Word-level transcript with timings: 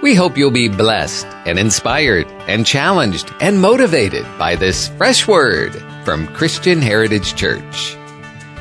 We 0.00 0.14
hope 0.14 0.38
you'll 0.38 0.52
be 0.52 0.68
blessed 0.68 1.26
and 1.44 1.58
inspired 1.58 2.28
and 2.46 2.64
challenged 2.64 3.34
and 3.40 3.60
motivated 3.60 4.24
by 4.38 4.54
this 4.54 4.90
fresh 4.90 5.26
word 5.26 5.74
from 6.04 6.28
Christian 6.28 6.80
Heritage 6.80 7.34
Church. 7.34 7.96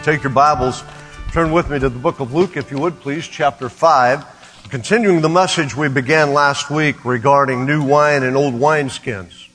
Take 0.01 0.23
your 0.23 0.31
Bibles, 0.31 0.83
turn 1.31 1.51
with 1.51 1.69
me 1.69 1.77
to 1.77 1.89
the 1.89 1.99
book 1.99 2.19
of 2.21 2.33
Luke, 2.33 2.57
if 2.57 2.71
you 2.71 2.79
would 2.79 2.99
please, 3.01 3.27
chapter 3.27 3.69
5. 3.69 4.69
Continuing 4.71 5.21
the 5.21 5.29
message 5.29 5.77
we 5.77 5.89
began 5.89 6.33
last 6.33 6.71
week 6.71 7.05
regarding 7.05 7.67
new 7.67 7.83
wine 7.83 8.23
and 8.23 8.35
old 8.35 8.55
wineskins. 8.55 9.47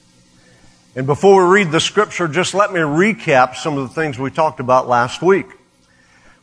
And 0.94 1.04
before 1.04 1.44
we 1.44 1.52
read 1.52 1.72
the 1.72 1.80
scripture, 1.80 2.28
just 2.28 2.54
let 2.54 2.72
me 2.72 2.78
recap 2.78 3.56
some 3.56 3.76
of 3.76 3.88
the 3.88 3.94
things 3.94 4.20
we 4.20 4.30
talked 4.30 4.60
about 4.60 4.86
last 4.86 5.20
week. 5.20 5.46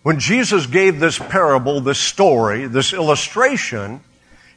When 0.04 0.20
Jesus 0.20 0.66
gave 0.66 1.00
this 1.00 1.18
parable, 1.18 1.80
this 1.80 1.98
story, 1.98 2.68
this 2.68 2.92
illustration, 2.92 4.02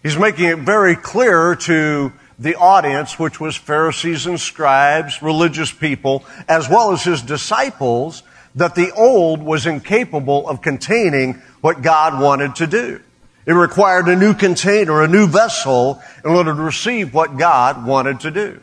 he's 0.02 0.16
making 0.16 0.48
it 0.48 0.58
very 0.58 0.96
clear 0.96 1.54
to 1.56 2.12
the 2.38 2.56
audience, 2.56 3.18
which 3.18 3.40
was 3.40 3.56
Pharisees 3.56 4.26
and 4.26 4.40
scribes, 4.40 5.22
religious 5.22 5.70
people, 5.70 6.24
as 6.48 6.68
well 6.68 6.92
as 6.92 7.04
his 7.04 7.22
disciples, 7.22 8.22
that 8.54 8.74
the 8.74 8.92
old 8.92 9.42
was 9.42 9.66
incapable 9.66 10.48
of 10.48 10.60
containing 10.60 11.34
what 11.60 11.82
God 11.82 12.20
wanted 12.20 12.56
to 12.56 12.66
do. 12.66 13.00
It 13.46 13.52
required 13.52 14.08
a 14.08 14.16
new 14.16 14.34
container, 14.34 15.02
a 15.02 15.08
new 15.08 15.26
vessel, 15.26 16.02
in 16.24 16.30
order 16.30 16.54
to 16.54 16.62
receive 16.62 17.14
what 17.14 17.36
God 17.36 17.86
wanted 17.86 18.20
to 18.20 18.30
do. 18.30 18.60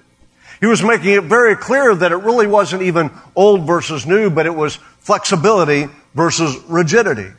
He 0.60 0.66
was 0.66 0.84
making 0.84 1.14
it 1.14 1.24
very 1.24 1.56
clear 1.56 1.96
that 1.96 2.12
it 2.12 2.18
really 2.18 2.48
wasn't 2.48 2.84
even 2.84 3.12
old 3.36 3.66
versus 3.66 4.06
new, 4.06 4.30
but 4.30 4.46
it 4.46 4.56
was 4.56 4.76
flexibility 5.00 5.88
versus 6.14 6.56
rigidity. 6.68 7.32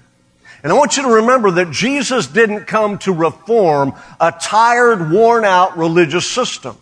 And 0.63 0.73
I 0.73 0.77
want 0.77 0.97
you 0.97 1.05
to 1.05 1.09
remember 1.09 1.51
that 1.53 1.71
Jesus 1.71 2.27
didn't 2.27 2.67
come 2.67 2.99
to 2.99 3.13
reform 3.13 3.95
a 4.21 4.33
tired, 4.33 5.11
worn 5.11 5.45
out 5.45 5.79
religious 5.79 6.29
system. 6.29 6.77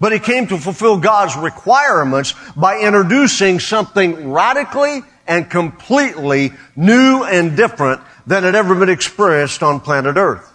But 0.00 0.12
he 0.12 0.18
came 0.18 0.48
to 0.48 0.58
fulfill 0.58 0.98
God's 0.98 1.36
requirements 1.36 2.34
by 2.56 2.80
introducing 2.80 3.60
something 3.60 4.32
radically 4.32 5.02
and 5.28 5.48
completely 5.48 6.52
new 6.74 7.22
and 7.22 7.56
different 7.56 8.00
than 8.26 8.42
had 8.42 8.56
ever 8.56 8.74
been 8.74 8.88
experienced 8.88 9.62
on 9.62 9.78
planet 9.78 10.16
Earth. 10.16 10.48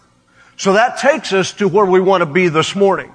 So 0.58 0.73
that 0.73 0.98
takes 0.98 1.32
us 1.32 1.54
to 1.54 1.68
where 1.68 1.86
we 1.86 2.02
want 2.02 2.22
to 2.22 2.26
be 2.26 2.50
this 2.50 2.76
morning. 2.76 3.14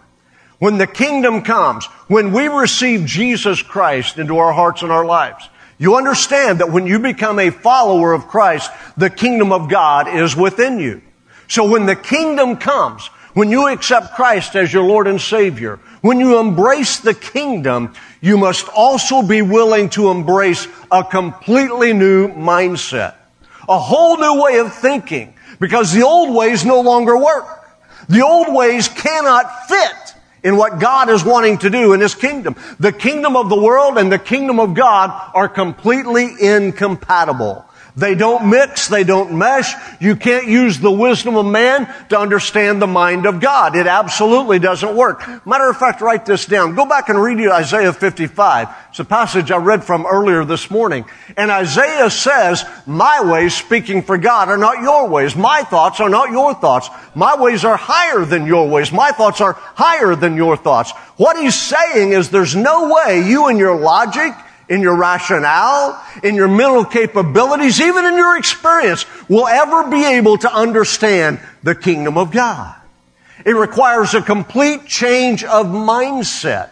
When 0.58 0.78
the 0.78 0.86
kingdom 0.86 1.42
comes, 1.42 1.86
when 2.06 2.32
we 2.32 2.46
receive 2.46 3.04
Jesus 3.04 3.60
Christ 3.62 4.16
into 4.16 4.38
our 4.38 4.52
hearts 4.52 4.82
and 4.82 4.92
our 4.92 5.04
lives, 5.04 5.48
you 5.82 5.96
understand 5.96 6.60
that 6.60 6.70
when 6.70 6.86
you 6.86 7.00
become 7.00 7.40
a 7.40 7.50
follower 7.50 8.12
of 8.12 8.28
Christ, 8.28 8.70
the 8.96 9.10
kingdom 9.10 9.50
of 9.50 9.68
God 9.68 10.06
is 10.06 10.36
within 10.36 10.78
you. 10.78 11.02
So 11.48 11.68
when 11.68 11.86
the 11.86 11.96
kingdom 11.96 12.56
comes, 12.56 13.04
when 13.34 13.50
you 13.50 13.66
accept 13.66 14.14
Christ 14.14 14.54
as 14.54 14.72
your 14.72 14.84
Lord 14.84 15.08
and 15.08 15.20
Savior, 15.20 15.80
when 16.00 16.20
you 16.20 16.38
embrace 16.38 17.00
the 17.00 17.14
kingdom, 17.14 17.94
you 18.20 18.38
must 18.38 18.68
also 18.68 19.22
be 19.22 19.42
willing 19.42 19.90
to 19.90 20.12
embrace 20.12 20.68
a 20.88 21.02
completely 21.02 21.92
new 21.92 22.28
mindset. 22.28 23.16
A 23.68 23.76
whole 23.76 24.18
new 24.18 24.40
way 24.40 24.60
of 24.60 24.72
thinking 24.72 25.34
because 25.58 25.92
the 25.92 26.02
old 26.02 26.32
ways 26.32 26.64
no 26.64 26.80
longer 26.80 27.18
work. 27.18 27.74
The 28.08 28.22
old 28.22 28.54
ways 28.54 28.86
cannot 28.86 29.66
fit 29.66 30.01
in 30.42 30.56
what 30.56 30.80
God 30.80 31.08
is 31.08 31.24
wanting 31.24 31.58
to 31.58 31.70
do 31.70 31.92
in 31.92 32.00
His 32.00 32.14
kingdom. 32.14 32.56
The 32.78 32.92
kingdom 32.92 33.36
of 33.36 33.48
the 33.48 33.60
world 33.60 33.98
and 33.98 34.10
the 34.10 34.18
kingdom 34.18 34.58
of 34.58 34.74
God 34.74 35.30
are 35.34 35.48
completely 35.48 36.30
incompatible. 36.40 37.64
They 37.94 38.14
don't 38.14 38.48
mix, 38.48 38.88
they 38.88 39.04
don't 39.04 39.36
mesh. 39.36 39.74
You 40.00 40.16
can't 40.16 40.46
use 40.46 40.78
the 40.78 40.90
wisdom 40.90 41.36
of 41.36 41.44
man 41.44 41.92
to 42.08 42.18
understand 42.18 42.80
the 42.80 42.86
mind 42.86 43.26
of 43.26 43.38
God. 43.38 43.76
It 43.76 43.86
absolutely 43.86 44.58
doesn't 44.58 44.96
work. 44.96 45.46
Matter 45.46 45.68
of 45.68 45.76
fact, 45.76 46.00
write 46.00 46.24
this 46.24 46.46
down. 46.46 46.74
Go 46.74 46.86
back 46.86 47.10
and 47.10 47.20
read 47.20 47.38
you 47.38 47.52
Isaiah 47.52 47.92
55. 47.92 48.68
It's 48.88 49.00
a 49.00 49.04
passage 49.04 49.50
I 49.50 49.58
read 49.58 49.84
from 49.84 50.06
earlier 50.06 50.42
this 50.44 50.70
morning. 50.70 51.04
And 51.36 51.50
Isaiah 51.50 52.08
says, 52.08 52.64
my 52.86 53.30
ways, 53.30 53.54
speaking 53.54 54.02
for 54.02 54.16
God, 54.16 54.48
are 54.48 54.56
not 54.56 54.80
your 54.80 55.08
ways. 55.08 55.36
My 55.36 55.62
thoughts 55.62 56.00
are 56.00 56.08
not 56.08 56.30
your 56.30 56.54
thoughts. 56.54 56.88
My 57.14 57.36
ways 57.38 57.62
are 57.62 57.76
higher 57.76 58.24
than 58.24 58.46
your 58.46 58.70
ways. 58.70 58.90
My 58.90 59.10
thoughts 59.10 59.42
are 59.42 59.52
higher 59.52 60.14
than 60.14 60.36
your 60.36 60.56
thoughts. 60.56 60.92
What 61.18 61.36
he's 61.36 61.60
saying 61.60 62.12
is 62.12 62.30
there's 62.30 62.56
no 62.56 62.90
way 62.94 63.28
you 63.28 63.48
and 63.48 63.58
your 63.58 63.78
logic 63.78 64.32
in 64.72 64.80
your 64.80 64.96
rationale, 64.96 66.02
in 66.22 66.34
your 66.34 66.48
mental 66.48 66.82
capabilities, 66.82 67.78
even 67.78 68.06
in 68.06 68.16
your 68.16 68.38
experience, 68.38 69.04
will 69.28 69.46
ever 69.46 69.90
be 69.90 70.02
able 70.02 70.38
to 70.38 70.50
understand 70.50 71.38
the 71.62 71.74
kingdom 71.74 72.16
of 72.16 72.30
God. 72.30 72.74
It 73.44 73.54
requires 73.54 74.14
a 74.14 74.22
complete 74.22 74.86
change 74.86 75.44
of 75.44 75.66
mindset. 75.66 76.70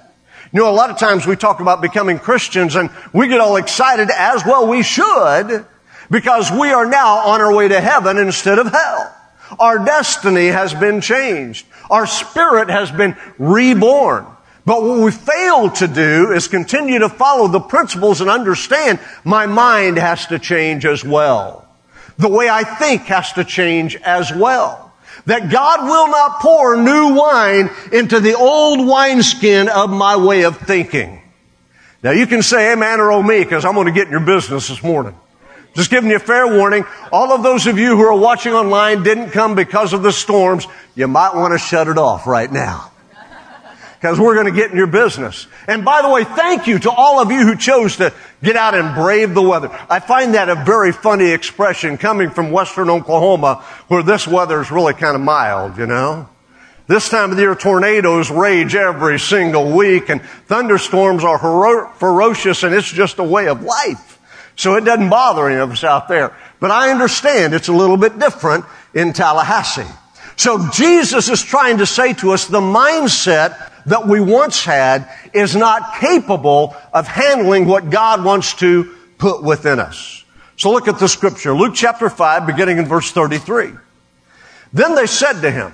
You 0.51 0.61
know, 0.61 0.71
a 0.71 0.73
lot 0.73 0.89
of 0.89 0.99
times 0.99 1.27
we 1.27 1.37
talk 1.37 1.61
about 1.61 1.83
becoming 1.83 2.19
Christians 2.19 2.75
and 2.75 2.89
we 3.13 3.29
get 3.29 3.39
all 3.39 3.57
excited, 3.57 4.09
as 4.11 4.47
well 4.47 4.67
we 4.67 4.83
should, 4.83 5.67
because 6.11 6.51
we 6.51 6.73
are 6.73 6.87
now 6.87 7.19
on 7.19 7.43
our 7.43 7.55
way 7.55 7.69
to 7.69 7.83
heaven 7.83 8.17
instead 8.17 8.59
of 8.59 8.73
hell. 8.73 9.15
Our 9.59 9.85
destiny 9.85 10.47
has 10.47 10.73
been 10.73 11.03
changed. 11.03 11.67
Our 11.91 12.07
spirit 12.07 12.71
has 12.71 12.91
been 12.91 13.15
reborn. 13.39 14.25
But 14.71 14.85
what 14.85 15.01
we 15.01 15.11
fail 15.11 15.69
to 15.69 15.89
do 15.89 16.31
is 16.31 16.47
continue 16.47 17.01
to 17.01 17.09
follow 17.09 17.49
the 17.49 17.59
principles 17.59 18.21
and 18.21 18.31
understand 18.31 19.01
my 19.25 19.47
mind 19.47 19.97
has 19.97 20.27
to 20.27 20.39
change 20.39 20.87
as 20.87 21.05
well. 21.05 21.67
The 22.19 22.29
way 22.29 22.49
I 22.49 22.63
think 22.63 23.03
has 23.07 23.33
to 23.33 23.43
change 23.43 23.97
as 23.97 24.33
well. 24.33 24.93
That 25.27 25.51
God 25.51 25.83
will 25.83 26.07
not 26.07 26.39
pour 26.39 26.77
new 26.77 27.17
wine 27.17 27.69
into 27.91 28.21
the 28.21 28.37
old 28.37 28.87
wineskin 28.87 29.69
of 29.69 29.91
my 29.91 30.17
way 30.17 30.45
of 30.45 30.59
thinking. 30.59 31.21
Now 32.05 32.13
you 32.13 32.29
can 32.29 32.41
say 32.41 32.73
amen 32.73 33.01
or 33.01 33.11
oh 33.11 33.25
me 33.25 33.43
because 33.43 33.65
I'm 33.65 33.75
going 33.75 33.89
to 33.89 33.93
get 33.93 34.07
in 34.07 34.13
your 34.13 34.21
business 34.21 34.69
this 34.69 34.85
morning. 34.85 35.17
Just 35.75 35.91
giving 35.91 36.11
you 36.11 36.17
a 36.17 36.21
fair 36.21 36.47
warning. 36.47 36.85
All 37.11 37.33
of 37.33 37.43
those 37.43 37.67
of 37.67 37.77
you 37.77 37.97
who 37.97 38.03
are 38.03 38.17
watching 38.17 38.53
online 38.53 39.03
didn't 39.03 39.31
come 39.31 39.57
because 39.57 39.93
of 39.93 40.05
the 40.05 40.13
storms. 40.13 40.65
You 40.95 41.09
might 41.09 41.35
want 41.35 41.55
to 41.55 41.59
shut 41.59 41.89
it 41.89 41.99
off 41.99 42.29
right 42.29 42.53
now 42.53 42.90
because 44.01 44.19
we're 44.19 44.35
going 44.35 44.47
to 44.47 44.59
get 44.59 44.71
in 44.71 44.79
your 44.79 44.87
business. 44.87 45.47
And 45.67 45.85
by 45.85 46.01
the 46.01 46.09
way, 46.09 46.25
thank 46.25 46.67
you 46.67 46.79
to 46.79 46.91
all 46.91 47.21
of 47.21 47.31
you 47.31 47.47
who 47.47 47.55
chose 47.55 47.97
to 47.99 48.15
get 48.43 48.57
out 48.57 48.75
and 48.75 48.95
brave 48.95 49.35
the 49.35 49.43
weather. 49.43 49.69
I 49.91 50.01
find 50.01 50.33
that 50.35 50.49
a 50.49 50.55
very 50.55 50.91
funny 50.91 51.31
expression 51.31 51.99
coming 51.99 52.31
from 52.31 52.51
western 52.51 52.89
Oklahoma 52.89 53.57
where 53.89 54.03
this 54.03 54.27
weather 54.27 54.63
is 54.63 54.71
really 54.71 54.95
kind 54.95 55.15
of 55.15 55.21
mild, 55.21 55.77
you 55.77 55.87
know. 55.87 56.27
This 56.87 57.11
time 57.11 57.31
of 57.31 57.37
the 57.37 57.43
year, 57.43 57.55
tornadoes 57.55 58.31
rage 58.31 58.75
every 58.75 59.19
single 59.19 59.71
week 59.71 60.09
and 60.09 60.23
thunderstorms 60.47 61.23
are 61.23 61.39
hero- 61.39 61.93
ferocious 61.99 62.63
and 62.63 62.75
it's 62.75 62.91
just 62.91 63.19
a 63.19 63.25
way 63.25 63.49
of 63.49 63.63
life. 63.63 64.19
So 64.57 64.77
it 64.77 64.85
doesn't 64.87 65.11
bother 65.11 65.47
any 65.47 65.61
of 65.61 65.71
us 65.71 65.85
out 65.85 66.09
there. 66.09 66.35
But 66.59 66.71
I 66.71 66.91
understand 66.91 67.53
it's 67.53 67.69
a 67.69 67.73
little 67.73 67.99
bit 67.99 68.19
different 68.19 68.65
in 68.95 69.13
Tallahassee. 69.13 69.87
So 70.37 70.71
Jesus 70.71 71.29
is 71.29 71.43
trying 71.43 71.79
to 71.79 71.87
say 71.87 72.15
to 72.15 72.31
us 72.31 72.47
the 72.47 72.61
mindset 72.61 73.70
that 73.91 74.07
we 74.07 74.21
once 74.21 74.65
had 74.65 75.09
is 75.35 75.55
not 75.55 75.97
capable 76.01 76.77
of 76.93 77.07
handling 77.07 77.67
what 77.67 77.91
God 77.91 78.25
wants 78.25 78.55
to 78.55 78.95
put 79.19 79.43
within 79.43 79.79
us. 79.79 80.25
So 80.57 80.71
look 80.71 80.89
at 80.89 80.99
the 80.99 81.09
scripture. 81.09 81.55
Luke 81.55 81.75
chapter 81.75 82.09
5, 82.09 82.47
beginning 82.47 82.79
in 82.79 82.87
verse 82.87 83.11
33. 83.11 83.73
Then 84.73 84.95
they 84.95 85.07
said 85.07 85.41
to 85.41 85.51
him, 85.51 85.73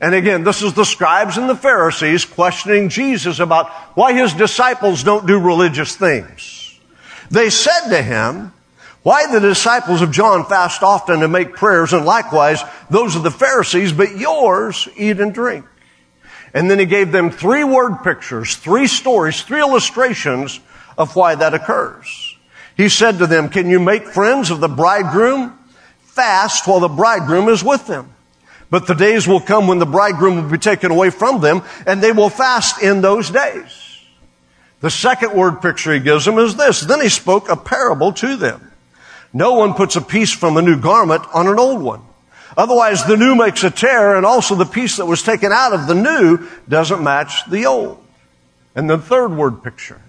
and 0.00 0.14
again, 0.14 0.44
this 0.44 0.62
is 0.62 0.74
the 0.74 0.84
scribes 0.84 1.38
and 1.38 1.48
the 1.48 1.56
Pharisees 1.56 2.24
questioning 2.24 2.88
Jesus 2.88 3.38
about 3.38 3.70
why 3.96 4.12
his 4.12 4.34
disciples 4.34 5.02
don't 5.02 5.26
do 5.26 5.38
religious 5.38 5.96
things. 5.96 6.78
They 7.30 7.48
said 7.48 7.88
to 7.88 8.02
him, 8.02 8.52
why 9.04 9.32
the 9.32 9.40
disciples 9.40 10.02
of 10.02 10.10
John 10.10 10.44
fast 10.44 10.82
often 10.82 11.22
and 11.22 11.32
make 11.32 11.54
prayers, 11.54 11.92
and 11.92 12.04
likewise 12.04 12.62
those 12.90 13.16
of 13.16 13.22
the 13.22 13.30
Pharisees, 13.30 13.92
but 13.92 14.16
yours 14.16 14.86
eat 14.96 15.18
and 15.18 15.32
drink? 15.32 15.64
And 16.54 16.70
then 16.70 16.78
he 16.78 16.86
gave 16.86 17.12
them 17.12 17.30
three 17.30 17.64
word 17.64 18.02
pictures, 18.04 18.56
three 18.56 18.86
stories, 18.86 19.42
three 19.42 19.60
illustrations 19.60 20.60
of 20.98 21.16
why 21.16 21.34
that 21.34 21.54
occurs. 21.54 22.36
He 22.76 22.88
said 22.88 23.18
to 23.18 23.26
them, 23.26 23.48
can 23.48 23.68
you 23.68 23.80
make 23.80 24.06
friends 24.06 24.50
of 24.50 24.60
the 24.60 24.68
bridegroom? 24.68 25.58
Fast 26.02 26.66
while 26.66 26.80
the 26.80 26.88
bridegroom 26.88 27.48
is 27.48 27.64
with 27.64 27.86
them. 27.86 28.12
But 28.70 28.86
the 28.86 28.94
days 28.94 29.26
will 29.26 29.40
come 29.40 29.66
when 29.66 29.78
the 29.78 29.86
bridegroom 29.86 30.36
will 30.36 30.50
be 30.50 30.58
taken 30.58 30.90
away 30.90 31.10
from 31.10 31.40
them 31.40 31.62
and 31.86 32.02
they 32.02 32.12
will 32.12 32.30
fast 32.30 32.82
in 32.82 33.00
those 33.00 33.30
days. 33.30 34.00
The 34.80 34.90
second 34.90 35.34
word 35.34 35.62
picture 35.62 35.92
he 35.92 36.00
gives 36.00 36.24
them 36.24 36.38
is 36.38 36.56
this. 36.56 36.80
Then 36.80 37.00
he 37.00 37.08
spoke 37.08 37.48
a 37.48 37.56
parable 37.56 38.12
to 38.14 38.36
them. 38.36 38.72
No 39.32 39.54
one 39.54 39.74
puts 39.74 39.96
a 39.96 40.00
piece 40.02 40.32
from 40.32 40.56
a 40.56 40.62
new 40.62 40.78
garment 40.78 41.22
on 41.32 41.46
an 41.46 41.58
old 41.58 41.80
one. 41.80 42.02
Otherwise, 42.56 43.04
the 43.04 43.16
new 43.16 43.34
makes 43.34 43.64
a 43.64 43.70
tear, 43.70 44.16
and 44.16 44.26
also 44.26 44.54
the 44.54 44.66
piece 44.66 44.96
that 44.96 45.06
was 45.06 45.22
taken 45.22 45.52
out 45.52 45.72
of 45.72 45.86
the 45.86 45.94
new 45.94 46.48
doesn't 46.68 47.02
match 47.02 47.48
the 47.50 47.66
old. 47.66 48.02
And 48.74 48.88
the 48.88 48.98
third 48.98 49.36
word 49.36 49.62
picture. 49.62 50.00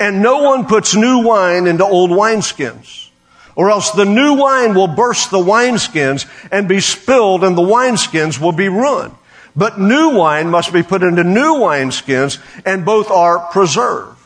And 0.00 0.22
no 0.22 0.42
one 0.42 0.66
puts 0.66 0.94
new 0.94 1.22
wine 1.22 1.66
into 1.66 1.84
old 1.84 2.10
wineskins, 2.10 3.10
or 3.54 3.70
else 3.70 3.90
the 3.92 4.04
new 4.04 4.34
wine 4.34 4.74
will 4.74 4.88
burst 4.88 5.30
the 5.30 5.38
wineskins 5.38 6.28
and 6.50 6.68
be 6.68 6.80
spilled, 6.80 7.44
and 7.44 7.56
the 7.56 7.62
wineskins 7.62 8.40
will 8.40 8.52
be 8.52 8.68
ruined. 8.68 9.14
But 9.54 9.80
new 9.80 10.10
wine 10.10 10.50
must 10.50 10.72
be 10.72 10.82
put 10.82 11.02
into 11.02 11.24
new 11.24 11.54
wineskins, 11.54 12.38
and 12.66 12.84
both 12.84 13.10
are 13.10 13.50
preserved. 13.50 14.18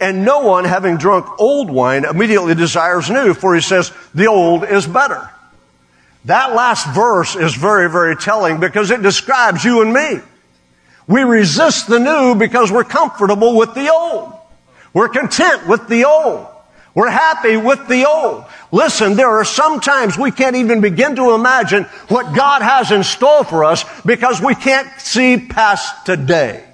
And 0.00 0.24
no 0.24 0.40
one, 0.40 0.64
having 0.64 0.96
drunk 0.96 1.40
old 1.40 1.70
wine, 1.70 2.04
immediately 2.04 2.54
desires 2.54 3.08
new, 3.08 3.32
for 3.32 3.54
he 3.54 3.60
says, 3.60 3.92
the 4.14 4.26
old 4.26 4.64
is 4.64 4.86
better. 4.86 5.30
That 6.26 6.54
last 6.54 6.92
verse 6.92 7.36
is 7.36 7.54
very, 7.54 7.88
very 7.88 8.16
telling 8.16 8.58
because 8.58 8.90
it 8.90 9.00
describes 9.00 9.64
you 9.64 9.82
and 9.82 9.92
me. 9.92 10.20
We 11.06 11.22
resist 11.22 11.86
the 11.86 12.00
new 12.00 12.34
because 12.34 12.72
we're 12.72 12.84
comfortable 12.84 13.56
with 13.56 13.74
the 13.74 13.92
old. 13.92 14.32
We're 14.92 15.08
content 15.08 15.68
with 15.68 15.86
the 15.88 16.04
old. 16.04 16.48
We're 16.96 17.10
happy 17.10 17.56
with 17.56 17.86
the 17.86 18.08
old. 18.08 18.44
Listen, 18.72 19.14
there 19.14 19.30
are 19.30 19.44
some 19.44 19.78
times 19.78 20.18
we 20.18 20.32
can't 20.32 20.56
even 20.56 20.80
begin 20.80 21.14
to 21.16 21.34
imagine 21.34 21.84
what 22.08 22.34
God 22.34 22.60
has 22.60 22.90
in 22.90 23.04
store 23.04 23.44
for 23.44 23.62
us 23.62 23.84
because 24.02 24.40
we 24.40 24.56
can't 24.56 24.88
see 25.00 25.38
past 25.38 26.06
today. 26.06 26.64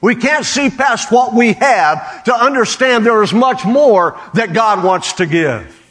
We 0.00 0.14
can't 0.14 0.46
see 0.46 0.70
past 0.70 1.12
what 1.12 1.34
we 1.34 1.52
have 1.54 2.24
to 2.24 2.34
understand 2.34 3.04
there 3.04 3.22
is 3.22 3.34
much 3.34 3.66
more 3.66 4.18
that 4.34 4.54
God 4.54 4.82
wants 4.84 5.14
to 5.14 5.26
give. 5.26 5.85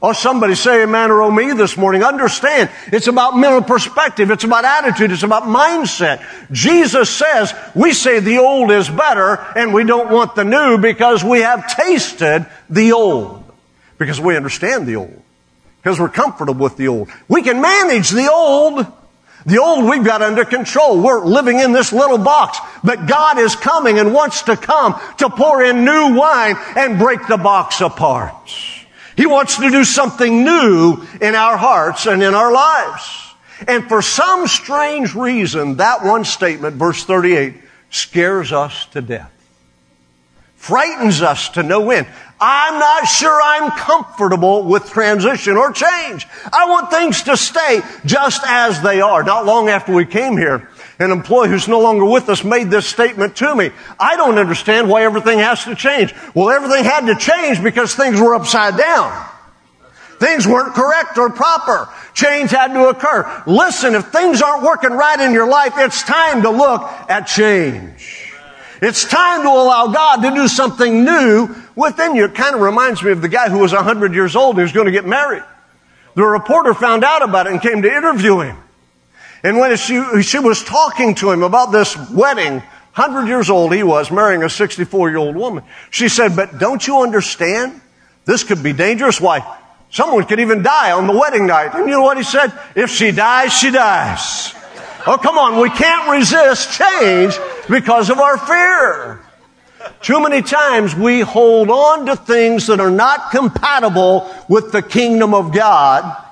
Or 0.00 0.14
somebody 0.14 0.54
say 0.54 0.84
amen 0.84 1.10
or 1.10 1.22
oh 1.22 1.30
me 1.30 1.52
this 1.54 1.76
morning. 1.76 2.04
Understand, 2.04 2.70
it's 2.86 3.08
about 3.08 3.36
mental 3.36 3.62
perspective. 3.62 4.30
It's 4.30 4.44
about 4.44 4.64
attitude. 4.64 5.10
It's 5.10 5.24
about 5.24 5.44
mindset. 5.44 6.24
Jesus 6.52 7.10
says 7.10 7.52
we 7.74 7.92
say 7.92 8.20
the 8.20 8.38
old 8.38 8.70
is 8.70 8.88
better 8.88 9.44
and 9.56 9.74
we 9.74 9.82
don't 9.84 10.10
want 10.10 10.36
the 10.36 10.44
new 10.44 10.78
because 10.78 11.24
we 11.24 11.40
have 11.40 11.74
tasted 11.74 12.46
the 12.70 12.92
old. 12.92 13.44
Because 13.98 14.20
we 14.20 14.36
understand 14.36 14.86
the 14.86 14.96
old. 14.96 15.22
Because 15.82 15.98
we're 15.98 16.08
comfortable 16.08 16.62
with 16.62 16.76
the 16.76 16.86
old. 16.86 17.08
We 17.26 17.42
can 17.42 17.60
manage 17.60 18.10
the 18.10 18.30
old. 18.30 18.86
The 19.46 19.58
old 19.58 19.84
we've 19.88 20.04
got 20.04 20.22
under 20.22 20.44
control. 20.44 21.00
We're 21.00 21.24
living 21.24 21.58
in 21.58 21.72
this 21.72 21.92
little 21.92 22.18
box. 22.18 22.58
But 22.84 23.06
God 23.08 23.38
is 23.38 23.56
coming 23.56 23.98
and 23.98 24.14
wants 24.14 24.42
to 24.42 24.56
come 24.56 25.00
to 25.18 25.28
pour 25.28 25.60
in 25.62 25.84
new 25.84 26.14
wine 26.14 26.56
and 26.76 27.00
break 27.00 27.26
the 27.26 27.36
box 27.36 27.80
apart. 27.80 28.34
He 29.18 29.26
wants 29.26 29.56
to 29.56 29.68
do 29.68 29.82
something 29.82 30.44
new 30.44 31.04
in 31.20 31.34
our 31.34 31.56
hearts 31.56 32.06
and 32.06 32.22
in 32.22 32.34
our 32.34 32.52
lives. 32.52 33.34
And 33.66 33.88
for 33.88 34.00
some 34.00 34.46
strange 34.46 35.12
reason, 35.12 35.78
that 35.78 36.04
one 36.04 36.24
statement, 36.24 36.76
verse 36.76 37.04
38, 37.04 37.54
scares 37.90 38.52
us 38.52 38.86
to 38.92 39.02
death. 39.02 39.32
Frightens 40.54 41.20
us 41.20 41.48
to 41.50 41.64
no 41.64 41.90
end. 41.90 42.06
I'm 42.40 42.78
not 42.78 43.06
sure 43.06 43.40
I'm 43.42 43.72
comfortable 43.72 44.62
with 44.62 44.88
transition 44.88 45.56
or 45.56 45.72
change. 45.72 46.24
I 46.52 46.66
want 46.68 46.92
things 46.92 47.24
to 47.24 47.36
stay 47.36 47.80
just 48.04 48.42
as 48.46 48.80
they 48.82 49.00
are. 49.00 49.24
Not 49.24 49.44
long 49.44 49.68
after 49.68 49.92
we 49.92 50.06
came 50.06 50.36
here, 50.36 50.70
an 50.98 51.12
employee 51.12 51.48
who's 51.48 51.68
no 51.68 51.80
longer 51.80 52.04
with 52.04 52.28
us 52.28 52.42
made 52.42 52.70
this 52.70 52.86
statement 52.86 53.36
to 53.36 53.54
me. 53.54 53.70
I 54.00 54.16
don't 54.16 54.38
understand 54.38 54.88
why 54.88 55.04
everything 55.04 55.38
has 55.38 55.64
to 55.64 55.74
change. 55.74 56.12
Well, 56.34 56.50
everything 56.50 56.84
had 56.84 57.06
to 57.06 57.14
change 57.14 57.62
because 57.62 57.94
things 57.94 58.20
were 58.20 58.34
upside 58.34 58.76
down. 58.76 59.26
Things 60.18 60.46
weren't 60.48 60.74
correct 60.74 61.16
or 61.16 61.30
proper. 61.30 61.88
Change 62.14 62.50
had 62.50 62.74
to 62.74 62.88
occur. 62.88 63.44
Listen, 63.46 63.94
if 63.94 64.06
things 64.06 64.42
aren't 64.42 64.64
working 64.64 64.90
right 64.90 65.20
in 65.20 65.32
your 65.32 65.48
life, 65.48 65.74
it's 65.76 66.02
time 66.02 66.42
to 66.42 66.50
look 66.50 66.82
at 67.08 67.28
change. 67.28 68.32
It's 68.82 69.04
time 69.04 69.42
to 69.42 69.48
allow 69.48 69.88
God 69.88 70.22
to 70.22 70.34
do 70.34 70.48
something 70.48 71.04
new 71.04 71.54
within 71.76 72.16
you. 72.16 72.24
It 72.24 72.34
kind 72.34 72.56
of 72.56 72.60
reminds 72.60 73.02
me 73.02 73.12
of 73.12 73.22
the 73.22 73.28
guy 73.28 73.48
who 73.48 73.58
was 73.58 73.72
100 73.72 74.14
years 74.14 74.34
old 74.34 74.56
and 74.56 74.62
was 74.62 74.72
going 74.72 74.86
to 74.86 74.92
get 74.92 75.06
married. 75.06 75.44
The 76.14 76.24
reporter 76.24 76.74
found 76.74 77.04
out 77.04 77.22
about 77.22 77.46
it 77.46 77.52
and 77.52 77.62
came 77.62 77.82
to 77.82 77.88
interview 77.88 78.40
him. 78.40 78.56
And 79.42 79.58
when 79.58 79.76
she, 79.76 80.22
she 80.22 80.38
was 80.38 80.64
talking 80.64 81.14
to 81.16 81.30
him 81.30 81.42
about 81.42 81.70
this 81.70 81.96
wedding, 82.10 82.54
100 82.54 83.28
years 83.28 83.50
old 83.50 83.72
he 83.72 83.82
was, 83.82 84.10
marrying 84.10 84.42
a 84.42 84.50
64 84.50 85.10
year 85.10 85.18
old 85.18 85.36
woman, 85.36 85.64
she 85.90 86.08
said, 86.08 86.34
But 86.34 86.58
don't 86.58 86.84
you 86.84 87.02
understand? 87.02 87.80
This 88.24 88.42
could 88.44 88.62
be 88.62 88.72
dangerous. 88.72 89.20
Why? 89.20 89.56
Someone 89.90 90.24
could 90.24 90.40
even 90.40 90.62
die 90.62 90.92
on 90.92 91.06
the 91.06 91.16
wedding 91.16 91.46
night. 91.46 91.74
And 91.74 91.86
you 91.86 91.92
know 91.92 92.02
what 92.02 92.18
he 92.18 92.22
said? 92.22 92.52
If 92.74 92.90
she 92.90 93.10
dies, 93.10 93.52
she 93.52 93.70
dies. 93.70 94.52
Oh, 95.06 95.16
come 95.16 95.38
on. 95.38 95.60
We 95.60 95.70
can't 95.70 96.10
resist 96.10 96.78
change 96.78 97.38
because 97.70 98.10
of 98.10 98.18
our 98.18 98.36
fear. 98.36 99.20
Too 100.02 100.20
many 100.20 100.42
times 100.42 100.94
we 100.94 101.20
hold 101.20 101.70
on 101.70 102.06
to 102.06 102.16
things 102.16 102.66
that 102.66 102.80
are 102.80 102.90
not 102.90 103.30
compatible 103.30 104.30
with 104.48 104.72
the 104.72 104.82
kingdom 104.82 105.32
of 105.32 105.54
God 105.54 106.24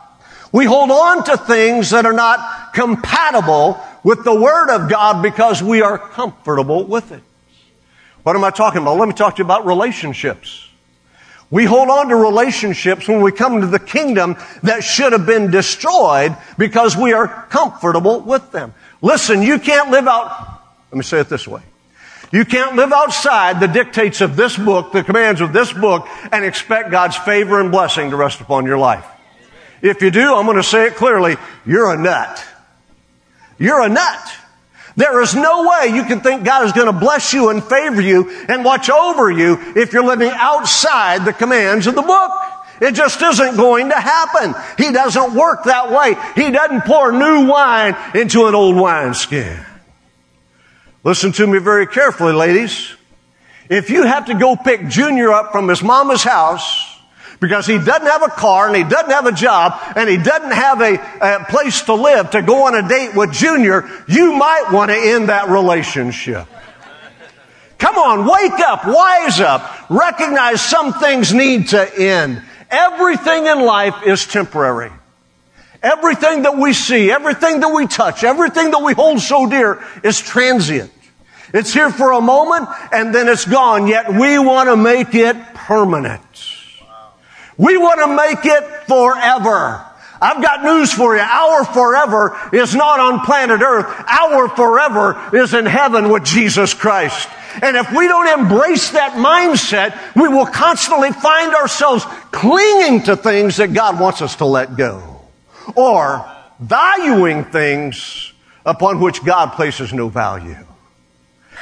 we 0.56 0.64
hold 0.64 0.90
on 0.90 1.22
to 1.24 1.36
things 1.36 1.90
that 1.90 2.06
are 2.06 2.14
not 2.14 2.38
compatible 2.76 3.80
with 4.04 4.22
the 4.22 4.38
Word 4.38 4.68
of 4.70 4.90
God 4.90 5.22
because 5.22 5.62
we 5.62 5.80
are 5.80 5.98
comfortable 5.98 6.84
with 6.84 7.10
it. 7.10 7.22
What 8.22 8.36
am 8.36 8.44
I 8.44 8.50
talking 8.50 8.82
about? 8.82 8.98
Let 8.98 9.08
me 9.08 9.14
talk 9.14 9.36
to 9.36 9.38
you 9.40 9.46
about 9.46 9.64
relationships. 9.64 10.68
We 11.50 11.64
hold 11.64 11.88
on 11.88 12.08
to 12.08 12.16
relationships 12.16 13.08
when 13.08 13.22
we 13.22 13.32
come 13.32 13.62
to 13.62 13.66
the 13.66 13.78
kingdom 13.78 14.36
that 14.62 14.84
should 14.84 15.12
have 15.12 15.26
been 15.26 15.50
destroyed 15.50 16.36
because 16.58 16.96
we 16.96 17.14
are 17.14 17.46
comfortable 17.48 18.20
with 18.20 18.52
them. 18.52 18.74
Listen, 19.00 19.42
you 19.42 19.58
can't 19.58 19.90
live 19.90 20.06
out, 20.06 20.60
let 20.90 20.98
me 20.98 21.04
say 21.04 21.20
it 21.20 21.28
this 21.28 21.48
way. 21.48 21.62
You 22.32 22.44
can't 22.44 22.76
live 22.76 22.92
outside 22.92 23.60
the 23.60 23.68
dictates 23.68 24.20
of 24.20 24.36
this 24.36 24.56
book, 24.58 24.92
the 24.92 25.04
commands 25.04 25.40
of 25.40 25.52
this 25.52 25.72
book, 25.72 26.08
and 26.30 26.44
expect 26.44 26.90
God's 26.90 27.16
favor 27.16 27.60
and 27.60 27.70
blessing 27.70 28.10
to 28.10 28.16
rest 28.16 28.40
upon 28.40 28.66
your 28.66 28.78
life. 28.78 29.06
If 29.80 30.02
you 30.02 30.10
do, 30.10 30.34
I'm 30.34 30.44
going 30.44 30.56
to 30.56 30.62
say 30.62 30.86
it 30.86 30.96
clearly, 30.96 31.36
you're 31.64 31.90
a 31.92 31.96
nut. 31.96 32.44
You're 33.58 33.80
a 33.80 33.88
nut. 33.88 34.32
There 34.96 35.20
is 35.20 35.34
no 35.34 35.68
way 35.68 35.94
you 35.94 36.04
can 36.04 36.20
think 36.20 36.44
God 36.44 36.64
is 36.64 36.72
going 36.72 36.86
to 36.86 36.98
bless 36.98 37.34
you 37.34 37.50
and 37.50 37.62
favor 37.62 38.00
you 38.00 38.30
and 38.48 38.64
watch 38.64 38.88
over 38.88 39.30
you 39.30 39.58
if 39.76 39.92
you're 39.92 40.04
living 40.04 40.30
outside 40.32 41.24
the 41.24 41.34
commands 41.34 41.86
of 41.86 41.94
the 41.94 42.02
book. 42.02 42.32
It 42.80 42.94
just 42.94 43.20
isn't 43.20 43.56
going 43.56 43.90
to 43.90 43.94
happen. 43.94 44.54
He 44.78 44.92
doesn't 44.92 45.34
work 45.34 45.64
that 45.64 45.90
way. 45.90 46.14
He 46.34 46.50
doesn't 46.50 46.82
pour 46.82 47.12
new 47.12 47.46
wine 47.46 47.96
into 48.14 48.46
an 48.46 48.54
old 48.54 48.76
wineskin. 48.76 49.58
Listen 51.04 51.32
to 51.32 51.46
me 51.46 51.58
very 51.58 51.86
carefully, 51.86 52.32
ladies. 52.32 52.92
If 53.68 53.90
you 53.90 54.04
have 54.04 54.26
to 54.26 54.34
go 54.34 54.56
pick 54.56 54.88
Junior 54.88 55.32
up 55.32 55.52
from 55.52 55.68
his 55.68 55.82
mama's 55.82 56.22
house 56.22 56.95
because 57.40 57.66
he 57.66 57.78
doesn't 57.78 58.06
have 58.06 58.22
a 58.22 58.30
car 58.30 58.68
and 58.68 58.76
he 58.76 58.84
doesn't 58.84 59.10
have 59.10 59.26
a 59.26 59.32
job 59.32 59.80
and 59.96 60.08
he 60.08 60.16
doesn't 60.16 60.52
have 60.52 60.80
a, 60.80 60.94
a, 61.20 61.44
place 61.44 61.82
to 61.82 61.94
live 61.94 62.30
to 62.30 62.42
go 62.42 62.66
on 62.66 62.74
a 62.74 62.88
date 62.88 63.14
with 63.14 63.32
Junior, 63.32 63.88
you 64.08 64.34
might 64.34 64.70
want 64.72 64.90
to 64.90 64.96
end 64.96 65.28
that 65.28 65.48
relationship. 65.48 66.46
Come 67.78 67.96
on, 67.96 68.26
wake 68.26 68.58
up, 68.60 68.86
wise 68.86 69.38
up, 69.40 69.90
recognize 69.90 70.62
some 70.62 70.94
things 70.94 71.34
need 71.34 71.68
to 71.68 71.98
end. 71.98 72.42
Everything 72.70 73.46
in 73.46 73.60
life 73.60 73.94
is 74.06 74.26
temporary. 74.26 74.90
Everything 75.82 76.42
that 76.42 76.56
we 76.56 76.72
see, 76.72 77.10
everything 77.10 77.60
that 77.60 77.68
we 77.68 77.86
touch, 77.86 78.24
everything 78.24 78.70
that 78.70 78.82
we 78.82 78.94
hold 78.94 79.20
so 79.20 79.46
dear 79.48 79.84
is 80.02 80.18
transient. 80.18 80.90
It's 81.52 81.72
here 81.72 81.90
for 81.90 82.12
a 82.12 82.20
moment 82.20 82.68
and 82.92 83.14
then 83.14 83.28
it's 83.28 83.44
gone, 83.44 83.86
yet 83.86 84.12
we 84.12 84.38
want 84.38 84.68
to 84.68 84.76
make 84.76 85.14
it 85.14 85.36
permanent. 85.54 86.55
We 87.58 87.76
want 87.76 88.00
to 88.00 88.14
make 88.14 88.44
it 88.44 88.64
forever. 88.86 89.84
I've 90.20 90.42
got 90.42 90.64
news 90.64 90.92
for 90.92 91.14
you. 91.14 91.22
Our 91.22 91.64
forever 91.64 92.38
is 92.52 92.74
not 92.74 93.00
on 93.00 93.20
planet 93.20 93.60
earth. 93.60 93.86
Our 94.08 94.48
forever 94.48 95.30
is 95.34 95.54
in 95.54 95.66
heaven 95.66 96.08
with 96.10 96.24
Jesus 96.24 96.74
Christ. 96.74 97.28
And 97.62 97.76
if 97.76 97.90
we 97.92 98.06
don't 98.06 98.40
embrace 98.40 98.90
that 98.90 99.12
mindset, 99.12 99.98
we 100.14 100.28
will 100.28 100.46
constantly 100.46 101.12
find 101.12 101.54
ourselves 101.54 102.04
clinging 102.30 103.04
to 103.04 103.16
things 103.16 103.56
that 103.56 103.72
God 103.72 103.98
wants 103.98 104.20
us 104.20 104.36
to 104.36 104.44
let 104.44 104.76
go. 104.76 105.20
Or 105.74 106.30
valuing 106.60 107.44
things 107.44 108.32
upon 108.64 109.00
which 109.00 109.24
God 109.24 109.52
places 109.52 109.92
no 109.92 110.08
value. 110.08 110.65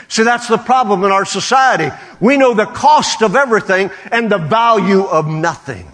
See, 0.09 0.23
that's 0.23 0.49
the 0.49 0.59
problem 0.59 1.05
in 1.05 1.11
our 1.11 1.25
society. 1.25 1.95
We 2.21 2.37
know 2.37 2.55
the 2.55 2.67
cost 2.67 3.23
of 3.23 3.37
everything 3.37 3.91
and 4.13 4.31
the 4.31 4.39
value 4.39 5.05
of 5.05 5.27
nothing. 5.27 5.91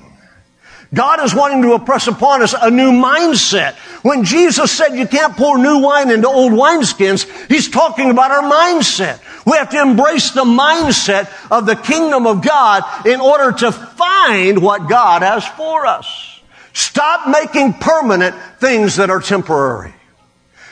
God 0.93 1.23
is 1.23 1.35
wanting 1.35 1.63
to 1.63 1.75
impress 1.75 2.09
upon 2.09 2.43
us 2.43 2.53
a 2.61 2.71
new 2.71 2.91
mindset. 2.91 3.75
When 4.03 4.25
Jesus 4.25 4.73
said 4.73 4.97
you 4.97 5.07
can't 5.07 5.37
pour 5.37 5.57
new 5.57 5.79
wine 5.79 6.11
into 6.11 6.27
old 6.27 6.53
wineskins, 6.53 7.29
He's 7.47 7.69
talking 7.69 8.11
about 8.11 8.33
our 8.33 8.43
mindset. 8.43 9.21
We 9.47 9.57
have 9.57 9.71
to 9.71 9.81
embrace 9.81 10.33
the 10.33 10.45
mindset 10.45 11.31
of 11.51 11.67
the 11.67 11.77
kingdom 11.77 12.27
of 12.27 12.45
God 12.45 13.07
in 13.07 13.21
order 13.21 13.53
to 13.59 13.71
find 13.71 14.61
what 14.61 14.89
God 14.89 15.23
has 15.23 15.47
for 15.47 15.87
us. 15.87 16.41
Stop 16.73 17.29
making 17.29 17.75
permanent 17.75 18.35
things 18.59 18.97
that 18.97 19.11
are 19.11 19.21
temporary. 19.21 19.95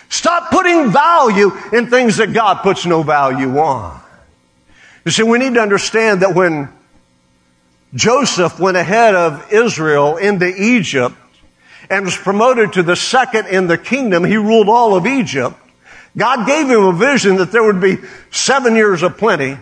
Stop 0.08 0.50
putting 0.50 0.90
value 0.90 1.52
in 1.72 1.88
things 1.88 2.16
that 2.16 2.32
God 2.32 2.62
puts 2.62 2.86
no 2.86 3.02
value 3.02 3.58
on. 3.58 4.00
You 5.04 5.10
see, 5.10 5.22
we 5.22 5.38
need 5.38 5.54
to 5.54 5.60
understand 5.60 6.22
that 6.22 6.34
when 6.34 6.68
Joseph 7.94 8.58
went 8.58 8.76
ahead 8.76 9.14
of 9.14 9.52
Israel 9.52 10.16
into 10.16 10.46
Egypt 10.46 11.14
and 11.90 12.04
was 12.04 12.16
promoted 12.16 12.74
to 12.74 12.82
the 12.82 12.96
second 12.96 13.46
in 13.46 13.66
the 13.66 13.78
kingdom, 13.78 14.24
he 14.24 14.36
ruled 14.36 14.68
all 14.68 14.94
of 14.94 15.06
Egypt. 15.06 15.56
God 16.16 16.46
gave 16.46 16.68
him 16.68 16.82
a 16.82 16.92
vision 16.92 17.36
that 17.36 17.52
there 17.52 17.62
would 17.62 17.80
be 17.80 17.98
seven 18.30 18.76
years 18.76 19.02
of 19.02 19.16
plenty 19.16 19.56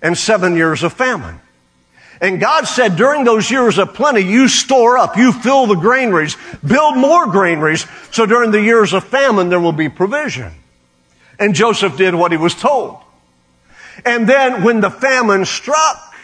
and 0.00 0.16
seven 0.16 0.54
years 0.54 0.82
of 0.82 0.92
famine. 0.92 1.40
And 2.20 2.40
God 2.40 2.66
said 2.66 2.96
during 2.96 3.24
those 3.24 3.50
years 3.50 3.78
of 3.78 3.94
plenty, 3.94 4.22
you 4.22 4.48
store 4.48 4.98
up, 4.98 5.16
you 5.16 5.32
fill 5.32 5.66
the 5.66 5.76
granaries, 5.76 6.36
build 6.66 6.96
more 6.96 7.26
granaries, 7.26 7.86
so 8.10 8.26
during 8.26 8.50
the 8.50 8.60
years 8.60 8.92
of 8.92 9.04
famine 9.04 9.48
there 9.48 9.60
will 9.60 9.72
be 9.72 9.88
provision. 9.88 10.52
And 11.38 11.54
Joseph 11.54 11.96
did 11.96 12.14
what 12.14 12.32
he 12.32 12.38
was 12.38 12.54
told. 12.54 12.98
And 14.04 14.28
then 14.28 14.64
when 14.64 14.80
the 14.80 14.90
famine 14.90 15.44
struck, 15.44 16.14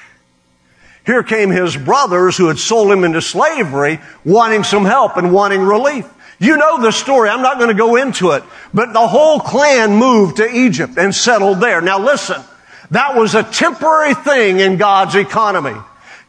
here 1.07 1.23
came 1.23 1.51
his 1.51 1.77
brothers 1.77 2.37
who 2.37 2.49
had 2.49 2.59
sold 2.59 2.91
him 2.91 3.05
into 3.05 3.21
slavery, 3.21 4.01
wanting 4.25 4.65
some 4.65 4.85
help 4.85 5.17
and 5.17 5.33
wanting 5.33 5.61
relief. 5.61 6.09
You 6.39 6.57
know 6.57 6.81
the 6.81 6.91
story. 6.91 7.29
I'm 7.29 7.43
not 7.43 7.59
going 7.59 7.69
to 7.69 7.75
go 7.75 7.97
into 7.97 8.33
it. 8.33 8.43
But 8.73 8.93
the 8.93 9.07
whole 9.07 9.39
clan 9.39 9.97
moved 9.97 10.39
to 10.39 10.49
Egypt 10.49 10.95
and 10.97 11.15
settled 11.15 11.61
there. 11.61 11.81
Now 11.81 11.99
listen. 11.99 12.43
That 12.91 13.17
was 13.17 13.35
a 13.35 13.43
temporary 13.43 14.15
thing 14.15 14.61
in 14.61 14.77
God's 14.77 15.15
economy. 15.15 15.79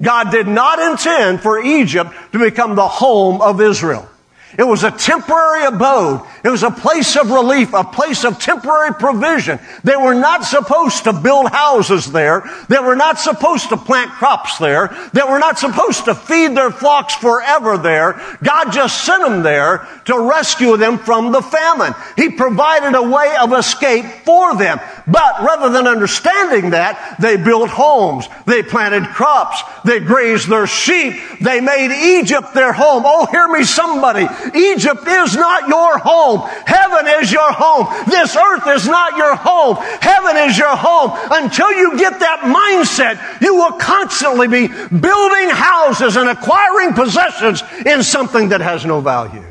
God 0.01 0.31
did 0.31 0.47
not 0.47 0.79
intend 0.79 1.41
for 1.41 1.61
Egypt 1.61 2.11
to 2.31 2.39
become 2.39 2.75
the 2.75 2.87
home 2.87 3.41
of 3.41 3.61
Israel. 3.61 4.09
It 4.57 4.63
was 4.63 4.83
a 4.83 4.91
temporary 4.91 5.65
abode. 5.65 6.21
It 6.43 6.49
was 6.49 6.63
a 6.63 6.71
place 6.71 7.15
of 7.17 7.31
relief, 7.31 7.73
a 7.73 7.83
place 7.83 8.23
of 8.23 8.39
temporary 8.39 8.93
provision. 8.93 9.59
They 9.83 9.95
were 9.95 10.13
not 10.13 10.45
supposed 10.45 11.03
to 11.05 11.13
build 11.13 11.49
houses 11.49 12.11
there. 12.11 12.49
They 12.69 12.79
were 12.79 12.95
not 12.95 13.19
supposed 13.19 13.69
to 13.69 13.77
plant 13.77 14.11
crops 14.11 14.57
there. 14.57 14.95
They 15.13 15.23
were 15.23 15.39
not 15.39 15.59
supposed 15.59 16.05
to 16.05 16.15
feed 16.15 16.55
their 16.55 16.71
flocks 16.71 17.15
forever 17.15 17.77
there. 17.77 18.21
God 18.43 18.71
just 18.71 19.05
sent 19.05 19.23
them 19.23 19.43
there 19.43 19.87
to 20.05 20.19
rescue 20.19 20.77
them 20.77 20.99
from 20.99 21.31
the 21.31 21.41
famine. 21.41 21.93
He 22.15 22.29
provided 22.29 22.95
a 22.95 23.03
way 23.03 23.35
of 23.41 23.53
escape 23.53 24.05
for 24.23 24.55
them. 24.55 24.79
But 25.07 25.41
rather 25.41 25.69
than 25.69 25.87
understanding 25.87 26.71
that, 26.71 27.17
they 27.19 27.37
built 27.37 27.69
homes. 27.69 28.27
They 28.45 28.63
planted 28.63 29.03
crops. 29.09 29.61
They 29.83 29.99
grazed 29.99 30.47
their 30.47 30.67
sheep. 30.67 31.15
They 31.41 31.61
made 31.61 32.19
Egypt 32.19 32.53
their 32.53 32.73
home. 32.73 33.03
Oh, 33.05 33.25
hear 33.27 33.47
me 33.47 33.63
somebody. 33.63 34.27
Egypt 34.53 35.07
is 35.07 35.35
not 35.35 35.67
your 35.67 35.97
home. 35.97 36.41
Heaven 36.65 37.07
is 37.21 37.31
your 37.31 37.51
home. 37.51 37.87
This 38.07 38.35
earth 38.35 38.67
is 38.67 38.87
not 38.87 39.17
your 39.17 39.35
home. 39.35 39.77
Heaven 40.01 40.37
is 40.37 40.57
your 40.57 40.75
home. 40.75 41.11
Until 41.31 41.71
you 41.73 41.97
get 41.97 42.19
that 42.19 42.41
mindset, 42.41 43.41
you 43.41 43.55
will 43.55 43.73
constantly 43.73 44.47
be 44.47 44.67
building 44.67 45.49
houses 45.49 46.15
and 46.15 46.29
acquiring 46.29 46.93
possessions 46.93 47.63
in 47.85 48.03
something 48.03 48.49
that 48.49 48.61
has 48.61 48.85
no 48.85 49.01
value. 49.01 49.43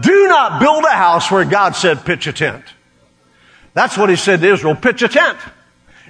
Do 0.00 0.28
not 0.28 0.60
build 0.60 0.84
a 0.84 0.94
house 0.94 1.30
where 1.30 1.44
God 1.44 1.74
said 1.76 2.04
pitch 2.04 2.26
a 2.26 2.32
tent. 2.32 2.64
That's 3.74 3.96
what 3.96 4.10
he 4.10 4.16
said 4.16 4.40
to 4.40 4.52
Israel, 4.52 4.74
pitch 4.74 5.02
a 5.02 5.08
tent. 5.08 5.38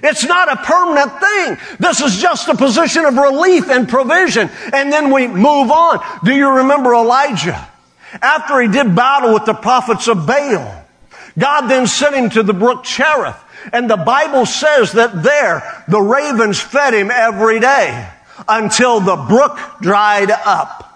It's 0.03 0.23
not 0.23 0.51
a 0.51 0.55
permanent 0.57 1.19
thing. 1.19 1.77
This 1.79 2.01
is 2.01 2.19
just 2.19 2.47
a 2.47 2.55
position 2.55 3.05
of 3.05 3.15
relief 3.15 3.69
and 3.69 3.87
provision. 3.87 4.49
And 4.73 4.91
then 4.91 5.11
we 5.11 5.27
move 5.27 5.69
on. 5.69 6.03
Do 6.23 6.33
you 6.33 6.49
remember 6.49 6.93
Elijah? 6.93 7.67
After 8.21 8.59
he 8.59 8.67
did 8.67 8.95
battle 8.95 9.33
with 9.33 9.45
the 9.45 9.53
prophets 9.53 10.07
of 10.07 10.25
Baal, 10.25 10.85
God 11.37 11.67
then 11.67 11.87
sent 11.87 12.15
him 12.15 12.29
to 12.31 12.43
the 12.43 12.53
brook 12.53 12.83
Cherith. 12.83 13.37
And 13.71 13.89
the 13.89 13.97
Bible 13.97 14.45
says 14.45 14.93
that 14.93 15.23
there 15.23 15.83
the 15.87 16.01
ravens 16.01 16.59
fed 16.59 16.93
him 16.93 17.11
every 17.11 17.59
day 17.59 18.09
until 18.47 18.99
the 18.99 19.15
brook 19.15 19.57
dried 19.81 20.31
up. 20.31 20.90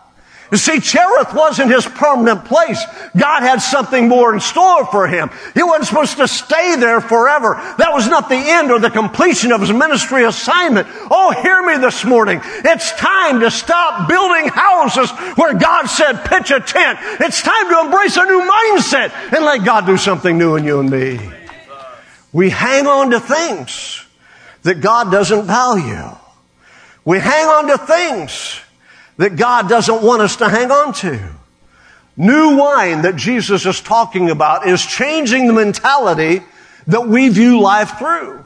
You 0.51 0.57
see, 0.57 0.79
Cherith 0.79 1.33
wasn't 1.33 1.71
his 1.71 1.85
permanent 1.85 2.45
place. 2.45 2.83
God 3.17 3.41
had 3.41 3.61
something 3.61 4.07
more 4.07 4.33
in 4.33 4.39
store 4.39 4.85
for 4.85 5.07
him. 5.07 5.31
He 5.55 5.63
wasn't 5.63 5.87
supposed 5.87 6.17
to 6.17 6.27
stay 6.27 6.75
there 6.75 7.01
forever. 7.01 7.55
That 7.77 7.91
was 7.93 8.07
not 8.07 8.29
the 8.29 8.35
end 8.35 8.71
or 8.71 8.79
the 8.79 8.91
completion 8.91 9.51
of 9.51 9.61
his 9.61 9.71
ministry 9.71 10.23
assignment. 10.23 10.87
Oh, 11.09 11.31
hear 11.41 11.63
me 11.63 11.77
this 11.77 12.05
morning. 12.05 12.41
It's 12.43 12.91
time 12.93 13.39
to 13.39 13.49
stop 13.49 14.07
building 14.07 14.47
houses 14.49 15.09
where 15.35 15.55
God 15.55 15.87
said 15.87 16.23
pitch 16.25 16.51
a 16.51 16.59
tent. 16.59 16.99
It's 17.21 17.41
time 17.41 17.69
to 17.71 17.79
embrace 17.81 18.15
a 18.15 18.25
new 18.25 18.47
mindset 18.47 19.11
and 19.33 19.43
let 19.43 19.65
God 19.65 19.87
do 19.87 19.97
something 19.97 20.37
new 20.37 20.55
in 20.57 20.63
you 20.63 20.79
and 20.79 20.89
me. 20.89 21.19
We 22.31 22.51
hang 22.51 22.85
on 22.85 23.11
to 23.11 23.19
things 23.19 24.05
that 24.61 24.81
God 24.81 25.11
doesn't 25.11 25.45
value. 25.45 26.15
We 27.03 27.19
hang 27.19 27.47
on 27.47 27.67
to 27.67 27.77
things 27.77 28.59
that 29.17 29.35
God 29.35 29.69
doesn't 29.69 30.01
want 30.01 30.21
us 30.21 30.35
to 30.37 30.49
hang 30.49 30.71
on 30.71 30.93
to. 30.93 31.19
New 32.17 32.57
wine 32.57 33.01
that 33.01 33.15
Jesus 33.15 33.65
is 33.65 33.81
talking 33.81 34.29
about 34.29 34.67
is 34.67 34.85
changing 34.85 35.47
the 35.47 35.53
mentality 35.53 36.41
that 36.87 37.07
we 37.07 37.29
view 37.29 37.59
life 37.59 37.97
through. 37.97 38.43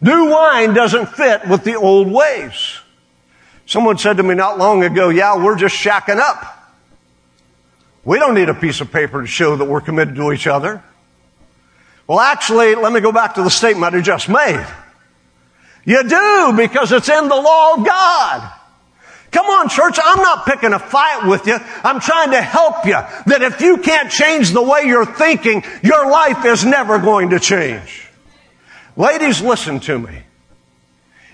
New 0.00 0.30
wine 0.30 0.74
doesn't 0.74 1.06
fit 1.06 1.48
with 1.48 1.64
the 1.64 1.76
old 1.76 2.10
ways. 2.10 2.78
Someone 3.66 3.96
said 3.96 4.18
to 4.18 4.22
me 4.22 4.34
not 4.34 4.58
long 4.58 4.84
ago, 4.84 5.08
yeah, 5.08 5.42
we're 5.42 5.56
just 5.56 5.74
shacking 5.74 6.18
up. 6.18 6.50
We 8.04 8.18
don't 8.18 8.34
need 8.34 8.50
a 8.50 8.54
piece 8.54 8.82
of 8.82 8.92
paper 8.92 9.22
to 9.22 9.26
show 9.26 9.56
that 9.56 9.64
we're 9.64 9.80
committed 9.80 10.14
to 10.16 10.32
each 10.32 10.46
other. 10.46 10.82
Well, 12.06 12.20
actually, 12.20 12.74
let 12.74 12.92
me 12.92 13.00
go 13.00 13.12
back 13.12 13.36
to 13.36 13.42
the 13.42 13.50
statement 13.50 13.94
I 13.94 14.02
just 14.02 14.28
made. 14.28 14.66
You 15.86 16.02
do 16.02 16.52
because 16.54 16.92
it's 16.92 17.08
in 17.08 17.28
the 17.28 17.36
law 17.36 17.74
of 17.74 17.86
God. 17.86 18.52
Come 19.34 19.46
on, 19.46 19.68
church, 19.68 19.98
I'm 20.00 20.22
not 20.22 20.46
picking 20.46 20.72
a 20.72 20.78
fight 20.78 21.26
with 21.26 21.48
you. 21.48 21.58
I'm 21.82 21.98
trying 21.98 22.30
to 22.30 22.40
help 22.40 22.86
you 22.86 22.92
that 22.92 23.42
if 23.42 23.60
you 23.60 23.78
can't 23.78 24.08
change 24.08 24.52
the 24.52 24.62
way 24.62 24.84
you're 24.84 25.04
thinking, 25.04 25.64
your 25.82 26.08
life 26.08 26.44
is 26.44 26.64
never 26.64 27.00
going 27.00 27.30
to 27.30 27.40
change. 27.40 28.08
Ladies, 28.96 29.42
listen 29.42 29.80
to 29.80 29.98
me. 29.98 30.22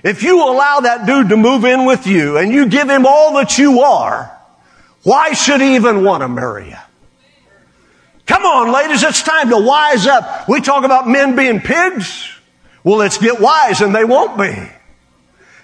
If 0.02 0.22
you 0.22 0.42
allow 0.42 0.80
that 0.80 1.04
dude 1.04 1.28
to 1.28 1.36
move 1.36 1.66
in 1.66 1.84
with 1.84 2.06
you 2.06 2.38
and 2.38 2.50
you 2.50 2.70
give 2.70 2.88
him 2.88 3.04
all 3.04 3.34
that 3.34 3.58
you 3.58 3.80
are, 3.80 4.34
why 5.02 5.34
should 5.34 5.60
he 5.60 5.74
even 5.74 6.02
want 6.02 6.22
to 6.22 6.28
marry 6.28 6.70
you? 6.70 6.76
Come 8.24 8.44
on, 8.44 8.72
ladies, 8.72 9.02
it's 9.02 9.22
time 9.22 9.50
to 9.50 9.58
wise 9.58 10.06
up. 10.06 10.48
We 10.48 10.62
talk 10.62 10.84
about 10.84 11.06
men 11.06 11.36
being 11.36 11.60
pigs. 11.60 12.30
Well, 12.82 12.96
let's 12.96 13.18
get 13.18 13.42
wise 13.42 13.82
and 13.82 13.94
they 13.94 14.04
won't 14.04 14.38
be. 14.38 14.56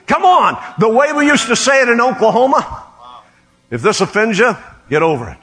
Come 0.07 0.25
on. 0.25 0.63
The 0.79 0.89
way 0.89 1.13
we 1.13 1.27
used 1.27 1.47
to 1.49 1.57
say 1.57 1.83
it 1.83 1.89
in 1.89 2.01
Oklahoma. 2.01 2.85
If 3.71 3.83
this 3.83 4.01
offends 4.01 4.39
you, 4.39 4.57
get 4.89 5.03
over 5.03 5.29
it. 5.31 5.39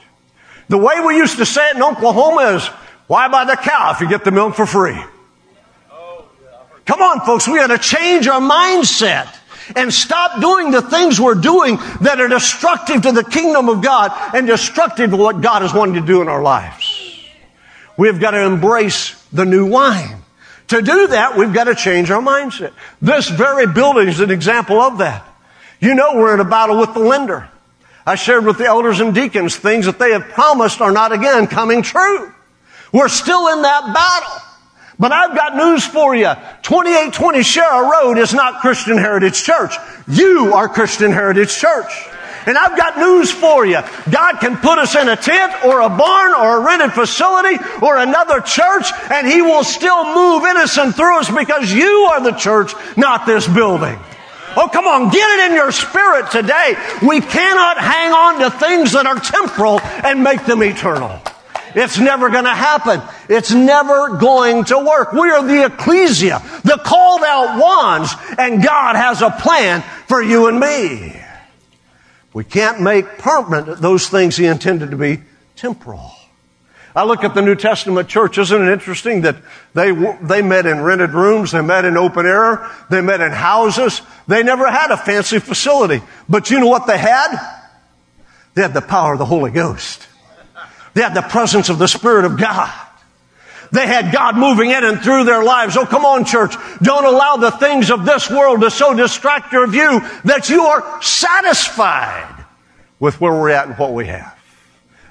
The 0.68 0.78
way 0.78 1.00
we 1.06 1.16
used 1.16 1.36
to 1.36 1.46
say 1.46 1.68
it 1.68 1.76
in 1.76 1.82
Oklahoma 1.82 2.56
is, 2.56 2.66
why 3.06 3.28
buy 3.28 3.44
the 3.44 3.56
cow 3.56 3.92
if 3.92 4.00
you 4.00 4.08
get 4.08 4.24
the 4.24 4.30
milk 4.30 4.54
for 4.54 4.66
free? 4.66 4.98
Come 6.86 7.00
on, 7.00 7.20
folks. 7.20 7.46
We 7.46 7.56
got 7.56 7.68
to 7.68 7.78
change 7.78 8.26
our 8.26 8.40
mindset 8.40 9.34
and 9.76 9.92
stop 9.92 10.40
doing 10.40 10.70
the 10.70 10.82
things 10.82 11.20
we're 11.20 11.34
doing 11.34 11.76
that 12.02 12.20
are 12.20 12.28
destructive 12.28 13.02
to 13.02 13.12
the 13.12 13.24
kingdom 13.24 13.68
of 13.68 13.82
God 13.82 14.12
and 14.34 14.46
destructive 14.46 15.10
to 15.10 15.16
what 15.16 15.40
God 15.40 15.62
is 15.62 15.72
wanting 15.72 15.94
to 15.94 16.06
do 16.06 16.22
in 16.22 16.28
our 16.28 16.42
lives. 16.42 17.00
We've 17.96 18.20
got 18.20 18.32
to 18.32 18.44
embrace 18.44 19.14
the 19.32 19.44
new 19.44 19.66
wine. 19.66 20.23
To 20.68 20.80
do 20.80 21.08
that, 21.08 21.36
we've 21.36 21.52
got 21.52 21.64
to 21.64 21.74
change 21.74 22.10
our 22.10 22.22
mindset. 22.22 22.72
This 23.02 23.28
very 23.28 23.66
building 23.66 24.08
is 24.08 24.20
an 24.20 24.30
example 24.30 24.80
of 24.80 24.98
that. 24.98 25.24
You 25.80 25.94
know 25.94 26.14
we're 26.14 26.34
in 26.34 26.40
a 26.40 26.44
battle 26.44 26.78
with 26.78 26.94
the 26.94 27.00
lender. 27.00 27.48
I 28.06 28.14
shared 28.16 28.44
with 28.44 28.58
the 28.58 28.66
elders 28.66 29.00
and 29.00 29.14
deacons 29.14 29.56
things 29.56 29.86
that 29.86 29.98
they 29.98 30.12
have 30.12 30.28
promised 30.28 30.80
are 30.80 30.92
not 30.92 31.12
again 31.12 31.46
coming 31.46 31.82
true. 31.82 32.32
We're 32.92 33.08
still 33.08 33.48
in 33.48 33.62
that 33.62 33.92
battle. 33.94 34.40
But 34.98 35.12
I've 35.12 35.34
got 35.34 35.56
news 35.56 35.84
for 35.84 36.14
you. 36.14 36.32
2820 36.62 37.42
Sharer 37.42 37.90
Road 37.90 38.18
is 38.18 38.32
not 38.32 38.60
Christian 38.60 38.96
Heritage 38.96 39.42
Church. 39.42 39.74
You 40.06 40.54
are 40.54 40.68
Christian 40.68 41.10
Heritage 41.10 41.56
Church. 41.56 41.90
And 42.46 42.58
I've 42.58 42.76
got 42.76 42.98
news 42.98 43.30
for 43.30 43.64
you. 43.64 43.80
God 44.10 44.40
can 44.40 44.56
put 44.56 44.78
us 44.78 44.94
in 44.94 45.08
a 45.08 45.16
tent 45.16 45.64
or 45.64 45.80
a 45.80 45.88
barn 45.88 46.34
or 46.34 46.58
a 46.58 46.64
rented 46.64 46.92
facility 46.92 47.62
or 47.82 47.96
another 47.96 48.40
church 48.40 48.86
and 49.10 49.26
He 49.26 49.42
will 49.42 49.64
still 49.64 50.04
move 50.14 50.44
in 50.44 50.56
us 50.56 50.76
and 50.76 50.94
through 50.94 51.18
us 51.20 51.30
because 51.30 51.72
you 51.72 52.08
are 52.12 52.22
the 52.22 52.32
church, 52.32 52.72
not 52.96 53.26
this 53.26 53.48
building. 53.48 53.98
Oh, 54.56 54.68
come 54.72 54.86
on, 54.86 55.10
get 55.10 55.28
it 55.38 55.50
in 55.50 55.56
your 55.56 55.72
spirit 55.72 56.30
today. 56.30 56.76
We 57.02 57.20
cannot 57.20 57.78
hang 57.78 58.12
on 58.12 58.40
to 58.40 58.50
things 58.50 58.92
that 58.92 59.06
are 59.06 59.18
temporal 59.18 59.80
and 59.80 60.22
make 60.22 60.44
them 60.44 60.62
eternal. 60.62 61.20
It's 61.74 61.98
never 61.98 62.30
going 62.30 62.44
to 62.44 62.54
happen. 62.54 63.02
It's 63.28 63.52
never 63.52 64.16
going 64.16 64.64
to 64.66 64.78
work. 64.78 65.12
We 65.12 65.30
are 65.30 65.44
the 65.44 65.64
ecclesia, 65.66 66.40
the 66.62 66.80
called 66.84 67.22
out 67.22 67.58
ones, 67.60 68.14
and 68.38 68.62
God 68.62 68.94
has 68.94 69.22
a 69.22 69.30
plan 69.30 69.82
for 70.06 70.22
you 70.22 70.46
and 70.46 70.60
me. 70.60 71.23
We 72.34 72.44
can't 72.44 72.80
make 72.80 73.16
permanent 73.16 73.80
those 73.80 74.08
things 74.08 74.36
he 74.36 74.44
intended 74.44 74.90
to 74.90 74.96
be 74.96 75.22
temporal. 75.56 76.12
I 76.96 77.04
look 77.04 77.24
at 77.24 77.34
the 77.34 77.42
New 77.42 77.54
Testament 77.54 78.08
church. 78.08 78.38
Isn't 78.38 78.68
it 78.68 78.72
interesting 78.72 79.22
that 79.22 79.36
they, 79.72 79.90
they 80.20 80.42
met 80.42 80.66
in 80.66 80.80
rented 80.80 81.10
rooms, 81.10 81.52
they 81.52 81.60
met 81.60 81.84
in 81.84 81.96
open 81.96 82.26
air, 82.26 82.70
they 82.90 83.00
met 83.00 83.20
in 83.20 83.32
houses. 83.32 84.02
They 84.28 84.42
never 84.42 84.70
had 84.70 84.90
a 84.90 84.96
fancy 84.96 85.38
facility. 85.38 86.02
But 86.28 86.50
you 86.50 86.60
know 86.60 86.68
what 86.68 86.86
they 86.86 86.98
had? 86.98 87.36
They 88.54 88.62
had 88.62 88.74
the 88.74 88.82
power 88.82 89.14
of 89.14 89.18
the 89.18 89.24
Holy 89.24 89.50
Ghost. 89.50 90.06
They 90.94 91.02
had 91.02 91.14
the 91.14 91.22
presence 91.22 91.68
of 91.68 91.78
the 91.78 91.88
Spirit 91.88 92.24
of 92.24 92.38
God. 92.38 92.72
They 93.74 93.88
had 93.88 94.12
God 94.12 94.36
moving 94.36 94.70
in 94.70 94.84
and 94.84 95.00
through 95.00 95.24
their 95.24 95.42
lives. 95.42 95.76
Oh, 95.76 95.84
come 95.84 96.04
on, 96.04 96.24
church. 96.24 96.54
Don't 96.80 97.04
allow 97.04 97.38
the 97.38 97.50
things 97.50 97.90
of 97.90 98.04
this 98.04 98.30
world 98.30 98.60
to 98.60 98.70
so 98.70 98.94
distract 98.94 99.52
your 99.52 99.66
view 99.66 100.00
that 100.24 100.48
you 100.48 100.62
are 100.62 101.02
satisfied 101.02 102.44
with 103.00 103.20
where 103.20 103.32
we're 103.32 103.50
at 103.50 103.66
and 103.66 103.76
what 103.76 103.92
we 103.92 104.06
have. 104.06 104.38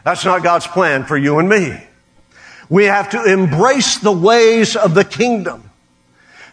That's 0.06 0.24
not 0.24 0.44
God's 0.44 0.66
plan 0.66 1.04
for 1.04 1.18
you 1.18 1.40
and 1.40 1.50
me. 1.50 1.78
We 2.70 2.86
have 2.86 3.10
to 3.10 3.26
embrace 3.26 3.98
the 3.98 4.14
ways 4.14 4.78
of 4.78 4.94
the 4.94 5.04
kingdom. 5.04 5.70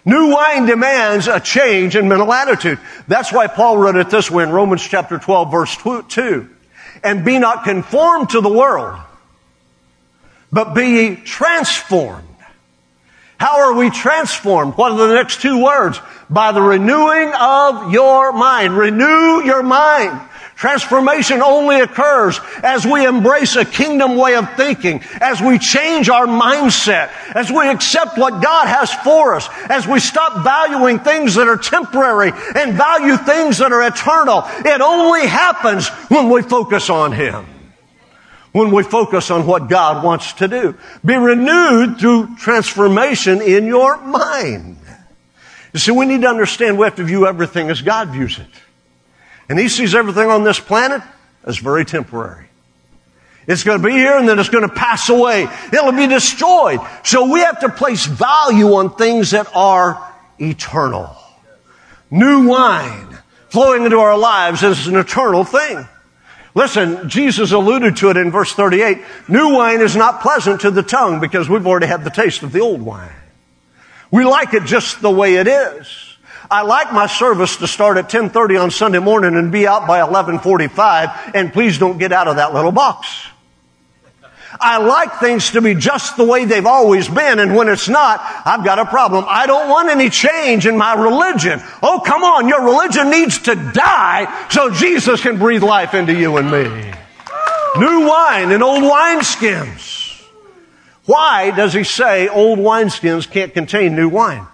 New 0.05 0.33
wine 0.33 0.67
demands 0.67 1.29
a 1.29 1.38
change 1.38 1.95
in 1.95 2.09
mental 2.09 2.33
attitude. 2.33 2.81
That's 3.07 3.33
why 3.33 3.47
Paul 3.47 3.79
wrote 3.79 3.95
it 3.95 4.11
this 4.11 4.33
way 4.33 4.43
in 4.43 4.50
Romans 4.50 4.83
chapter 4.83 5.17
12 5.17 5.52
verse 5.52 5.76
2. 6.09 6.49
And 7.05 7.25
be 7.25 7.38
not 7.38 7.62
conformed 7.62 8.31
to 8.31 8.40
the 8.40 8.52
world, 8.52 8.99
but 10.52 10.75
be 10.75 10.87
ye 10.87 11.16
transformed. 11.16 12.26
How 13.38 13.61
are 13.61 13.73
we 13.73 13.88
transformed? 13.88 14.75
What 14.75 14.92
are 14.92 15.09
the 15.09 15.14
next 15.14 15.40
two 15.40 15.64
words? 15.64 15.99
By 16.28 16.52
the 16.52 16.61
renewing 16.61 17.33
of 17.33 17.90
your 17.90 18.33
mind. 18.33 18.76
Renew 18.76 19.42
your 19.42 19.62
mind. 19.62 20.21
Transformation 20.57 21.40
only 21.40 21.80
occurs 21.80 22.38
as 22.62 22.85
we 22.85 23.07
embrace 23.07 23.57
a 23.57 23.64
kingdom 23.64 24.16
way 24.16 24.35
of 24.35 24.57
thinking, 24.57 25.02
as 25.19 25.40
we 25.40 25.59
change 25.59 26.11
our 26.11 26.26
mindset, 26.26 27.11
as 27.35 27.50
we 27.50 27.66
accept 27.66 28.19
what 28.19 28.42
God 28.42 28.66
has 28.66 28.92
for 28.92 29.37
us, 29.37 29.49
as 29.71 29.88
we 29.88 30.00
stop 30.00 30.45
valuing 30.45 30.99
things 30.99 31.37
that 31.37 31.49
are 31.49 31.57
temporary 31.57 32.33
and 32.54 32.75
value 32.75 33.16
things 33.16 33.57
that 33.57 33.73
are 33.73 33.87
eternal. 33.88 34.42
It 34.59 34.83
only 34.83 35.26
happens 35.26 35.88
when 36.11 36.28
we 36.28 36.42
focus 36.42 36.90
on 36.90 37.12
Him. 37.12 37.47
When 38.52 38.73
we 38.73 38.83
focus 38.83 39.30
on 39.30 39.47
what 39.47 39.69
God 39.69 40.04
wants 40.04 40.33
to 40.35 40.49
do. 40.49 40.76
Be 41.04 41.14
renewed 41.14 41.99
through 41.99 42.37
transformation 42.37 43.40
in 43.40 43.66
your 43.66 43.97
mind. 43.99 44.78
You 45.73 45.78
see, 45.78 45.92
we 45.92 46.07
need 46.07 46.23
to 46.23 46.28
understand 46.28 46.78
we 46.78 46.87
have 46.87 46.97
to 46.97 47.04
view 47.04 47.26
everything 47.26 47.71
as 47.71 47.80
God 47.80 48.09
views 48.09 48.38
it. 48.38 48.49
And 49.49 49.59
he 49.59 49.69
sees 49.69 49.95
everything 49.95 50.28
on 50.28 50.42
this 50.42 50.59
planet 50.59 51.02
as 51.45 51.59
very 51.59 51.85
temporary. 51.85 52.47
It's 53.47 53.64
going 53.64 53.80
to 53.80 53.87
be 53.87 53.95
here 53.95 54.16
and 54.16 54.28
then 54.28 54.38
it's 54.38 54.49
going 54.49 54.69
to 54.69 54.75
pass 54.75 55.09
away. 55.09 55.49
It'll 55.73 55.92
be 55.92 56.07
destroyed. 56.07 56.80
So 57.04 57.33
we 57.33 57.40
have 57.40 57.61
to 57.61 57.69
place 57.69 58.07
value 58.07 58.75
on 58.75 58.95
things 58.95 59.30
that 59.30 59.49
are 59.54 60.14
eternal. 60.38 61.16
New 62.11 62.49
wine 62.49 63.19
flowing 63.49 63.85
into 63.85 63.99
our 63.99 64.16
lives 64.19 64.62
is 64.62 64.87
an 64.87 64.97
eternal 64.97 65.45
thing. 65.45 65.87
Listen, 66.54 67.09
Jesus 67.09 67.52
alluded 67.52 67.97
to 67.99 68.11
it 68.11 68.16
in 68.16 68.30
verse 68.30 68.52
38. 68.52 68.99
New 69.28 69.54
wine 69.54 69.80
is 69.80 69.95
not 69.95 70.21
pleasant 70.21 70.62
to 70.62 70.71
the 70.71 70.83
tongue 70.83 71.21
because 71.21 71.49
we've 71.49 71.66
already 71.66 71.87
had 71.87 72.04
the 72.04 72.11
taste 72.11 72.42
of 72.42 72.52
the 72.52 72.61
old 72.61 72.83
wine. 72.83 73.12
We 74.11 74.25
like 74.25 74.54
it 74.54 74.64
just 74.64 75.00
the 75.00 75.11
way 75.11 75.37
it 75.37 75.47
is. 75.47 76.16
I 76.50 76.62
like 76.62 76.92
my 76.92 77.07
service 77.07 77.57
to 77.59 77.69
start 77.69 77.97
at 77.97 78.04
1030 78.04 78.57
on 78.57 78.71
Sunday 78.73 78.99
morning 78.99 79.37
and 79.37 79.52
be 79.52 79.69
out 79.69 79.87
by 79.87 80.02
1145, 80.02 81.35
and 81.37 81.52
please 81.52 81.78
don't 81.78 81.99
get 81.99 82.12
out 82.12 82.26
of 82.26 82.37
that 82.37 82.52
little 82.52 82.73
box. 82.73 83.29
I 84.61 84.79
like 84.79 85.19
things 85.21 85.50
to 85.52 85.62
be 85.62 85.75
just 85.75 86.17
the 86.17 86.25
way 86.25 86.45
they've 86.45 86.67
always 86.67 87.09
been, 87.09 87.38
and 87.38 87.57
when 87.57 87.69
it's 87.69 87.88
not, 87.88 88.21
I've 88.45 88.64
got 88.64 88.79
a 88.79 88.85
problem. 88.85 89.25
I 89.26 89.47
don't 89.47 89.69
want 89.69 89.88
any 89.88 90.11
change 90.11 90.67
in 90.67 90.76
my 90.76 90.95
religion. 90.95 91.61
Oh, 91.83 92.02
come 92.05 92.23
on, 92.23 92.49
your 92.49 92.62
religion 92.62 93.11
needs 93.11 93.38
to 93.40 93.55
die 93.55 94.49
so 94.50 94.71
Jesus 94.71 95.23
can 95.23 95.38
breathe 95.38 95.62
life 95.62 95.95
into 95.95 96.14
you 96.14 96.37
and 96.37 96.50
me. 96.50 96.93
New 97.79 98.09
wine 98.09 98.50
in 98.50 98.62
old 98.62 98.83
wineskins. 98.83 100.23
Why 101.07 101.50
does 101.50 101.73
he 101.73 101.85
say 101.85 102.29
old 102.29 102.59
wineskins 102.59 103.31
can't 103.31 103.55
contain 103.55 103.97
new 103.97 104.09
wine? 104.09 104.47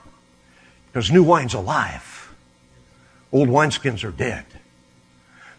Because 0.86 1.10
new 1.10 1.22
wine's 1.22 1.54
alive. 1.54 2.32
Old 3.32 3.48
wineskins 3.48 4.04
are 4.04 4.10
dead. 4.10 4.44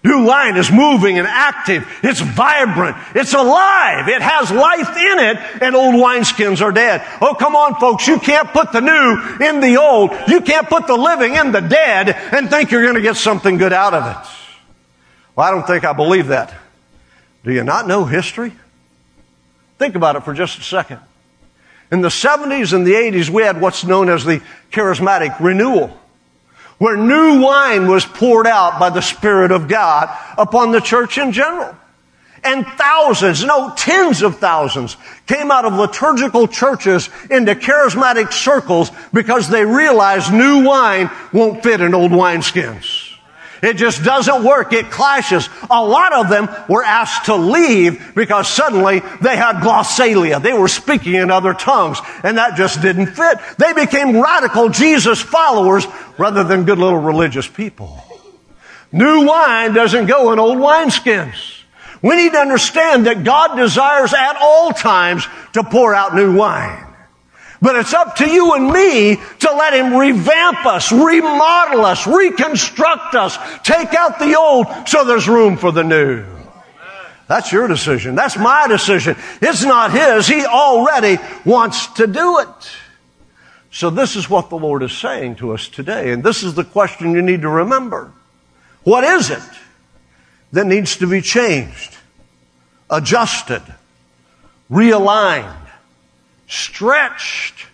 New 0.07 0.23
wine 0.25 0.55
is 0.55 0.71
moving 0.71 1.17
and 1.17 1.27
active. 1.27 1.85
It's 2.01 2.21
vibrant. 2.21 2.95
It's 3.13 3.33
alive. 3.33 4.07
It 4.07 4.21
has 4.21 4.49
life 4.49 4.95
in 4.95 5.19
it, 5.19 5.37
and 5.61 5.75
old 5.75 5.95
wineskins 5.95 6.61
are 6.61 6.71
dead. 6.71 7.05
Oh, 7.19 7.35
come 7.35 7.57
on, 7.57 7.75
folks. 7.75 8.07
You 8.07 8.17
can't 8.17 8.47
put 8.49 8.71
the 8.71 8.79
new 8.79 9.45
in 9.45 9.59
the 9.59 9.75
old. 9.75 10.11
You 10.29 10.39
can't 10.39 10.69
put 10.69 10.87
the 10.87 10.95
living 10.95 11.35
in 11.35 11.51
the 11.51 11.59
dead 11.59 12.09
and 12.09 12.49
think 12.49 12.71
you're 12.71 12.83
going 12.83 12.95
to 12.95 13.01
get 13.01 13.17
something 13.17 13.57
good 13.57 13.73
out 13.73 13.93
of 13.93 14.05
it. 14.05 14.31
Well, 15.35 15.45
I 15.45 15.51
don't 15.51 15.67
think 15.67 15.83
I 15.83 15.91
believe 15.91 16.27
that. 16.27 16.53
Do 17.43 17.51
you 17.51 17.63
not 17.63 17.85
know 17.85 18.05
history? 18.05 18.53
Think 19.77 19.95
about 19.95 20.15
it 20.15 20.23
for 20.23 20.33
just 20.33 20.57
a 20.57 20.63
second. 20.63 20.99
In 21.91 22.01
the 22.01 22.09
70s 22.09 22.73
and 22.73 22.87
the 22.87 22.93
80s, 22.93 23.29
we 23.29 23.43
had 23.43 23.59
what's 23.61 23.83
known 23.83 24.09
as 24.09 24.25
the 24.25 24.41
charismatic 24.71 25.39
renewal, 25.39 25.97
where 26.77 26.97
new 26.97 27.41
wine 27.41 27.87
was 27.87 28.05
poured 28.05 28.47
out 28.47 28.79
by 28.79 28.89
the 28.89 29.01
Spirit 29.01 29.51
of 29.51 29.67
God 29.67 30.15
upon 30.37 30.71
the 30.71 30.79
church 30.79 31.17
in 31.17 31.31
general. 31.31 31.75
And 32.43 32.65
thousands, 32.65 33.43
no, 33.43 33.73
tens 33.75 34.21
of 34.21 34.37
thousands 34.37 34.95
came 35.25 35.51
out 35.51 35.65
of 35.65 35.73
liturgical 35.73 36.47
churches 36.47 37.09
into 37.29 37.55
charismatic 37.55 38.31
circles 38.31 38.91
because 39.11 39.49
they 39.49 39.65
realized 39.65 40.31
new 40.31 40.63
wine 40.63 41.09
won't 41.33 41.63
fit 41.63 41.81
in 41.81 41.93
old 41.93 42.11
wineskins. 42.11 43.06
It 43.61 43.73
just 43.75 44.03
doesn't 44.03 44.43
work. 44.43 44.73
It 44.73 44.91
clashes. 44.91 45.49
A 45.69 45.83
lot 45.83 46.13
of 46.13 46.29
them 46.29 46.49
were 46.69 46.83
asked 46.83 47.25
to 47.25 47.35
leave 47.35 48.13
because 48.15 48.47
suddenly 48.47 48.99
they 49.21 49.35
had 49.35 49.57
glossolalia. 49.57 50.41
They 50.41 50.53
were 50.53 50.67
speaking 50.67 51.15
in 51.15 51.31
other 51.31 51.53
tongues 51.53 51.99
and 52.23 52.37
that 52.37 52.55
just 52.55 52.81
didn't 52.81 53.07
fit. 53.07 53.39
They 53.57 53.73
became 53.73 54.21
radical 54.21 54.69
Jesus 54.69 55.21
followers 55.21 55.87
rather 56.17 56.43
than 56.43 56.65
good 56.65 56.77
little 56.77 56.99
religious 56.99 57.47
people. 57.47 58.03
New 58.91 59.25
wine 59.25 59.73
doesn't 59.73 60.05
go 60.05 60.31
in 60.31 60.39
old 60.39 60.57
wineskins. 60.57 61.57
We 62.01 62.15
need 62.15 62.31
to 62.33 62.39
understand 62.39 63.07
that 63.07 63.23
God 63.23 63.55
desires 63.55 64.13
at 64.13 64.37
all 64.39 64.71
times 64.71 65.27
to 65.53 65.63
pour 65.63 65.93
out 65.93 66.15
new 66.15 66.35
wine. 66.35 66.86
But 67.61 67.75
it's 67.75 67.93
up 67.93 68.17
to 68.17 68.29
you 68.29 68.53
and 68.53 68.71
me 68.71 69.15
to 69.15 69.51
let 69.51 69.73
Him 69.73 69.95
revamp 69.95 70.65
us, 70.65 70.91
remodel 70.91 71.85
us, 71.85 72.05
reconstruct 72.05 73.15
us, 73.15 73.37
take 73.63 73.93
out 73.93 74.19
the 74.19 74.35
old 74.37 74.67
so 74.87 75.03
there's 75.03 75.27
room 75.27 75.57
for 75.57 75.71
the 75.71 75.83
new. 75.83 76.25
That's 77.27 77.51
your 77.51 77.67
decision. 77.67 78.15
That's 78.15 78.37
my 78.37 78.67
decision. 78.67 79.17
It's 79.41 79.63
not 79.63 79.91
His. 79.91 80.27
He 80.27 80.45
already 80.45 81.17
wants 81.45 81.87
to 81.93 82.07
do 82.07 82.39
it. 82.39 82.71
So 83.71 83.89
this 83.89 84.15
is 84.15 84.29
what 84.29 84.49
the 84.49 84.57
Lord 84.57 84.81
is 84.81 84.95
saying 84.95 85.35
to 85.37 85.51
us 85.53 85.67
today. 85.67 86.11
And 86.11 86.23
this 86.23 86.43
is 86.43 86.53
the 86.53 86.63
question 86.63 87.11
you 87.11 87.21
need 87.21 87.41
to 87.41 87.49
remember. 87.49 88.11
What 88.83 89.03
is 89.03 89.29
it 89.29 89.43
that 90.53 90.65
needs 90.65 90.97
to 90.97 91.07
be 91.07 91.21
changed, 91.21 91.97
adjusted, 92.89 93.61
realigned? 94.71 95.66
Stretched 96.47 97.65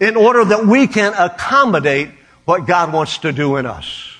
in 0.00 0.16
order 0.16 0.44
that 0.44 0.66
we 0.66 0.86
can 0.86 1.14
accommodate 1.14 2.10
what 2.44 2.66
God 2.66 2.92
wants 2.92 3.18
to 3.18 3.32
do 3.32 3.56
in 3.56 3.66
us. 3.66 4.10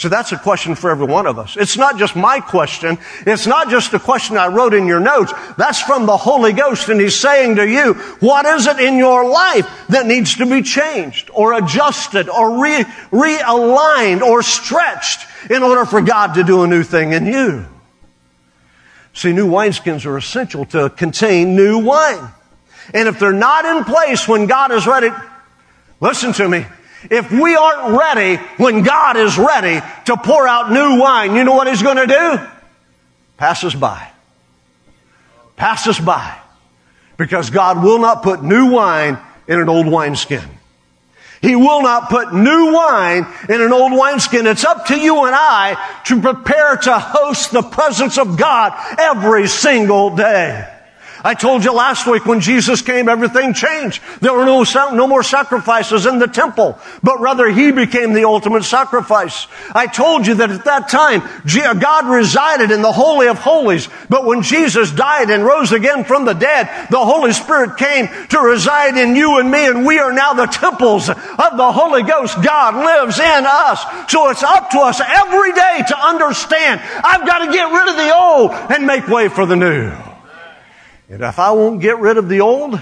So 0.00 0.08
that's 0.08 0.32
a 0.32 0.38
question 0.38 0.76
for 0.76 0.88
every 0.90 1.04
one 1.04 1.26
of 1.26 1.38
us. 1.38 1.58
It's 1.58 1.76
not 1.76 1.98
just 1.98 2.16
my 2.16 2.40
question. 2.40 2.96
It's 3.26 3.46
not 3.46 3.68
just 3.68 3.92
a 3.92 3.98
question 3.98 4.38
I 4.38 4.46
wrote 4.46 4.72
in 4.72 4.86
your 4.86 4.98
notes. 4.98 5.34
That's 5.58 5.82
from 5.82 6.06
the 6.06 6.16
Holy 6.16 6.54
Ghost 6.54 6.88
and 6.88 6.98
He's 6.98 7.18
saying 7.18 7.56
to 7.56 7.68
you, 7.68 7.92
what 8.20 8.46
is 8.46 8.66
it 8.66 8.80
in 8.80 8.96
your 8.96 9.28
life 9.28 9.68
that 9.88 10.06
needs 10.06 10.36
to 10.36 10.46
be 10.46 10.62
changed 10.62 11.28
or 11.34 11.52
adjusted 11.52 12.30
or 12.30 12.62
re- 12.62 12.84
realigned 13.10 14.22
or 14.22 14.42
stretched 14.42 15.26
in 15.50 15.62
order 15.62 15.84
for 15.84 16.00
God 16.00 16.32
to 16.32 16.44
do 16.44 16.62
a 16.62 16.66
new 16.66 16.82
thing 16.82 17.12
in 17.12 17.26
you? 17.26 17.66
See, 19.12 19.34
new 19.34 19.50
wineskins 19.50 20.06
are 20.06 20.16
essential 20.16 20.64
to 20.66 20.88
contain 20.88 21.54
new 21.56 21.78
wine. 21.78 22.26
And 22.92 23.08
if 23.08 23.18
they're 23.18 23.32
not 23.32 23.64
in 23.64 23.84
place 23.84 24.26
when 24.26 24.46
God 24.46 24.72
is 24.72 24.86
ready, 24.86 25.10
listen 26.00 26.32
to 26.34 26.48
me. 26.48 26.66
If 27.10 27.30
we 27.30 27.56
aren't 27.56 27.98
ready 27.98 28.36
when 28.58 28.82
God 28.82 29.16
is 29.16 29.38
ready 29.38 29.80
to 30.06 30.16
pour 30.16 30.46
out 30.46 30.70
new 30.70 31.00
wine, 31.00 31.34
you 31.34 31.44
know 31.44 31.54
what 31.54 31.66
He's 31.66 31.82
going 31.82 31.96
to 31.96 32.06
do? 32.06 32.46
Pass 33.36 33.64
us 33.64 33.74
by. 33.74 34.10
Pass 35.56 35.86
us 35.86 35.98
by. 35.98 36.36
Because 37.16 37.50
God 37.50 37.82
will 37.82 37.98
not 37.98 38.22
put 38.22 38.42
new 38.42 38.70
wine 38.70 39.18
in 39.46 39.60
an 39.60 39.68
old 39.68 39.86
wineskin. 39.86 40.44
He 41.42 41.56
will 41.56 41.82
not 41.82 42.10
put 42.10 42.34
new 42.34 42.72
wine 42.72 43.26
in 43.48 43.62
an 43.62 43.72
old 43.72 43.92
wineskin. 43.92 44.46
It's 44.46 44.64
up 44.64 44.86
to 44.86 44.98
you 44.98 45.24
and 45.24 45.34
I 45.34 46.02
to 46.06 46.20
prepare 46.20 46.76
to 46.76 46.98
host 46.98 47.50
the 47.50 47.62
presence 47.62 48.18
of 48.18 48.36
God 48.36 48.74
every 48.98 49.48
single 49.48 50.14
day. 50.14 50.68
I 51.22 51.34
told 51.34 51.64
you 51.64 51.72
last 51.72 52.06
week 52.06 52.26
when 52.26 52.40
Jesus 52.40 52.82
came, 52.82 53.08
everything 53.08 53.54
changed. 53.54 54.02
There 54.20 54.32
were 54.32 54.44
no, 54.44 54.64
no 54.92 55.06
more 55.06 55.22
sacrifices 55.22 56.06
in 56.06 56.18
the 56.18 56.26
temple, 56.26 56.78
but 57.02 57.20
rather 57.20 57.48
He 57.48 57.72
became 57.72 58.12
the 58.12 58.24
ultimate 58.24 58.64
sacrifice. 58.64 59.46
I 59.74 59.86
told 59.86 60.26
you 60.26 60.34
that 60.36 60.50
at 60.50 60.64
that 60.64 60.88
time, 60.88 61.22
God 61.80 62.06
resided 62.06 62.70
in 62.70 62.82
the 62.82 62.92
Holy 62.92 63.28
of 63.28 63.38
Holies, 63.38 63.88
but 64.08 64.24
when 64.24 64.42
Jesus 64.42 64.90
died 64.90 65.30
and 65.30 65.44
rose 65.44 65.72
again 65.72 66.04
from 66.04 66.24
the 66.24 66.34
dead, 66.34 66.88
the 66.90 67.04
Holy 67.04 67.32
Spirit 67.32 67.76
came 67.76 68.08
to 68.28 68.38
reside 68.40 68.96
in 68.96 69.14
you 69.14 69.38
and 69.38 69.50
me, 69.50 69.66
and 69.66 69.84
we 69.86 69.98
are 69.98 70.12
now 70.12 70.32
the 70.32 70.46
temples 70.46 71.08
of 71.08 71.16
the 71.56 71.72
Holy 71.72 72.02
Ghost. 72.02 72.42
God 72.42 72.74
lives 72.74 73.18
in 73.18 73.44
us. 73.46 73.84
So 74.10 74.30
it's 74.30 74.42
up 74.42 74.70
to 74.70 74.78
us 74.80 75.00
every 75.00 75.52
day 75.52 75.82
to 75.88 75.98
understand, 75.98 76.80
I've 77.04 77.26
got 77.26 77.44
to 77.44 77.52
get 77.52 77.64
rid 77.70 77.88
of 77.88 77.96
the 77.96 78.14
old 78.14 78.50
and 78.72 78.86
make 78.86 79.06
way 79.08 79.28
for 79.28 79.46
the 79.46 79.56
new. 79.56 80.09
And 81.10 81.22
if 81.22 81.38
I 81.40 81.50
won't 81.50 81.80
get 81.80 81.98
rid 81.98 82.16
of 82.16 82.28
the 82.28 82.40
old, 82.40 82.80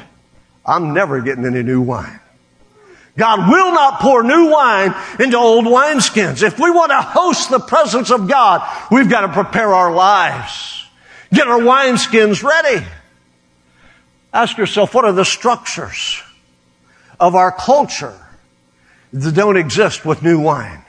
I'm 0.64 0.92
never 0.92 1.20
getting 1.22 1.46
any 1.46 1.62
new 1.62 1.80
wine. 1.80 2.20
God 3.16 3.50
will 3.50 3.72
not 3.72 4.00
pour 4.00 4.22
new 4.22 4.50
wine 4.50 4.94
into 5.18 5.36
old 5.36 5.64
wineskins. 5.64 6.42
If 6.42 6.60
we 6.60 6.70
want 6.70 6.92
to 6.92 7.00
host 7.00 7.50
the 7.50 7.58
presence 7.58 8.10
of 8.12 8.28
God, 8.28 8.62
we've 8.92 9.10
got 9.10 9.22
to 9.22 9.28
prepare 9.28 9.74
our 9.74 9.92
lives. 9.92 10.84
Get 11.32 11.48
our 11.48 11.58
wineskins 11.58 12.44
ready. 12.44 12.86
Ask 14.32 14.56
yourself, 14.56 14.94
what 14.94 15.04
are 15.04 15.12
the 15.12 15.24
structures 15.24 16.22
of 17.18 17.34
our 17.34 17.50
culture 17.50 18.14
that 19.12 19.34
don't 19.34 19.56
exist 19.56 20.04
with 20.04 20.22
new 20.22 20.38
wine? 20.38 20.84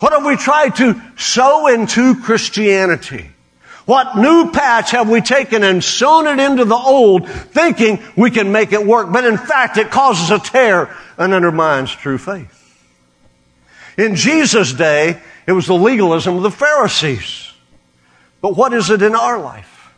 What 0.00 0.12
have 0.12 0.26
we 0.26 0.36
tried 0.36 0.76
to 0.76 1.00
sow 1.16 1.68
into 1.68 2.20
Christianity? 2.20 3.30
What 3.86 4.16
new 4.16 4.50
patch 4.50 4.92
have 4.92 5.10
we 5.10 5.20
taken 5.20 5.62
and 5.62 5.84
sewn 5.84 6.26
it 6.26 6.42
into 6.42 6.64
the 6.64 6.74
old, 6.74 7.28
thinking 7.28 8.02
we 8.16 8.30
can 8.30 8.50
make 8.50 8.72
it 8.72 8.86
work? 8.86 9.12
But 9.12 9.24
in 9.24 9.36
fact, 9.36 9.76
it 9.76 9.90
causes 9.90 10.30
a 10.30 10.38
tear 10.38 10.94
and 11.18 11.34
undermines 11.34 11.90
true 11.90 12.16
faith. 12.16 12.50
In 13.98 14.16
Jesus' 14.16 14.72
day, 14.72 15.20
it 15.46 15.52
was 15.52 15.66
the 15.66 15.74
legalism 15.74 16.36
of 16.36 16.42
the 16.42 16.50
Pharisees. 16.50 17.52
But 18.40 18.56
what 18.56 18.72
is 18.72 18.90
it 18.90 19.02
in 19.02 19.14
our 19.14 19.38
life? 19.38 19.92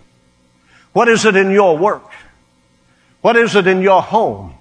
What 0.93 1.09
is 1.09 1.25
it 1.25 1.37
in 1.37 1.51
your 1.51 1.77
work? 1.77 2.11
What 3.21 3.37
is 3.37 3.55
it 3.55 3.67
in 3.67 3.83
your 3.83 4.03
home? 4.03 4.55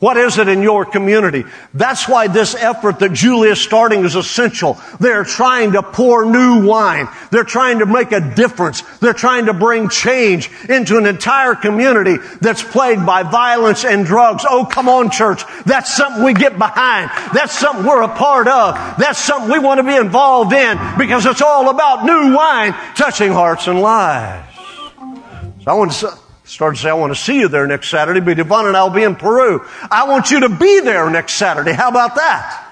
What 0.00 0.16
is 0.16 0.38
it 0.38 0.48
in 0.48 0.62
your 0.62 0.86
community? 0.86 1.44
That's 1.74 2.08
why 2.08 2.26
this 2.26 2.54
effort 2.54 3.00
that 3.00 3.12
Julie 3.12 3.50
is 3.50 3.60
starting 3.60 4.02
is 4.06 4.14
essential. 4.14 4.80
They're 4.98 5.24
trying 5.24 5.72
to 5.72 5.82
pour 5.82 6.24
new 6.24 6.66
wine. 6.66 7.06
They're 7.30 7.44
trying 7.44 7.80
to 7.80 7.86
make 7.86 8.10
a 8.12 8.34
difference. 8.34 8.80
They're 9.00 9.12
trying 9.12 9.44
to 9.46 9.52
bring 9.52 9.90
change 9.90 10.50
into 10.70 10.96
an 10.96 11.04
entire 11.04 11.54
community 11.54 12.16
that's 12.40 12.62
plagued 12.62 13.04
by 13.04 13.24
violence 13.24 13.84
and 13.84 14.06
drugs. 14.06 14.46
Oh, 14.48 14.64
come 14.64 14.88
on, 14.88 15.10
church. 15.10 15.42
That's 15.66 15.94
something 15.94 16.24
we 16.24 16.32
get 16.32 16.56
behind. 16.56 17.10
That's 17.34 17.52
something 17.52 17.84
we're 17.84 18.00
a 18.00 18.08
part 18.08 18.48
of. 18.48 18.76
That's 18.98 19.18
something 19.18 19.52
we 19.52 19.58
want 19.58 19.80
to 19.80 19.84
be 19.84 19.96
involved 19.96 20.54
in 20.54 20.78
because 20.96 21.26
it's 21.26 21.42
all 21.42 21.68
about 21.68 22.06
new 22.06 22.34
wine 22.34 22.72
touching 22.94 23.32
hearts 23.32 23.66
and 23.66 23.82
lives. 23.82 24.56
So 24.56 25.66
I 25.66 25.74
want 25.74 25.92
to 25.92 26.18
started 26.50 26.76
to 26.76 26.82
say, 26.82 26.90
I 26.90 26.94
want 26.94 27.14
to 27.14 27.20
see 27.20 27.38
you 27.38 27.48
there 27.48 27.66
next 27.66 27.90
Saturday, 27.90 28.20
but 28.20 28.38
Yvonne 28.38 28.66
and 28.66 28.76
I 28.76 28.82
will 28.82 28.90
be 28.90 29.04
in 29.04 29.14
Peru. 29.14 29.64
I 29.90 30.08
want 30.08 30.30
you 30.30 30.40
to 30.40 30.48
be 30.48 30.80
there 30.80 31.08
next 31.08 31.34
Saturday. 31.34 31.72
How 31.72 31.88
about 31.88 32.16
that? 32.16 32.66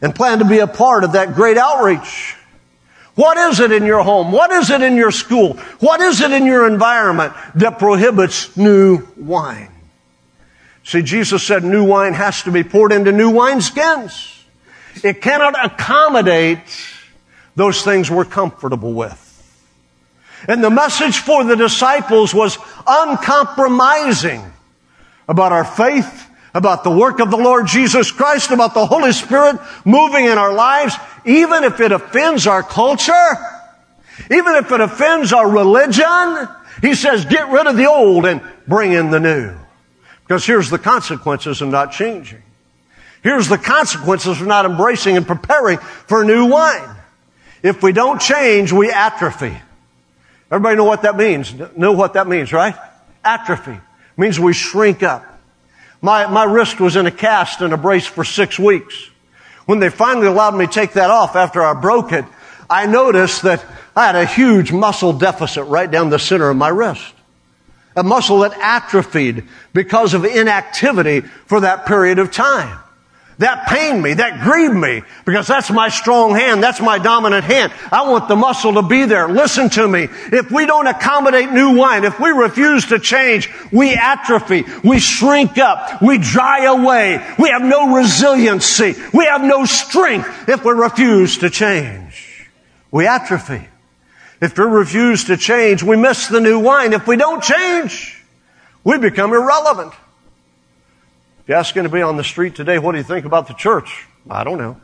And 0.00 0.14
plan 0.14 0.38
to 0.38 0.44
be 0.44 0.60
a 0.60 0.66
part 0.66 1.02
of 1.02 1.12
that 1.12 1.34
great 1.34 1.56
outreach. 1.56 2.36
What 3.14 3.36
is 3.36 3.60
it 3.60 3.72
in 3.72 3.84
your 3.84 4.02
home? 4.02 4.32
What 4.32 4.50
is 4.50 4.70
it 4.70 4.80
in 4.82 4.96
your 4.96 5.10
school? 5.10 5.54
What 5.80 6.00
is 6.00 6.20
it 6.20 6.30
in 6.30 6.46
your 6.46 6.66
environment 6.66 7.32
that 7.56 7.78
prohibits 7.78 8.56
new 8.56 9.06
wine? 9.16 9.70
See, 10.84 11.02
Jesus 11.02 11.42
said 11.42 11.64
new 11.64 11.84
wine 11.84 12.12
has 12.12 12.42
to 12.42 12.52
be 12.52 12.62
poured 12.62 12.92
into 12.92 13.10
new 13.12 13.32
wineskins. 13.32 14.42
It 15.02 15.22
cannot 15.22 15.54
accommodate 15.64 16.58
those 17.56 17.82
things 17.82 18.10
we're 18.10 18.24
comfortable 18.24 18.92
with. 18.92 19.23
And 20.48 20.62
the 20.62 20.70
message 20.70 21.18
for 21.18 21.44
the 21.44 21.56
disciples 21.56 22.34
was 22.34 22.58
uncompromising 22.86 24.42
about 25.26 25.52
our 25.52 25.64
faith, 25.64 26.28
about 26.54 26.84
the 26.84 26.90
work 26.90 27.18
of 27.20 27.30
the 27.30 27.36
Lord 27.36 27.66
Jesus 27.66 28.10
Christ, 28.10 28.50
about 28.50 28.74
the 28.74 28.86
Holy 28.86 29.12
Spirit 29.12 29.58
moving 29.84 30.26
in 30.26 30.38
our 30.38 30.52
lives, 30.52 30.94
even 31.24 31.64
if 31.64 31.80
it 31.80 31.92
offends 31.92 32.46
our 32.46 32.62
culture, 32.62 33.32
even 34.30 34.54
if 34.56 34.70
it 34.70 34.80
offends 34.80 35.32
our 35.32 35.50
religion. 35.50 36.48
He 36.82 36.94
says, 36.94 37.24
get 37.24 37.48
rid 37.50 37.66
of 37.66 37.76
the 37.76 37.86
old 37.86 38.26
and 38.26 38.42
bring 38.66 38.92
in 38.92 39.10
the 39.10 39.20
new. 39.20 39.56
Because 40.22 40.44
here's 40.44 40.70
the 40.70 40.78
consequences 40.78 41.60
of 41.60 41.68
not 41.68 41.92
changing. 41.92 42.42
Here's 43.22 43.48
the 43.48 43.58
consequences 43.58 44.40
of 44.40 44.46
not 44.46 44.66
embracing 44.66 45.16
and 45.16 45.26
preparing 45.26 45.78
for 45.78 46.24
new 46.24 46.46
wine. 46.46 46.96
If 47.62 47.82
we 47.82 47.92
don't 47.92 48.20
change, 48.20 48.72
we 48.72 48.90
atrophy. 48.90 49.56
Everybody 50.54 50.76
know 50.76 50.84
what 50.84 51.02
that 51.02 51.16
means? 51.16 51.52
Know 51.76 51.90
what 51.90 52.12
that 52.12 52.28
means, 52.28 52.52
right? 52.52 52.76
Atrophy. 53.24 53.76
Means 54.16 54.38
we 54.38 54.52
shrink 54.52 55.02
up. 55.02 55.26
My, 56.00 56.28
my 56.28 56.44
wrist 56.44 56.78
was 56.78 56.94
in 56.94 57.06
a 57.06 57.10
cast 57.10 57.60
and 57.60 57.74
a 57.74 57.76
brace 57.76 58.06
for 58.06 58.22
six 58.22 58.56
weeks. 58.56 58.94
When 59.66 59.80
they 59.80 59.90
finally 59.90 60.28
allowed 60.28 60.54
me 60.54 60.66
to 60.66 60.72
take 60.72 60.92
that 60.92 61.10
off 61.10 61.34
after 61.34 61.60
I 61.60 61.74
broke 61.74 62.12
it, 62.12 62.24
I 62.70 62.86
noticed 62.86 63.42
that 63.42 63.64
I 63.96 64.06
had 64.06 64.14
a 64.14 64.26
huge 64.26 64.70
muscle 64.70 65.12
deficit 65.12 65.64
right 65.64 65.90
down 65.90 66.10
the 66.10 66.20
center 66.20 66.48
of 66.48 66.56
my 66.56 66.68
wrist. 66.68 67.12
A 67.96 68.04
muscle 68.04 68.38
that 68.40 68.56
atrophied 68.56 69.48
because 69.72 70.14
of 70.14 70.24
inactivity 70.24 71.22
for 71.46 71.62
that 71.62 71.84
period 71.84 72.20
of 72.20 72.30
time. 72.30 72.78
That 73.38 73.66
pained 73.66 74.02
me. 74.02 74.14
That 74.14 74.42
grieved 74.42 74.74
me 74.74 75.02
because 75.24 75.48
that's 75.48 75.70
my 75.70 75.88
strong 75.88 76.34
hand. 76.34 76.62
That's 76.62 76.80
my 76.80 76.98
dominant 76.98 77.44
hand. 77.44 77.72
I 77.90 78.08
want 78.08 78.28
the 78.28 78.36
muscle 78.36 78.74
to 78.74 78.82
be 78.82 79.04
there. 79.06 79.28
Listen 79.28 79.68
to 79.70 79.88
me. 79.88 80.08
If 80.32 80.52
we 80.52 80.66
don't 80.66 80.86
accommodate 80.86 81.50
new 81.50 81.76
wine, 81.76 82.04
if 82.04 82.20
we 82.20 82.30
refuse 82.30 82.86
to 82.86 82.98
change, 82.98 83.50
we 83.72 83.94
atrophy. 83.94 84.64
We 84.84 85.00
shrink 85.00 85.58
up. 85.58 86.00
We 86.00 86.18
dry 86.18 86.64
away. 86.66 87.24
We 87.38 87.48
have 87.48 87.62
no 87.62 87.94
resiliency. 87.96 88.94
We 89.12 89.24
have 89.24 89.42
no 89.42 89.64
strength 89.64 90.48
if 90.48 90.64
we 90.64 90.72
refuse 90.72 91.38
to 91.38 91.50
change. 91.50 92.48
We 92.92 93.06
atrophy. 93.08 93.68
If 94.40 94.56
we 94.56 94.64
refuse 94.64 95.24
to 95.24 95.36
change, 95.36 95.82
we 95.82 95.96
miss 95.96 96.28
the 96.28 96.40
new 96.40 96.60
wine. 96.60 96.92
If 96.92 97.06
we 97.06 97.16
don't 97.16 97.42
change, 97.42 98.22
we 98.84 98.98
become 98.98 99.32
irrelevant. 99.32 99.92
If 101.44 101.50
you 101.50 101.56
ask 101.56 101.76
anybody 101.76 102.02
on 102.02 102.16
the 102.16 102.24
street 102.24 102.54
today, 102.54 102.78
what 102.78 102.92
do 102.92 102.98
you 102.98 103.04
think 103.04 103.26
about 103.26 103.48
the 103.48 103.52
church? 103.52 104.06
I 104.30 104.44
don't 104.44 104.56
know. 104.56 104.80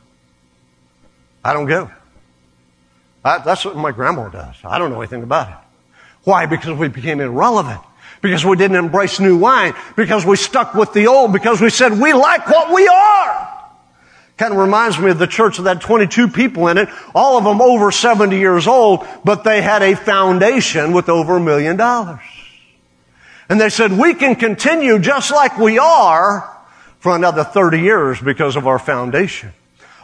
I 1.42 1.54
don't 1.54 1.64
go. 1.64 1.90
I, 3.24 3.38
that's 3.38 3.64
what 3.64 3.76
my 3.76 3.92
grandma 3.92 4.28
does. 4.28 4.56
I 4.62 4.76
don't 4.76 4.90
know 4.90 5.00
anything 5.00 5.22
about 5.22 5.48
it. 5.48 5.54
Why? 6.24 6.44
Because 6.44 6.76
we 6.76 6.88
became 6.88 7.18
irrelevant. 7.20 7.80
Because 8.20 8.44
we 8.44 8.58
didn't 8.58 8.76
embrace 8.76 9.18
new 9.18 9.38
wine. 9.38 9.72
Because 9.96 10.26
we 10.26 10.36
stuck 10.36 10.74
with 10.74 10.92
the 10.92 11.06
old. 11.06 11.32
Because 11.32 11.62
we 11.62 11.70
said 11.70 11.98
we 11.98 12.12
like 12.12 12.46
what 12.46 12.74
we 12.74 12.86
are. 12.86 13.58
Kind 14.36 14.52
of 14.52 14.58
reminds 14.58 14.98
me 14.98 15.10
of 15.10 15.18
the 15.18 15.26
church 15.26 15.56
that 15.56 15.66
had 15.66 15.80
22 15.80 16.28
people 16.28 16.68
in 16.68 16.76
it, 16.76 16.90
all 17.14 17.38
of 17.38 17.44
them 17.44 17.62
over 17.62 17.90
70 17.90 18.38
years 18.38 18.66
old, 18.66 19.06
but 19.24 19.44
they 19.44 19.60
had 19.62 19.82
a 19.82 19.94
foundation 19.94 20.92
with 20.92 21.08
over 21.08 21.36
a 21.36 21.40
million 21.40 21.76
dollars. 21.76 22.20
And 23.50 23.60
they 23.60 23.68
said, 23.68 23.90
we 23.92 24.14
can 24.14 24.36
continue 24.36 25.00
just 25.00 25.32
like 25.32 25.58
we 25.58 25.76
are 25.78 26.48
for 27.00 27.16
another 27.16 27.42
30 27.42 27.80
years 27.80 28.20
because 28.20 28.54
of 28.54 28.68
our 28.68 28.78
foundation. 28.78 29.52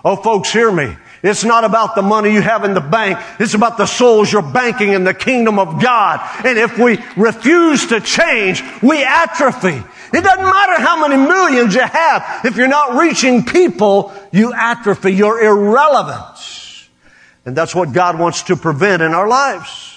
Oh, 0.05 0.17
folks, 0.17 0.53
hear 0.53 0.71
me. 0.71 0.97
It's 1.23 1.45
not 1.45 1.63
about 1.63 1.95
the 1.95 2.03
money 2.03 2.33
you 2.33 2.41
have 2.43 2.65
in 2.65 2.75
the 2.75 2.81
bank. 2.81 3.19
It's 3.39 3.55
about 3.55 3.79
the 3.79 3.87
souls 3.87 4.33
you're 4.33 4.43
banking 4.43 4.95
in 4.95 5.05
the 5.05 5.15
kingdom 5.15 5.61
of 5.61 5.81
God. 5.81 6.21
And 6.45 6.59
if 6.59 6.77
we 6.77 6.99
refuse 7.17 7.87
to 7.87 8.01
change, 8.01 8.63
we 8.83 9.05
atrophy. 9.05 9.81
It 10.13 10.25
doesn't 10.25 10.45
matter 10.45 10.81
how 10.81 11.07
many 11.07 11.17
millions 11.17 11.75
you 11.75 11.83
have. 11.83 12.45
If 12.45 12.57
you're 12.57 12.67
not 12.67 12.99
reaching 12.99 13.45
people, 13.45 14.13
you 14.33 14.53
atrophy. 14.53 15.15
You're 15.15 15.41
irrelevant. 15.41 16.39
And 17.45 17.57
that's 17.57 17.77
what 17.77 17.93
God 17.93 18.19
wants 18.19 18.43
to 18.45 18.57
prevent 18.57 19.03
in 19.03 19.13
our 19.13 19.29
lives. 19.29 19.96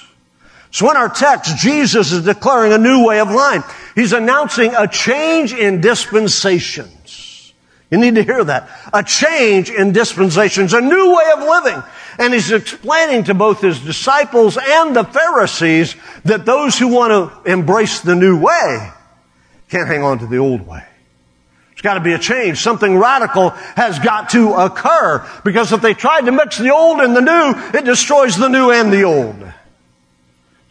So 0.72 0.90
in 0.92 0.98
our 0.98 1.10
text, 1.10 1.58
Jesus 1.58 2.12
is 2.12 2.26
declaring 2.26 2.74
a 2.74 2.78
new 2.78 3.06
way 3.06 3.20
of 3.20 3.32
life. 3.32 3.92
He's 3.96 4.14
announcing 4.14 4.74
a 4.76 4.88
change 4.88 5.54
in 5.54 5.82
dispensations. 5.82 7.54
You 7.90 7.98
need 7.98 8.16
to 8.16 8.24
hear 8.24 8.44
that. 8.44 8.70
A 8.94 9.04
change 9.04 9.72
in 9.72 9.94
dispensations, 9.94 10.74
a 10.74 10.82
new 10.82 11.16
way 11.16 11.32
of 11.36 11.40
living. 11.40 11.84
And 12.20 12.34
he's 12.34 12.52
explaining 12.52 13.24
to 13.26 13.34
both 13.34 13.62
his 13.62 13.80
disciples 13.80 14.58
and 14.62 14.96
the 14.96 15.06
Pharisees 15.06 15.96
that 16.26 16.46
those 16.46 16.78
who 16.78 16.90
want 16.90 17.12
to 17.12 17.52
embrace 17.52 18.02
the 18.02 18.16
new 18.16 18.40
way 18.40 18.92
can't 19.70 19.88
hang 19.88 20.04
on 20.04 20.20
to 20.20 20.28
the 20.28 20.38
old 20.38 20.68
way. 20.68 20.84
There's 21.70 21.82
got 21.82 21.94
to 21.96 22.02
be 22.02 22.14
a 22.14 22.20
change. 22.20 22.60
Something 22.60 22.98
radical 22.98 23.52
has 23.76 24.00
got 24.00 24.30
to 24.32 24.54
occur 24.54 25.26
because 25.44 25.72
if 25.72 25.82
they 25.82 25.94
tried 25.94 26.22
to 26.22 26.32
mix 26.32 26.58
the 26.58 26.74
old 26.74 27.00
and 27.00 27.16
the 27.16 27.22
new, 27.22 27.78
it 27.78 27.86
destroys 27.86 28.36
the 28.36 28.50
new 28.50 28.70
and 28.70 28.92
the 28.92 29.04
old. 29.04 29.54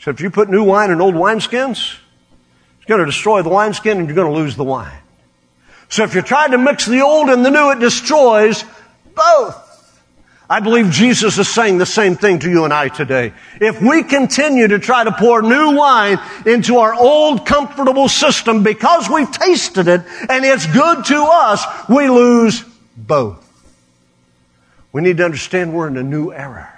So 0.01 0.11
if 0.11 0.21
you 0.21 0.31
put 0.31 0.49
new 0.49 0.65
wine 0.65 0.91
in 0.91 1.01
old 1.01 1.15
wineskins, 1.15 1.97
it's 2.77 2.87
going 2.87 3.01
to 3.01 3.07
destroy 3.07 3.43
the 3.43 3.49
wineskin 3.49 3.99
and 3.99 4.07
you're 4.07 4.15
going 4.15 4.33
to 4.33 4.39
lose 4.39 4.57
the 4.57 4.65
wine. 4.65 4.99
So 5.89 6.05
if 6.05 6.15
you're 6.15 6.23
trying 6.23 6.53
to 6.53 6.59
mix 6.59 6.87
the 6.87 7.01
old 7.01 7.29
and 7.31 7.45
the 7.45 7.51
new, 7.51 7.71
it 7.71 7.81
destroys 7.81 8.65
both. 9.15 9.65
I 10.51 10.61
believe 10.61 10.91
Jesus 10.91 11.37
is 11.37 11.47
saying 11.49 11.77
the 11.77 11.87
same 11.87 12.15
thing 12.15 12.39
to 12.39 12.51
you 12.51 12.65
and 12.65 12.73
I 12.73 12.89
today. 12.89 13.35
If 13.61 13.83
we 13.83 14.03
continue 14.03 14.69
to 14.69 14.79
try 14.79 15.05
to 15.05 15.13
pour 15.13 15.43
new 15.43 15.77
wine 15.77 16.19
into 16.47 16.79
our 16.79 16.95
old 16.95 17.45
comfortable 17.45 18.09
system 18.09 18.63
because 18.63 19.11
we've 19.11 19.31
tasted 19.31 19.89
it 19.89 20.03
and 20.31 20.45
it's 20.45 20.67
good 20.67 21.05
to 21.07 21.29
us, 21.31 21.63
we 21.89 22.09
lose 22.09 22.65
both. 22.97 23.45
We 24.93 25.03
need 25.03 25.19
to 25.19 25.25
understand 25.25 25.75
we're 25.75 25.89
in 25.89 25.99
a 25.99 26.03
new 26.03 26.33
era. 26.33 26.73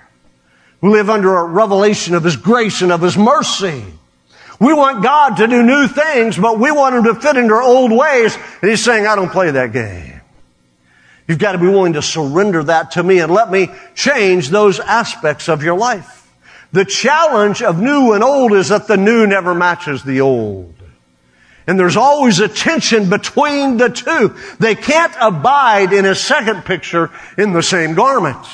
We 0.80 0.88
live 0.90 1.10
under 1.10 1.36
a 1.36 1.44
revelation 1.44 2.14
of 2.14 2.24
His 2.24 2.36
grace 2.36 2.82
and 2.82 2.90
of 2.90 3.02
His 3.02 3.16
mercy. 3.16 3.84
We 4.58 4.72
want 4.74 5.02
God 5.02 5.36
to 5.36 5.46
do 5.46 5.62
new 5.62 5.88
things, 5.88 6.38
but 6.38 6.58
we 6.58 6.70
want 6.70 6.94
Him 6.94 7.04
to 7.04 7.14
fit 7.14 7.36
into 7.36 7.54
our 7.54 7.62
old 7.62 7.92
ways. 7.92 8.36
And 8.62 8.70
He's 8.70 8.82
saying, 8.84 9.06
I 9.06 9.16
don't 9.16 9.30
play 9.30 9.50
that 9.50 9.72
game. 9.72 10.20
You've 11.26 11.38
got 11.38 11.52
to 11.52 11.58
be 11.58 11.68
willing 11.68 11.92
to 11.92 12.02
surrender 12.02 12.64
that 12.64 12.92
to 12.92 13.02
me 13.02 13.20
and 13.20 13.32
let 13.32 13.50
me 13.50 13.68
change 13.94 14.48
those 14.48 14.80
aspects 14.80 15.48
of 15.48 15.62
your 15.62 15.76
life. 15.76 16.28
The 16.72 16.84
challenge 16.84 17.62
of 17.62 17.80
new 17.80 18.14
and 18.14 18.24
old 18.24 18.52
is 18.52 18.68
that 18.68 18.86
the 18.86 18.96
new 18.96 19.26
never 19.26 19.54
matches 19.54 20.02
the 20.02 20.22
old. 20.22 20.74
And 21.66 21.78
there's 21.78 21.96
always 21.96 22.40
a 22.40 22.48
tension 22.48 23.08
between 23.10 23.76
the 23.76 23.90
two. 23.90 24.34
They 24.58 24.74
can't 24.74 25.14
abide 25.20 25.92
in 25.92 26.04
a 26.04 26.16
second 26.16 26.64
picture 26.64 27.10
in 27.38 27.52
the 27.52 27.62
same 27.62 27.94
garment. 27.94 28.44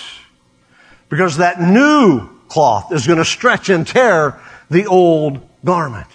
Because 1.08 1.36
that 1.38 1.60
new 1.60 2.28
cloth 2.48 2.92
is 2.92 3.06
going 3.06 3.18
to 3.18 3.24
stretch 3.24 3.68
and 3.68 3.86
tear 3.86 4.40
the 4.70 4.86
old 4.86 5.40
garment. 5.64 6.08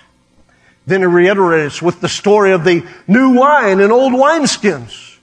Then 0.86 1.02
he 1.02 1.06
reiterates 1.06 1.82
with 1.82 2.02
the 2.02 2.10
story 2.10 2.52
of 2.52 2.64
the 2.64 2.86
new 3.08 3.36
wine 3.36 3.80
and 3.80 3.92
old 3.92 4.14
wineskins. 4.14 5.18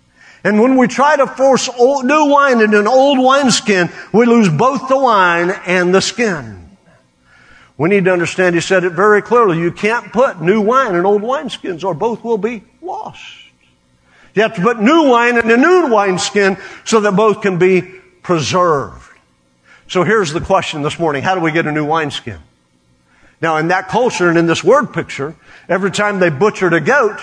And 0.44 0.60
when 0.60 0.76
we 0.76 0.86
try 0.86 1.16
to 1.16 1.26
force 1.26 1.68
old, 1.68 2.04
new 2.04 2.26
wine 2.26 2.60
into 2.60 2.78
an 2.78 2.86
old 2.86 3.18
wineskin, 3.18 3.90
we 4.12 4.24
lose 4.24 4.48
both 4.48 4.88
the 4.88 4.96
wine 4.96 5.50
and 5.66 5.94
the 5.94 6.00
skin. 6.00 6.76
We 7.76 7.88
need 7.88 8.04
to 8.06 8.12
understand, 8.12 8.54
he 8.54 8.60
said 8.60 8.84
it 8.84 8.92
very 8.92 9.20
clearly, 9.20 9.58
you 9.58 9.72
can't 9.72 10.12
put 10.12 10.40
new 10.40 10.60
wine 10.60 10.94
in 10.94 11.04
old 11.04 11.22
wineskins 11.22 11.84
or 11.84 11.94
both 11.94 12.24
will 12.24 12.38
be 12.38 12.64
lost. 12.80 13.22
You 14.34 14.42
have 14.42 14.54
to 14.54 14.62
put 14.62 14.80
new 14.80 15.08
wine 15.08 15.36
in 15.36 15.50
a 15.50 15.56
new 15.56 15.88
wineskin 15.92 16.58
so 16.84 17.00
that 17.00 17.12
both 17.12 17.40
can 17.40 17.58
be 17.58 17.82
preserved. 18.22 19.07
So 19.88 20.04
here's 20.04 20.34
the 20.34 20.42
question 20.42 20.82
this 20.82 20.98
morning. 20.98 21.22
How 21.22 21.34
do 21.34 21.40
we 21.40 21.50
get 21.50 21.66
a 21.66 21.72
new 21.72 21.86
wineskin? 21.86 22.38
Now 23.40 23.56
in 23.56 23.68
that 23.68 23.88
culture 23.88 24.28
and 24.28 24.36
in 24.36 24.46
this 24.46 24.62
word 24.62 24.92
picture, 24.92 25.34
every 25.66 25.90
time 25.90 26.18
they 26.18 26.28
butchered 26.28 26.74
a 26.74 26.80
goat, 26.80 27.18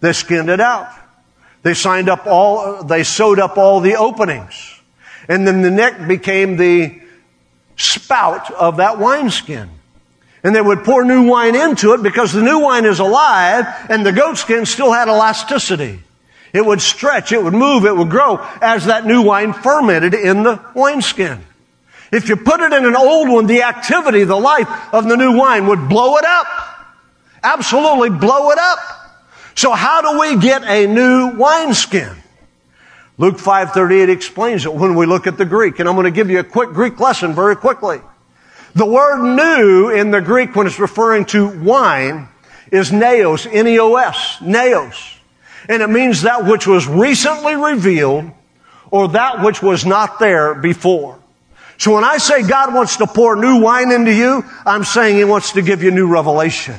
they 0.00 0.14
skinned 0.14 0.48
it 0.48 0.60
out. 0.60 0.90
They 1.62 1.74
signed 1.74 2.08
up 2.08 2.26
all, 2.26 2.84
they 2.84 3.02
sewed 3.02 3.38
up 3.38 3.58
all 3.58 3.80
the 3.80 3.96
openings. 3.96 4.80
And 5.28 5.46
then 5.46 5.60
the 5.60 5.70
neck 5.70 6.08
became 6.08 6.56
the 6.56 6.98
spout 7.76 8.50
of 8.50 8.78
that 8.78 8.98
wineskin. 8.98 9.68
And 10.42 10.56
they 10.56 10.62
would 10.62 10.84
pour 10.84 11.04
new 11.04 11.28
wine 11.28 11.54
into 11.54 11.92
it 11.92 12.02
because 12.02 12.32
the 12.32 12.42
new 12.42 12.60
wine 12.60 12.86
is 12.86 12.98
alive 12.98 13.66
and 13.90 14.06
the 14.06 14.12
goat 14.12 14.38
skin 14.38 14.64
still 14.64 14.90
had 14.90 15.08
elasticity. 15.08 16.00
It 16.54 16.64
would 16.64 16.80
stretch, 16.80 17.30
it 17.30 17.44
would 17.44 17.52
move, 17.52 17.84
it 17.84 17.94
would 17.94 18.08
grow 18.08 18.38
as 18.62 18.86
that 18.86 19.04
new 19.04 19.20
wine 19.20 19.52
fermented 19.52 20.14
in 20.14 20.44
the 20.44 20.64
wineskin. 20.74 21.44
If 22.12 22.28
you 22.28 22.36
put 22.36 22.60
it 22.60 22.72
in 22.72 22.84
an 22.84 22.96
old 22.96 23.28
one, 23.28 23.46
the 23.46 23.62
activity, 23.62 24.24
the 24.24 24.36
life 24.36 24.68
of 24.92 25.08
the 25.08 25.16
new 25.16 25.36
wine 25.36 25.66
would 25.68 25.88
blow 25.88 26.16
it 26.16 26.24
up. 26.24 26.46
Absolutely 27.42 28.10
blow 28.10 28.50
it 28.50 28.58
up. 28.58 28.78
So 29.54 29.72
how 29.72 30.02
do 30.02 30.20
we 30.20 30.40
get 30.40 30.62
a 30.64 30.86
new 30.86 31.36
wineskin? 31.36 32.16
Luke 33.18 33.36
5:38 33.36 34.08
explains 34.08 34.64
it 34.64 34.72
when 34.72 34.94
we 34.94 35.06
look 35.06 35.26
at 35.26 35.36
the 35.36 35.44
Greek, 35.44 35.78
and 35.78 35.88
I'm 35.88 35.94
going 35.94 36.04
to 36.04 36.10
give 36.10 36.30
you 36.30 36.38
a 36.38 36.44
quick 36.44 36.70
Greek 36.70 36.98
lesson 36.98 37.34
very 37.34 37.54
quickly. 37.54 38.00
The 38.74 38.86
word 38.86 39.22
new 39.36 39.90
in 39.90 40.10
the 40.10 40.20
Greek 40.20 40.56
when 40.56 40.66
it's 40.66 40.78
referring 40.78 41.26
to 41.26 41.48
wine 41.48 42.28
is 42.70 42.90
neos, 42.90 43.46
N-E-O-S, 43.50 44.38
neos. 44.40 45.16
And 45.68 45.82
it 45.82 45.90
means 45.90 46.22
that 46.22 46.46
which 46.46 46.66
was 46.66 46.86
recently 46.86 47.56
revealed 47.56 48.30
or 48.90 49.08
that 49.08 49.42
which 49.42 49.62
was 49.62 49.84
not 49.84 50.18
there 50.18 50.54
before. 50.54 51.18
So 51.80 51.94
when 51.94 52.04
I 52.04 52.18
say 52.18 52.42
God 52.42 52.74
wants 52.74 52.98
to 52.98 53.06
pour 53.06 53.36
new 53.36 53.62
wine 53.62 53.90
into 53.90 54.12
you, 54.12 54.44
I'm 54.66 54.84
saying 54.84 55.16
He 55.16 55.24
wants 55.24 55.52
to 55.52 55.62
give 55.62 55.82
you 55.82 55.90
new 55.90 56.06
revelation. 56.06 56.76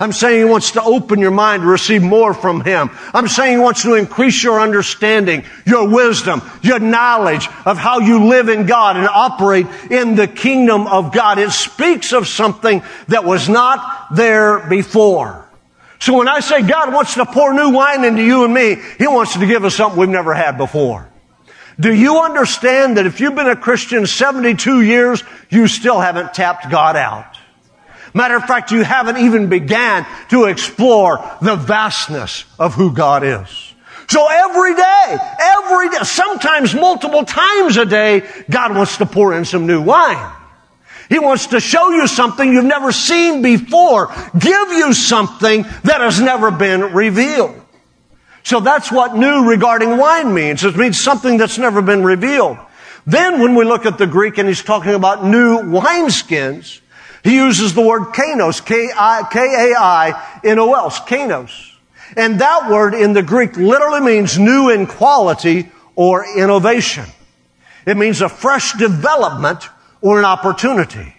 I'm 0.00 0.10
saying 0.10 0.38
He 0.38 0.44
wants 0.50 0.70
to 0.70 0.82
open 0.82 1.18
your 1.18 1.32
mind 1.32 1.64
to 1.64 1.68
receive 1.68 2.02
more 2.02 2.32
from 2.32 2.62
Him. 2.62 2.88
I'm 3.12 3.28
saying 3.28 3.58
He 3.58 3.62
wants 3.62 3.82
to 3.82 3.92
increase 3.92 4.42
your 4.42 4.58
understanding, 4.58 5.44
your 5.66 5.86
wisdom, 5.86 6.40
your 6.62 6.78
knowledge 6.78 7.46
of 7.66 7.76
how 7.76 7.98
you 7.98 8.24
live 8.24 8.48
in 8.48 8.64
God 8.64 8.96
and 8.96 9.06
operate 9.06 9.66
in 9.90 10.14
the 10.14 10.26
kingdom 10.26 10.86
of 10.86 11.12
God. 11.12 11.38
It 11.38 11.50
speaks 11.50 12.14
of 12.14 12.26
something 12.26 12.82
that 13.08 13.24
was 13.24 13.50
not 13.50 14.14
there 14.14 14.60
before. 14.60 15.46
So 15.98 16.16
when 16.16 16.28
I 16.28 16.40
say 16.40 16.62
God 16.62 16.94
wants 16.94 17.16
to 17.16 17.26
pour 17.26 17.52
new 17.52 17.68
wine 17.68 18.02
into 18.02 18.22
you 18.22 18.46
and 18.46 18.54
me, 18.54 18.76
He 18.96 19.06
wants 19.06 19.34
to 19.34 19.46
give 19.46 19.66
us 19.66 19.74
something 19.74 20.00
we've 20.00 20.08
never 20.08 20.32
had 20.32 20.56
before. 20.56 21.06
Do 21.80 21.94
you 21.94 22.18
understand 22.18 22.96
that 22.96 23.06
if 23.06 23.20
you've 23.20 23.36
been 23.36 23.48
a 23.48 23.56
Christian 23.56 24.06
72 24.06 24.82
years, 24.82 25.22
you 25.48 25.68
still 25.68 26.00
haven't 26.00 26.34
tapped 26.34 26.70
God 26.70 26.96
out? 26.96 27.36
Matter 28.14 28.36
of 28.36 28.44
fact, 28.44 28.72
you 28.72 28.82
haven't 28.82 29.18
even 29.18 29.48
began 29.48 30.06
to 30.30 30.46
explore 30.46 31.18
the 31.40 31.54
vastness 31.54 32.44
of 32.58 32.74
who 32.74 32.92
God 32.92 33.22
is. 33.22 33.74
So 34.08 34.26
every 34.26 34.74
day, 34.74 35.16
every 35.40 35.90
day, 35.90 35.98
sometimes 36.02 36.74
multiple 36.74 37.24
times 37.24 37.76
a 37.76 37.84
day, 37.84 38.22
God 38.50 38.74
wants 38.74 38.96
to 38.98 39.06
pour 39.06 39.34
in 39.34 39.44
some 39.44 39.66
new 39.66 39.82
wine. 39.82 40.32
He 41.08 41.18
wants 41.18 41.48
to 41.48 41.60
show 41.60 41.90
you 41.90 42.06
something 42.06 42.52
you've 42.52 42.64
never 42.64 42.90
seen 42.90 43.40
before, 43.42 44.12
give 44.38 44.72
you 44.72 44.92
something 44.92 45.62
that 45.84 46.00
has 46.00 46.20
never 46.20 46.50
been 46.50 46.92
revealed. 46.92 47.57
So 48.48 48.60
that's 48.60 48.90
what 48.90 49.14
new 49.14 49.46
regarding 49.46 49.98
wine 49.98 50.32
means. 50.32 50.64
It 50.64 50.74
means 50.74 50.98
something 50.98 51.36
that's 51.36 51.58
never 51.58 51.82
been 51.82 52.02
revealed. 52.02 52.56
Then 53.06 53.42
when 53.42 53.54
we 53.54 53.66
look 53.66 53.84
at 53.84 53.98
the 53.98 54.06
Greek 54.06 54.38
and 54.38 54.48
he's 54.48 54.64
talking 54.64 54.94
about 54.94 55.22
new 55.22 55.58
wineskins, 55.58 56.80
he 57.22 57.34
uses 57.34 57.74
the 57.74 57.82
word 57.82 58.14
kainos, 58.14 58.64
K-A-I-N-O-S, 58.64 59.30
kainos. 61.00 61.74
And 62.16 62.40
that 62.40 62.70
word 62.70 62.94
in 62.94 63.12
the 63.12 63.22
Greek 63.22 63.54
literally 63.58 64.00
means 64.00 64.38
new 64.38 64.70
in 64.70 64.86
quality 64.86 65.70
or 65.94 66.24
innovation. 66.34 67.04
It 67.84 67.98
means 67.98 68.22
a 68.22 68.30
fresh 68.30 68.72
development 68.78 69.68
or 70.00 70.18
an 70.18 70.24
opportunity. 70.24 71.14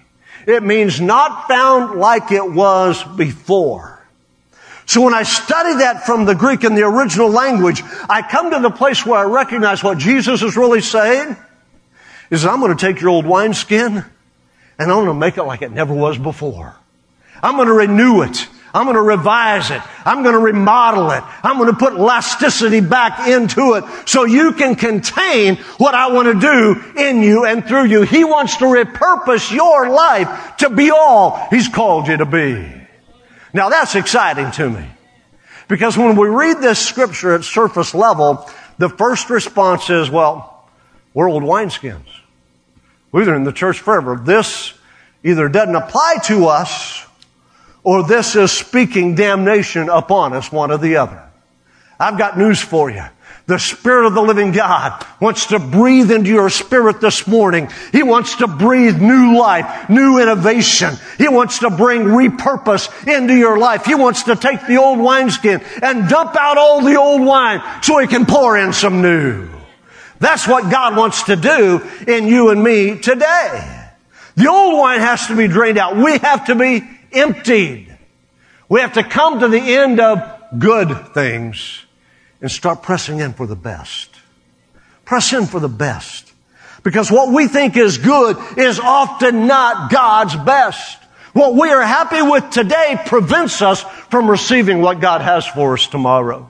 It 0.48 0.64
means 0.64 1.00
not 1.00 1.48
found 1.48 2.00
like 2.00 2.32
it 2.32 2.52
was 2.52 3.04
before. 3.04 3.99
So 4.90 5.02
when 5.02 5.14
I 5.14 5.22
study 5.22 5.76
that 5.82 6.08
from 6.08 6.26
the 6.26 6.34
Greek 6.34 6.64
in 6.64 6.74
the 6.74 6.82
original 6.82 7.30
language, 7.30 7.84
I 8.10 8.24
come 8.24 8.50
to 8.50 8.60
the 8.60 8.72
place 8.72 9.06
where 9.06 9.20
I 9.20 9.24
recognize 9.26 9.84
what 9.84 10.00
Jesus 10.00 10.42
is 10.42 10.58
really 10.58 10.82
saying 10.82 11.38
is 12.32 12.44
I'm 12.44 12.60
going 12.60 12.76
to 12.76 12.88
take 12.88 13.00
your 13.00 13.12
old 13.12 13.24
wineskin 13.24 13.98
and 13.98 14.06
I'm 14.80 14.88
going 14.88 15.06
to 15.06 15.14
make 15.14 15.38
it 15.38 15.44
like 15.44 15.62
it 15.62 15.72
never 15.72 15.94
was 15.94 16.18
before. 16.18 16.76
I'm 17.44 17.56
going 17.56 17.68
to 17.68 17.74
renew 17.76 18.24
it. 18.24 18.48
I'm 18.74 18.86
going 18.86 18.96
to 18.96 19.04
revise 19.04 19.70
it. 19.70 19.80
I'm 20.06 20.24
going 20.24 20.34
to 20.34 20.40
remodel 20.40 21.12
it. 21.12 21.24
I'm 21.44 21.58
going 21.60 21.70
to 21.70 21.78
put 21.78 21.94
elasticity 21.94 22.80
back 22.82 23.28
into 23.28 23.76
it 23.76 23.84
so 24.10 24.26
you 24.26 24.54
can 24.54 24.74
contain 24.74 25.58
what 25.78 25.94
I 25.94 26.12
want 26.12 26.34
to 26.34 26.40
do 26.40 27.00
in 27.00 27.22
you 27.22 27.46
and 27.46 27.64
through 27.64 27.86
you. 27.86 28.02
He 28.02 28.24
wants 28.24 28.58
to 28.58 28.66
repurpose 28.66 29.52
your 29.52 29.88
life 29.88 30.58
to 30.58 30.72
be 30.72 30.90
all 30.90 31.48
He's 31.52 31.68
called 31.68 32.08
you 32.08 32.18
to 32.18 32.26
be. 32.26 32.79
Now 33.54 33.70
that's 33.70 33.96
exciting 33.96 34.52
to 34.52 34.70
me. 34.70 34.86
Because 35.68 35.98
when 35.98 36.16
we 36.16 36.28
read 36.28 36.62
this 36.62 36.80
scripture 36.80 37.36
at 37.36 37.44
surface 37.44 37.94
level, 37.94 38.50
the 38.78 38.90
first 38.90 39.30
response 39.30 39.90
is, 39.90 40.10
well, 40.10 40.68
we're 41.14 41.30
old 41.30 41.44
wineskins. 41.44 42.06
We've 43.12 43.26
been 43.26 43.36
in 43.36 43.44
the 43.44 43.52
church 43.52 43.80
forever. 43.80 44.16
This 44.16 44.74
either 45.24 45.50
doesn't 45.50 45.76
apply 45.76 46.16
to 46.26 46.48
us 46.48 47.06
or 47.84 48.04
this 48.04 48.36
is 48.36 48.52
speaking 48.52 49.16
damnation 49.16 49.90
upon 49.90 50.34
us, 50.34 50.52
one 50.52 50.72
or 50.72 50.78
the 50.78 50.98
other. 50.98 51.24
I've 52.00 52.18
got 52.18 52.38
news 52.38 52.62
for 52.62 52.90
you. 52.90 53.04
The 53.50 53.58
Spirit 53.58 54.06
of 54.06 54.14
the 54.14 54.22
living 54.22 54.52
God 54.52 55.04
wants 55.20 55.48
to 55.48 55.58
breathe 55.58 56.12
into 56.12 56.30
your 56.30 56.52
spirit 56.52 57.02
this 57.02 57.26
morning. 57.26 57.68
He 57.92 58.04
wants 58.04 58.36
to 58.36 58.48
breathe 58.48 59.02
new 59.02 59.40
life, 59.40 59.90
new 59.90 60.22
innovation. 60.22 60.94
He 61.18 61.28
wants 61.28 61.58
to 61.60 61.72
bring 61.72 62.04
repurpose 62.04 63.08
into 63.08 63.34
your 63.34 63.58
life. 63.58 63.86
He 63.86 63.96
wants 63.96 64.22
to 64.26 64.36
take 64.36 64.68
the 64.68 64.78
old 64.78 65.00
wineskin 65.00 65.62
and 65.82 66.08
dump 66.08 66.36
out 66.36 66.60
all 66.60 66.84
the 66.84 66.96
old 66.96 67.26
wine 67.26 67.64
so 67.82 67.98
he 67.98 68.06
can 68.06 68.28
pour 68.28 68.56
in 68.56 68.72
some 68.72 69.02
new. 69.02 69.50
That's 70.20 70.48
what 70.48 70.72
God 70.72 70.96
wants 70.96 71.24
to 71.24 71.36
do 71.36 71.82
in 72.08 72.28
you 72.28 72.52
and 72.52 72.64
me 72.64 73.00
today. 73.00 73.90
The 74.36 74.48
old 74.48 74.78
wine 74.78 75.00
has 75.00 75.26
to 75.26 75.36
be 75.36 75.48
drained 75.48 75.80
out. 75.80 75.98
We 75.98 76.20
have 76.20 76.46
to 76.46 76.56
be 76.56 76.88
emptied. 77.12 77.98
We 78.70 78.82
have 78.82 78.94
to 78.94 79.04
come 79.04 79.40
to 79.40 79.48
the 79.48 79.58
end 79.60 80.00
of 80.00 80.60
good 80.60 81.16
things 81.16 81.88
and 82.42 82.50
start 82.50 82.82
pressing 82.82 83.20
in 83.20 83.34
for 83.34 83.46
the 83.46 83.56
best. 83.56 84.10
Press 85.06 85.34
in 85.34 85.46
for 85.46 85.60
the 85.60 85.70
best. 85.70 86.32
Because 86.84 87.12
what 87.12 87.34
we 87.34 87.48
think 87.48 87.76
is 87.76 87.98
good 87.98 88.38
is 88.58 88.80
often 88.80 89.48
not 89.48 89.92
God's 89.92 90.36
best. 90.36 90.98
What 91.34 91.54
we 91.54 91.70
are 91.70 91.82
happy 91.82 92.22
with 92.22 92.50
today 92.50 93.00
prevents 93.06 93.62
us 93.62 93.82
from 93.82 94.30
receiving 94.30 94.82
what 94.82 95.00
God 95.00 95.22
has 95.22 95.46
for 95.46 95.74
us 95.74 95.88
tomorrow. 95.88 96.50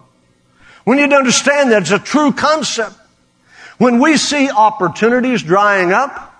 We 0.86 0.96
need 0.96 1.10
to 1.10 1.16
understand 1.16 1.72
that 1.72 1.84
it's 1.84 1.92
a 1.92 2.00
true 2.00 2.32
concept. 2.32 2.96
When 3.78 4.00
we 4.00 4.18
see 4.18 4.50
opportunities 4.50 5.42
drying 5.42 5.92
up, 5.92 6.34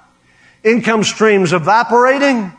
income 0.64 1.04
streams 1.04 1.54
evaporating, 1.54 2.52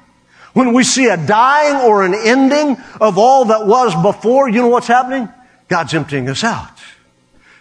when 0.53 0.73
we 0.73 0.85
see 0.85 1.07
a 1.07 1.17
dying 1.17 1.77
or 1.77 2.05
an 2.05 2.15
ending 2.15 2.77
of 3.01 3.19
all 3.19 3.47
that 3.47 3.67
was 3.67 3.95
before, 4.03 4.49
you 4.49 4.63
know 4.63 4.69
what's 4.69 4.87
happening? 4.87 5.29
God's 5.71 5.95
emptying 5.95 6.29
us 6.29 6.43
out. 6.43 6.83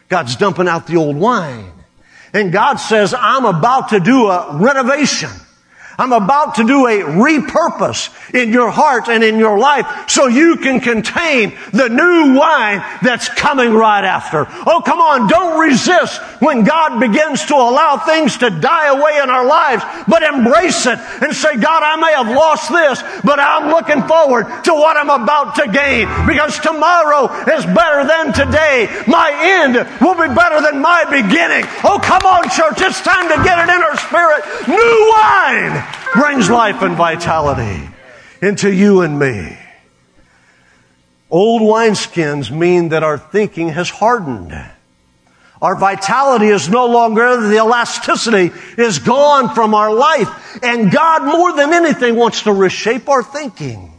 God's 0.10 0.36
dumping 0.36 0.68
out 0.68 0.88
the 0.88 0.98
old 0.98 1.16
wine. 1.16 1.72
And 2.34 2.52
God 2.52 2.76
says, 2.76 3.14
I'm 3.14 3.46
about 3.46 3.90
to 3.90 4.00
do 4.00 4.28
a 4.28 4.58
renovation. 4.58 5.30
I'm 6.00 6.14
about 6.14 6.56
to 6.56 6.64
do 6.64 6.88
a 6.88 7.02
repurpose 7.02 8.08
in 8.34 8.54
your 8.54 8.72
heart 8.72 9.10
and 9.10 9.22
in 9.22 9.38
your 9.38 9.60
life 9.60 10.10
so 10.10 10.28
you 10.28 10.56
can 10.56 10.80
contain 10.80 11.58
the 11.74 11.90
new 11.90 12.40
wine 12.40 12.80
that's 13.04 13.28
coming 13.28 13.74
right 13.74 14.06
after. 14.06 14.48
Oh, 14.66 14.82
come 14.86 15.02
on. 15.02 15.28
Don't 15.28 15.60
resist 15.60 16.22
when 16.40 16.64
God 16.64 17.02
begins 17.02 17.44
to 17.48 17.56
allow 17.56 17.98
things 17.98 18.38
to 18.38 18.50
die 18.50 18.88
away 18.88 19.20
in 19.22 19.30
our 19.30 19.46
lives, 19.46 19.84
but 20.08 20.24
embrace 20.24 20.86
it 20.86 20.98
and 21.20 21.36
say, 21.36 21.58
God, 21.58 21.84
I 21.84 21.98
may 21.98 22.14
have 22.14 22.34
lost 22.34 22.72
this, 22.72 23.04
but 23.26 23.42
I'm 23.42 23.68
looking 23.68 24.02
forward 24.08 24.48
to 24.64 24.74
what 24.74 24.96
I'm 24.96 25.10
about 25.10 25.56
to 25.56 25.68
gain 25.68 26.08
because 26.26 26.58
tomorrow 26.60 27.28
is 27.44 27.66
better 27.76 28.08
than 28.08 28.32
today. 28.32 28.88
My 29.06 29.36
end 29.60 29.76
will 30.00 30.16
be 30.16 30.34
better 30.34 30.62
than 30.64 30.80
my 30.80 31.04
beginning. 31.12 31.68
Oh, 31.84 32.00
come 32.00 32.24
on, 32.24 32.48
church. 32.56 32.80
It's 32.80 33.02
time 33.02 33.28
to 33.28 33.44
get 33.44 33.60
it 33.60 33.76
in 33.76 33.84
our 33.84 33.98
spirit. 34.00 34.48
New 34.64 35.12
wine 35.12 35.89
brings 36.14 36.50
life 36.50 36.82
and 36.82 36.96
vitality 36.96 37.90
into 38.42 38.72
you 38.72 39.02
and 39.02 39.20
me. 39.20 39.58
Old 41.30 41.62
wineskins 41.62 42.50
mean 42.50 42.90
that 42.90 43.04
our 43.04 43.18
thinking 43.18 43.70
has 43.70 43.90
hardened. 43.90 44.54
Our 45.62 45.76
vitality 45.76 46.48
is 46.48 46.70
no 46.70 46.88
longer, 46.88 47.42
the 47.42 47.58
elasticity 47.58 48.52
is 48.78 49.00
gone 49.00 49.54
from 49.54 49.76
our 49.76 49.94
life. 49.94 50.64
And 50.64 50.92
God, 50.92 51.24
more 51.26 51.54
than 51.54 51.74
anything, 51.74 52.16
wants 52.16 52.44
to 52.44 52.54
reshape 52.54 53.10
our 53.10 53.22
thinking. 53.22 53.92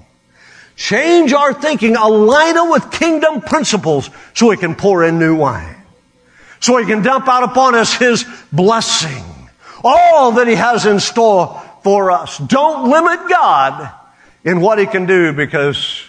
Change 0.75 1.35
our 1.35 1.53
thinking, 1.53 1.97
align 1.97 2.57
it 2.57 2.71
with 2.71 2.91
kingdom 2.91 3.43
principles 3.43 4.09
so 4.35 4.51
He 4.51 4.57
can 4.57 4.75
pour 4.75 5.05
in 5.05 5.19
new 5.19 5.37
wine. 5.37 5.77
So 6.61 6.79
He 6.79 6.87
can 6.87 7.03
dump 7.03 7.29
out 7.29 7.43
upon 7.43 7.75
us 7.75 7.95
His 7.95 8.25
blessing. 8.51 9.23
All 9.85 10.33
that 10.33 10.49
He 10.49 10.55
has 10.55 10.87
in 10.87 10.99
store 10.99 11.63
for 11.83 12.11
us. 12.11 12.39
Don't 12.39 12.91
limit 12.91 13.29
God 13.29 13.93
in 14.45 14.61
what 14.61 14.79
He 14.79 14.87
can 14.87 15.07
do 15.07 15.33
because 15.33 16.03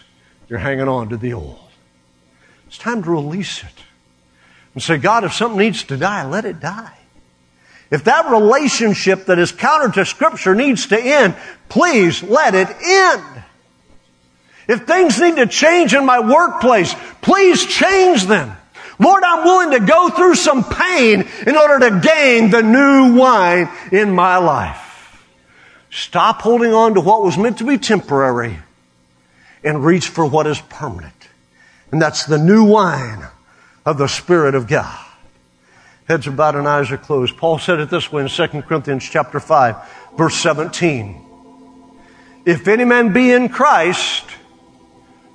you're 0.48 0.60
hanging 0.60 0.88
on 0.88 1.10
to 1.10 1.18
the 1.18 1.34
old. 1.34 1.60
It's 2.68 2.78
time 2.78 3.04
to 3.04 3.12
release 3.12 3.64
it 3.64 3.84
and 4.74 4.82
say, 4.82 4.98
God, 4.98 5.24
if 5.24 5.34
something 5.34 5.60
needs 5.60 5.84
to 5.86 5.98
die, 5.98 6.26
let 6.26 6.46
it 6.46 6.60
die. 6.60 6.98
If 7.90 8.06
that 8.06 8.32
relationship 8.32 9.26
that 9.26 9.38
is 9.38 9.52
counter 9.52 9.92
to 9.96 10.06
Scripture 10.06 10.56
needs 10.56 10.88
to 10.88 11.00
end, 11.00 11.36
please 11.68 12.24
let 12.24 12.56
it 12.56 12.70
end. 12.70 13.44
If 14.70 14.88
things 14.88 15.20
need 15.20 15.36
to 15.36 15.48
change 15.48 15.94
in 15.94 16.06
my 16.06 16.22
workplace, 16.22 16.96
please 17.22 17.66
change 17.66 18.26
them. 18.26 18.56
Lord, 19.00 19.24
I'm 19.26 19.44
willing 19.44 19.72
to 19.72 19.86
go 19.86 20.10
through 20.10 20.36
some 20.36 20.64
pain 20.64 21.28
in 21.46 21.58
order 21.58 21.90
to 21.90 22.00
gain 22.00 22.52
the 22.52 22.62
new 22.62 23.18
wine 23.18 23.68
in 23.92 24.12
my 24.12 24.38
life. 24.38 24.81
Stop 25.92 26.42
holding 26.42 26.74
on 26.74 26.94
to 26.94 27.02
what 27.02 27.22
was 27.22 27.38
meant 27.38 27.58
to 27.58 27.66
be 27.66 27.78
temporary 27.78 28.58
and 29.64 29.86
reach 29.86 30.08
for 30.08 30.26
what 30.26 30.48
is 30.48 30.60
permanent. 30.62 31.14
And 31.92 32.02
that's 32.02 32.26
the 32.26 32.38
new 32.38 32.64
wine 32.64 33.28
of 33.86 33.98
the 33.98 34.08
Spirit 34.08 34.56
of 34.56 34.68
God. 34.68 35.06
Heads 36.08 36.28
are 36.28 36.32
bowed 36.32 36.56
and 36.56 36.68
eyes 36.68 36.92
are 36.92 36.98
closed. 36.98 37.38
Paul 37.38 37.60
said 37.60 37.80
it 37.80 37.90
this 37.90 38.12
way 38.12 38.24
in 38.24 38.30
2 38.30 38.62
Corinthians 38.64 39.08
chapter 39.08 39.40
5, 39.40 39.76
verse 40.18 40.36
17. 40.36 41.26
If 42.46 42.68
any 42.68 42.86
man 42.86 43.14
be 43.14 43.32
in 43.32 43.50
Christ, 43.50 44.26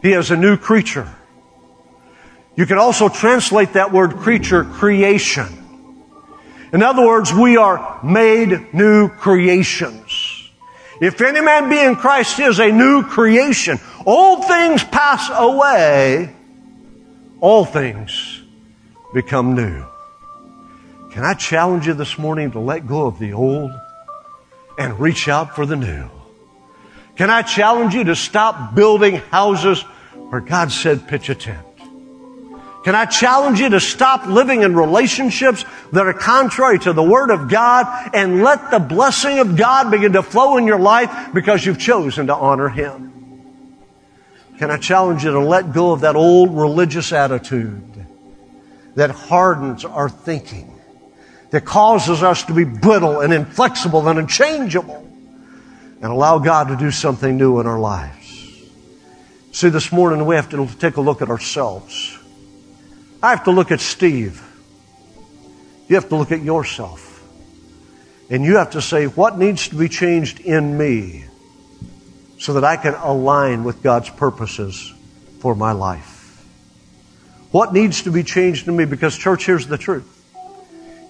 he 0.03 0.13
is 0.13 0.31
a 0.31 0.37
new 0.37 0.57
creature. 0.57 1.09
You 2.57 2.65
can 2.65 2.79
also 2.79 3.09
translate 3.09 3.75
that 3.75 3.93
word 3.93 4.17
creature, 4.17 4.65
creation. 4.65 5.47
In 6.73 6.83
other 6.83 7.07
words, 7.07 7.33
we 7.33 7.57
are 7.57 8.01
made 8.03 8.75
new 8.75 9.09
creations. 9.09 10.06
If 11.01 11.21
any 11.21 11.41
man 11.41 11.69
be 11.69 11.79
in 11.79 11.97
Christ, 11.97 12.37
he 12.37 12.45
is 12.45 12.59
a 12.59 12.71
new 12.71 13.03
creation. 13.03 13.79
Old 14.05 14.47
things 14.47 14.83
pass 14.85 15.31
away. 15.33 16.35
All 17.41 17.65
things 17.65 18.43
become 19.13 19.55
new. 19.55 19.85
Can 21.11 21.25
I 21.25 21.35
challenge 21.35 21.87
you 21.87 21.95
this 21.95 22.19
morning 22.19 22.51
to 22.53 22.61
let 22.61 22.87
go 22.87 23.07
of 23.07 23.19
the 23.19 23.33
old 23.33 23.73
and 24.79 24.99
reach 25.01 25.29
out 25.29 25.55
for 25.55 25.67
the 25.67 25.77
new? 25.77 26.11
Can 27.17 27.31
I 27.31 27.43
challenge 27.43 27.95
you 27.95 28.05
to 28.05 28.15
stop 28.15 28.75
building 28.75 29.17
houses 29.17 29.83
where 30.29 30.41
God 30.41 30.71
said 30.71 31.09
pitch 31.09 31.29
a 31.31 31.35
tent? 31.35 31.66
Can 32.87 32.95
I 32.95 33.05
challenge 33.05 33.59
you 33.59 33.71
to 33.71 33.81
stop 33.81 34.27
living 34.27 34.63
in 34.63 34.77
relationships 34.77 35.65
that 35.91 36.07
are 36.07 36.13
contrary 36.13 36.79
to 36.79 36.93
the 36.93 37.03
Word 37.03 37.33
of 37.33 37.51
God 37.51 38.15
and 38.15 38.45
let 38.45 38.71
the 38.71 38.79
blessing 38.79 39.41
of 39.41 39.57
God 39.57 39.91
begin 39.91 40.13
to 40.13 40.23
flow 40.23 40.57
in 40.57 40.69
your 40.69 40.79
life 40.79 41.35
because 41.35 41.67
you've 41.67 41.81
chosen 41.81 42.29
to 42.29 42.35
honor 42.37 42.69
Him? 42.69 43.13
Can 44.59 44.71
I 44.71 44.77
challenge 44.77 45.25
you 45.25 45.33
to 45.33 45.41
let 45.41 45.73
go 45.73 45.91
of 45.91 46.03
that 46.03 46.15
old 46.15 46.57
religious 46.57 47.13
attitude 47.13 48.07
that 48.95 49.11
hardens 49.11 49.85
our 49.85 50.09
thinking, 50.09 50.73
that 51.51 51.65
causes 51.65 52.23
us 52.23 52.45
to 52.45 52.55
be 52.55 52.63
brittle 52.63 53.19
and 53.19 53.33
inflexible 53.35 54.09
and 54.09 54.17
unchangeable, 54.17 55.05
and 56.03 56.05
allow 56.05 56.39
God 56.39 56.69
to 56.69 56.77
do 56.77 56.93
something 56.93 57.37
new 57.37 57.59
in 57.59 57.67
our 57.67 57.81
lives? 57.81 58.63
See, 59.51 59.71
this 59.71 59.91
morning 59.91 60.25
we 60.25 60.37
have 60.37 60.51
to 60.51 60.69
take 60.79 60.99
a 60.99 61.01
look 61.01 61.21
at 61.21 61.31
ourselves. 61.31 62.17
I 63.27 63.31
have 63.31 63.43
to 63.47 63.51
look 63.51 63.73
at 63.73 63.81
Steve. 63.81 64.41
You 65.89 65.97
have 65.97 66.09
to 66.11 66.17
look 66.17 66.31
at 66.31 66.43
yourself. 66.43 67.25
And 68.31 68.45
you 68.45 68.59
have 68.59 68.71
to 68.71 68.81
say, 68.81 69.07
what 69.07 69.37
needs 69.37 69.67
to 69.71 69.75
be 69.75 69.89
changed 69.89 70.39
in 70.39 70.79
me 70.79 71.25
so 72.39 72.53
that 72.53 72.63
I 72.63 72.77
can 72.77 72.95
align 72.95 73.65
with 73.65 73.83
God's 73.83 74.11
purposes 74.11 74.95
for 75.41 75.57
my 75.57 75.73
life? 75.73 76.47
What 77.51 77.73
needs 77.73 78.03
to 78.03 78.13
be 78.13 78.23
changed 78.23 78.69
in 78.69 78.77
me? 78.77 78.85
Because, 78.85 79.19
church, 79.19 79.45
here's 79.45 79.67
the 79.67 79.77
truth. 79.77 80.07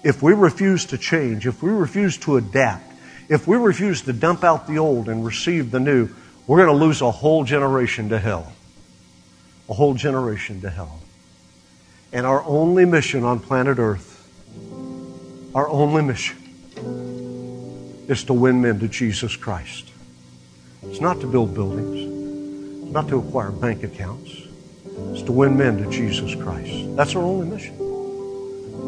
If 0.03 0.23
we 0.23 0.33
refuse 0.33 0.85
to 0.87 0.97
change, 0.97 1.45
if 1.45 1.61
we 1.61 1.69
refuse 1.69 2.17
to 2.21 2.37
adapt, 2.37 2.93
if 3.29 3.47
we 3.47 3.57
refuse 3.57 4.01
to 4.01 4.13
dump 4.13 4.43
out 4.43 4.65
the 4.65 4.79
old 4.79 5.07
and 5.07 5.23
receive 5.23 5.69
the 5.69 5.79
new, 5.79 6.09
we're 6.47 6.65
going 6.65 6.75
to 6.75 6.83
lose 6.83 7.01
a 7.01 7.11
whole 7.11 7.43
generation 7.43 8.09
to 8.09 8.17
hell. 8.17 8.51
A 9.69 9.75
whole 9.75 9.93
generation 9.93 10.61
to 10.61 10.71
hell. 10.71 10.99
And 12.13 12.25
our 12.25 12.43
only 12.43 12.85
mission 12.85 13.23
on 13.23 13.39
planet 13.39 13.79
Earth, 13.79 14.13
our 15.53 15.67
only 15.67 16.03
mission, 16.03 16.37
is 18.07 18.23
to 18.25 18.33
win 18.33 18.61
men 18.61 18.79
to 18.79 18.87
Jesus 18.87 19.35
Christ. 19.35 19.91
It's 20.83 21.01
not 21.01 21.19
to 21.19 21.27
build 21.27 21.53
buildings, 21.53 22.83
it's 22.83 22.93
not 22.93 23.09
to 23.09 23.17
acquire 23.19 23.51
bank 23.51 23.83
accounts, 23.83 24.31
it's 25.11 25.23
to 25.23 25.33
win 25.33 25.57
men 25.57 25.77
to 25.83 25.89
Jesus 25.89 26.33
Christ. 26.35 26.95
That's 26.95 27.15
our 27.15 27.23
only 27.23 27.47
mission. 27.47 27.75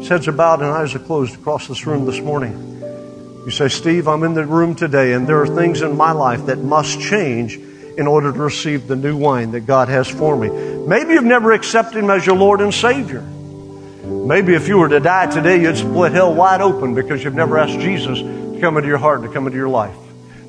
Heads 0.08 0.26
are 0.26 0.32
bowed 0.32 0.60
and 0.60 0.70
eyes 0.70 0.94
are 0.94 0.98
closed 0.98 1.34
across 1.34 1.68
this 1.68 1.86
room 1.86 2.06
this 2.06 2.20
morning. 2.20 2.80
You 3.44 3.50
say, 3.50 3.68
Steve, 3.68 4.08
I'm 4.08 4.22
in 4.22 4.34
the 4.34 4.44
room 4.44 4.74
today, 4.74 5.12
and 5.12 5.26
there 5.26 5.40
are 5.40 5.46
things 5.46 5.82
in 5.82 5.96
my 5.96 6.12
life 6.12 6.46
that 6.46 6.58
must 6.58 7.00
change 7.00 7.58
in 7.96 8.06
order 8.06 8.32
to 8.32 8.38
receive 8.38 8.86
the 8.86 8.96
new 8.96 9.16
wine 9.16 9.52
that 9.52 9.60
God 9.60 9.88
has 9.88 10.08
for 10.08 10.36
me. 10.36 10.48
Maybe 10.86 11.14
you've 11.14 11.24
never 11.24 11.52
accepted 11.52 11.98
Him 11.98 12.10
as 12.10 12.24
your 12.24 12.36
Lord 12.36 12.60
and 12.60 12.72
Savior. 12.72 13.20
Maybe 13.20 14.54
if 14.54 14.68
you 14.68 14.78
were 14.78 14.88
to 14.88 15.00
die 15.00 15.26
today, 15.26 15.62
you'd 15.62 15.76
split 15.76 16.12
hell 16.12 16.34
wide 16.34 16.60
open 16.60 16.94
because 16.94 17.22
you've 17.22 17.34
never 17.34 17.58
asked 17.58 17.78
Jesus 17.80 18.18
to 18.18 18.58
come 18.60 18.76
into 18.76 18.88
your 18.88 18.98
heart, 18.98 19.22
to 19.22 19.28
come 19.28 19.46
into 19.46 19.58
your 19.58 19.68
life. 19.68 19.94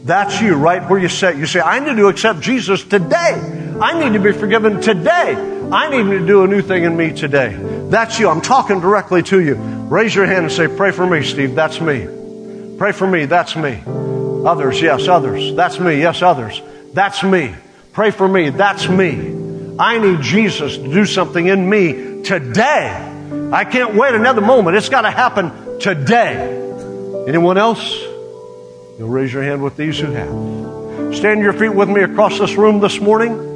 That's 0.03 0.41
you, 0.41 0.55
right 0.55 0.87
where 0.89 0.99
you 0.99 1.09
sit. 1.09 1.37
You 1.37 1.45
say, 1.45 1.61
I 1.61 1.79
need 1.79 1.97
to 1.97 2.07
accept 2.07 2.41
Jesus 2.41 2.83
today. 2.83 3.77
I 3.79 3.99
need 3.99 4.13
to 4.13 4.19
be 4.19 4.31
forgiven 4.31 4.81
today. 4.81 5.35
I 5.71 5.89
need 5.89 6.09
to 6.09 6.25
do 6.25 6.43
a 6.43 6.47
new 6.47 6.61
thing 6.61 6.83
in 6.83 6.97
me 6.97 7.13
today. 7.13 7.55
That's 7.89 8.19
you. 8.19 8.29
I'm 8.29 8.41
talking 8.41 8.79
directly 8.79 9.21
to 9.23 9.39
you. 9.39 9.55
Raise 9.55 10.15
your 10.15 10.25
hand 10.25 10.45
and 10.45 10.51
say, 10.51 10.67
Pray 10.67 10.91
for 10.91 11.05
me, 11.05 11.23
Steve. 11.23 11.55
That's 11.55 11.79
me. 11.79 12.07
Pray 12.77 12.93
for 12.93 13.05
me. 13.05 13.25
That's 13.25 13.55
me. 13.55 13.81
Others, 14.45 14.81
yes, 14.81 15.07
others. 15.07 15.55
That's 15.55 15.79
me, 15.79 15.99
yes, 15.99 16.23
others. 16.23 16.61
That's 16.93 17.23
me. 17.23 17.53
Pray 17.93 18.11
for 18.11 18.27
me, 18.27 18.49
that's 18.49 18.87
me. 18.87 19.75
I 19.77 19.97
need 19.97 20.21
Jesus 20.21 20.77
to 20.77 20.83
do 20.83 21.05
something 21.05 21.45
in 21.45 21.69
me 21.69 22.23
today. 22.23 23.07
I 23.51 23.65
can't 23.65 23.95
wait 23.95 24.13
another 24.13 24.41
moment. 24.41 24.77
It's 24.77 24.89
got 24.89 25.01
to 25.01 25.11
happen 25.11 25.79
today. 25.79 26.57
Anyone 27.27 27.57
else? 27.57 27.99
You'll 28.97 29.09
raise 29.09 29.33
your 29.33 29.43
hand 29.43 29.63
with 29.63 29.75
these 29.75 29.99
who 29.99 30.11
have. 30.11 31.15
Stand 31.15 31.41
your 31.41 31.53
feet 31.53 31.73
with 31.73 31.89
me 31.89 32.01
across 32.01 32.39
this 32.39 32.55
room 32.55 32.79
this 32.79 32.99
morning. 32.99 33.51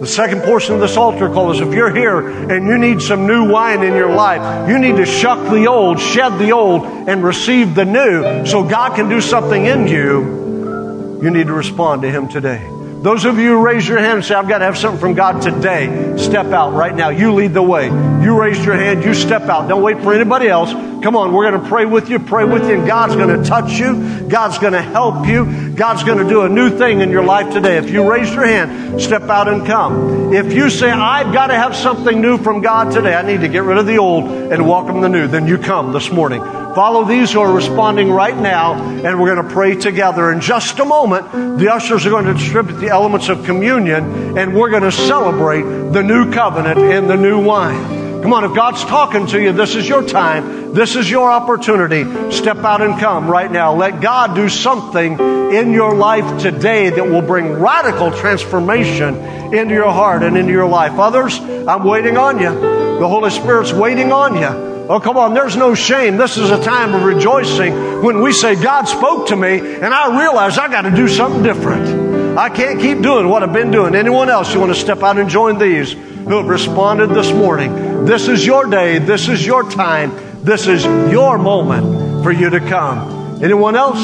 The 0.00 0.06
second 0.06 0.42
portion 0.42 0.74
of 0.74 0.80
this 0.80 0.96
altar 0.96 1.28
call 1.28 1.52
is 1.52 1.60
if 1.60 1.72
you're 1.72 1.94
here 1.94 2.28
and 2.50 2.66
you 2.66 2.76
need 2.76 3.00
some 3.00 3.26
new 3.26 3.50
wine 3.50 3.82
in 3.82 3.94
your 3.94 4.10
life, 4.10 4.68
you 4.68 4.78
need 4.78 4.96
to 4.96 5.06
shuck 5.06 5.50
the 5.50 5.68
old, 5.68 6.00
shed 6.00 6.38
the 6.38 6.52
old, 6.52 6.84
and 6.84 7.22
receive 7.24 7.74
the 7.74 7.84
new 7.84 8.44
so 8.44 8.62
God 8.68 8.94
can 8.94 9.08
do 9.08 9.20
something 9.20 9.64
in 9.64 9.86
you. 9.86 11.20
You 11.22 11.30
need 11.30 11.46
to 11.46 11.52
respond 11.52 12.02
to 12.02 12.10
Him 12.10 12.28
today. 12.28 12.75
Those 13.06 13.24
of 13.24 13.38
you 13.38 13.50
who 13.50 13.64
raise 13.64 13.86
your 13.86 13.98
hand 13.98 14.14
and 14.14 14.24
say, 14.24 14.34
I've 14.34 14.48
got 14.48 14.58
to 14.58 14.64
have 14.64 14.76
something 14.76 14.98
from 14.98 15.14
God 15.14 15.40
today, 15.40 16.16
step 16.16 16.46
out 16.46 16.72
right 16.72 16.92
now. 16.92 17.10
You 17.10 17.34
lead 17.34 17.54
the 17.54 17.62
way. 17.62 17.84
You 17.86 18.36
raise 18.36 18.64
your 18.64 18.74
hand, 18.74 19.04
you 19.04 19.14
step 19.14 19.42
out. 19.42 19.68
Don't 19.68 19.84
wait 19.84 20.02
for 20.02 20.12
anybody 20.12 20.48
else. 20.48 20.72
Come 21.06 21.14
on, 21.14 21.32
we're 21.32 21.48
going 21.48 21.62
to 21.62 21.68
pray 21.68 21.86
with 21.86 22.10
you, 22.10 22.18
pray 22.18 22.42
with 22.42 22.68
you, 22.68 22.74
and 22.74 22.84
God's 22.84 23.14
going 23.14 23.28
to 23.28 23.48
touch 23.48 23.78
you. 23.78 24.26
God's 24.26 24.58
going 24.58 24.72
to 24.72 24.82
help 24.82 25.28
you. 25.28 25.70
God's 25.70 26.02
going 26.02 26.18
to 26.18 26.28
do 26.28 26.42
a 26.42 26.48
new 26.48 26.68
thing 26.68 27.00
in 27.00 27.10
your 27.10 27.22
life 27.22 27.52
today. 27.52 27.76
If 27.76 27.90
you 27.90 28.10
raise 28.10 28.34
your 28.34 28.44
hand, 28.44 29.00
step 29.00 29.22
out 29.22 29.46
and 29.46 29.64
come. 29.64 30.34
If 30.34 30.52
you 30.52 30.68
say, 30.68 30.90
I've 30.90 31.32
got 31.32 31.46
to 31.46 31.54
have 31.54 31.76
something 31.76 32.20
new 32.20 32.38
from 32.38 32.60
God 32.60 32.90
today, 32.90 33.14
I 33.14 33.22
need 33.22 33.42
to 33.42 33.48
get 33.48 33.62
rid 33.62 33.78
of 33.78 33.86
the 33.86 33.98
old 33.98 34.24
and 34.24 34.66
welcome 34.66 35.00
the 35.00 35.08
new, 35.08 35.28
then 35.28 35.46
you 35.46 35.58
come 35.58 35.92
this 35.92 36.10
morning. 36.10 36.40
Follow 36.42 37.04
these 37.04 37.32
who 37.32 37.38
are 37.38 37.52
responding 37.52 38.10
right 38.10 38.36
now, 38.36 38.74
and 38.74 39.20
we're 39.20 39.32
going 39.32 39.46
to 39.46 39.54
pray 39.54 39.76
together. 39.76 40.32
In 40.32 40.40
just 40.40 40.76
a 40.80 40.84
moment, 40.84 41.60
the 41.60 41.72
ushers 41.72 42.04
are 42.04 42.10
going 42.10 42.24
to 42.24 42.34
distribute 42.34 42.80
the 42.80 42.88
elements 42.88 43.28
of 43.28 43.44
communion, 43.44 44.36
and 44.36 44.56
we're 44.56 44.70
going 44.70 44.82
to 44.82 44.90
celebrate 44.90 45.62
the 45.62 46.02
new 46.02 46.32
covenant 46.32 46.80
and 46.80 47.08
the 47.08 47.16
new 47.16 47.40
wine. 47.40 48.05
Come 48.26 48.32
on, 48.32 48.42
if 48.42 48.56
God's 48.56 48.82
talking 48.82 49.28
to 49.28 49.40
you, 49.40 49.52
this 49.52 49.76
is 49.76 49.88
your 49.88 50.04
time. 50.04 50.74
This 50.74 50.96
is 50.96 51.08
your 51.08 51.30
opportunity. 51.30 52.32
Step 52.32 52.56
out 52.56 52.82
and 52.82 52.98
come 52.98 53.28
right 53.28 53.48
now. 53.48 53.72
Let 53.72 54.00
God 54.00 54.34
do 54.34 54.48
something 54.48 55.12
in 55.52 55.70
your 55.70 55.94
life 55.94 56.42
today 56.42 56.90
that 56.90 57.04
will 57.04 57.22
bring 57.22 57.52
radical 57.52 58.10
transformation 58.10 59.14
into 59.54 59.74
your 59.74 59.92
heart 59.92 60.24
and 60.24 60.36
into 60.36 60.50
your 60.50 60.68
life. 60.68 60.98
Others, 60.98 61.38
I'm 61.38 61.84
waiting 61.84 62.16
on 62.16 62.40
you. 62.40 62.50
The 62.98 63.06
Holy 63.06 63.30
Spirit's 63.30 63.72
waiting 63.72 64.10
on 64.10 64.34
you. 64.34 64.88
Oh, 64.88 64.98
come 64.98 65.16
on, 65.16 65.32
there's 65.32 65.56
no 65.56 65.76
shame. 65.76 66.16
This 66.16 66.36
is 66.36 66.50
a 66.50 66.60
time 66.60 66.94
of 66.94 67.04
rejoicing 67.04 68.02
when 68.02 68.22
we 68.22 68.32
say, 68.32 68.60
God 68.60 68.88
spoke 68.88 69.28
to 69.28 69.36
me 69.36 69.60
and 69.60 69.94
I 69.94 70.18
realize 70.20 70.58
I 70.58 70.66
got 70.66 70.82
to 70.82 70.90
do 70.90 71.06
something 71.06 71.44
different. 71.44 72.36
I 72.36 72.48
can't 72.48 72.80
keep 72.80 73.02
doing 73.02 73.28
what 73.28 73.44
I've 73.44 73.52
been 73.52 73.70
doing. 73.70 73.94
Anyone 73.94 74.30
else, 74.30 74.52
you 74.52 74.58
want 74.58 74.74
to 74.74 74.80
step 74.80 75.04
out 75.04 75.16
and 75.16 75.30
join 75.30 75.60
these 75.60 75.92
who 75.92 76.38
have 76.38 76.48
responded 76.48 77.10
this 77.10 77.30
morning? 77.30 77.85
This 78.04 78.28
is 78.28 78.44
your 78.44 78.66
day. 78.66 78.98
This 78.98 79.28
is 79.28 79.44
your 79.46 79.70
time. 79.70 80.12
This 80.44 80.66
is 80.66 80.84
your 80.84 81.38
moment 81.38 82.22
for 82.22 82.32
you 82.32 82.50
to 82.50 82.60
come. 82.60 83.42
Anyone 83.42 83.76
else? 83.76 84.00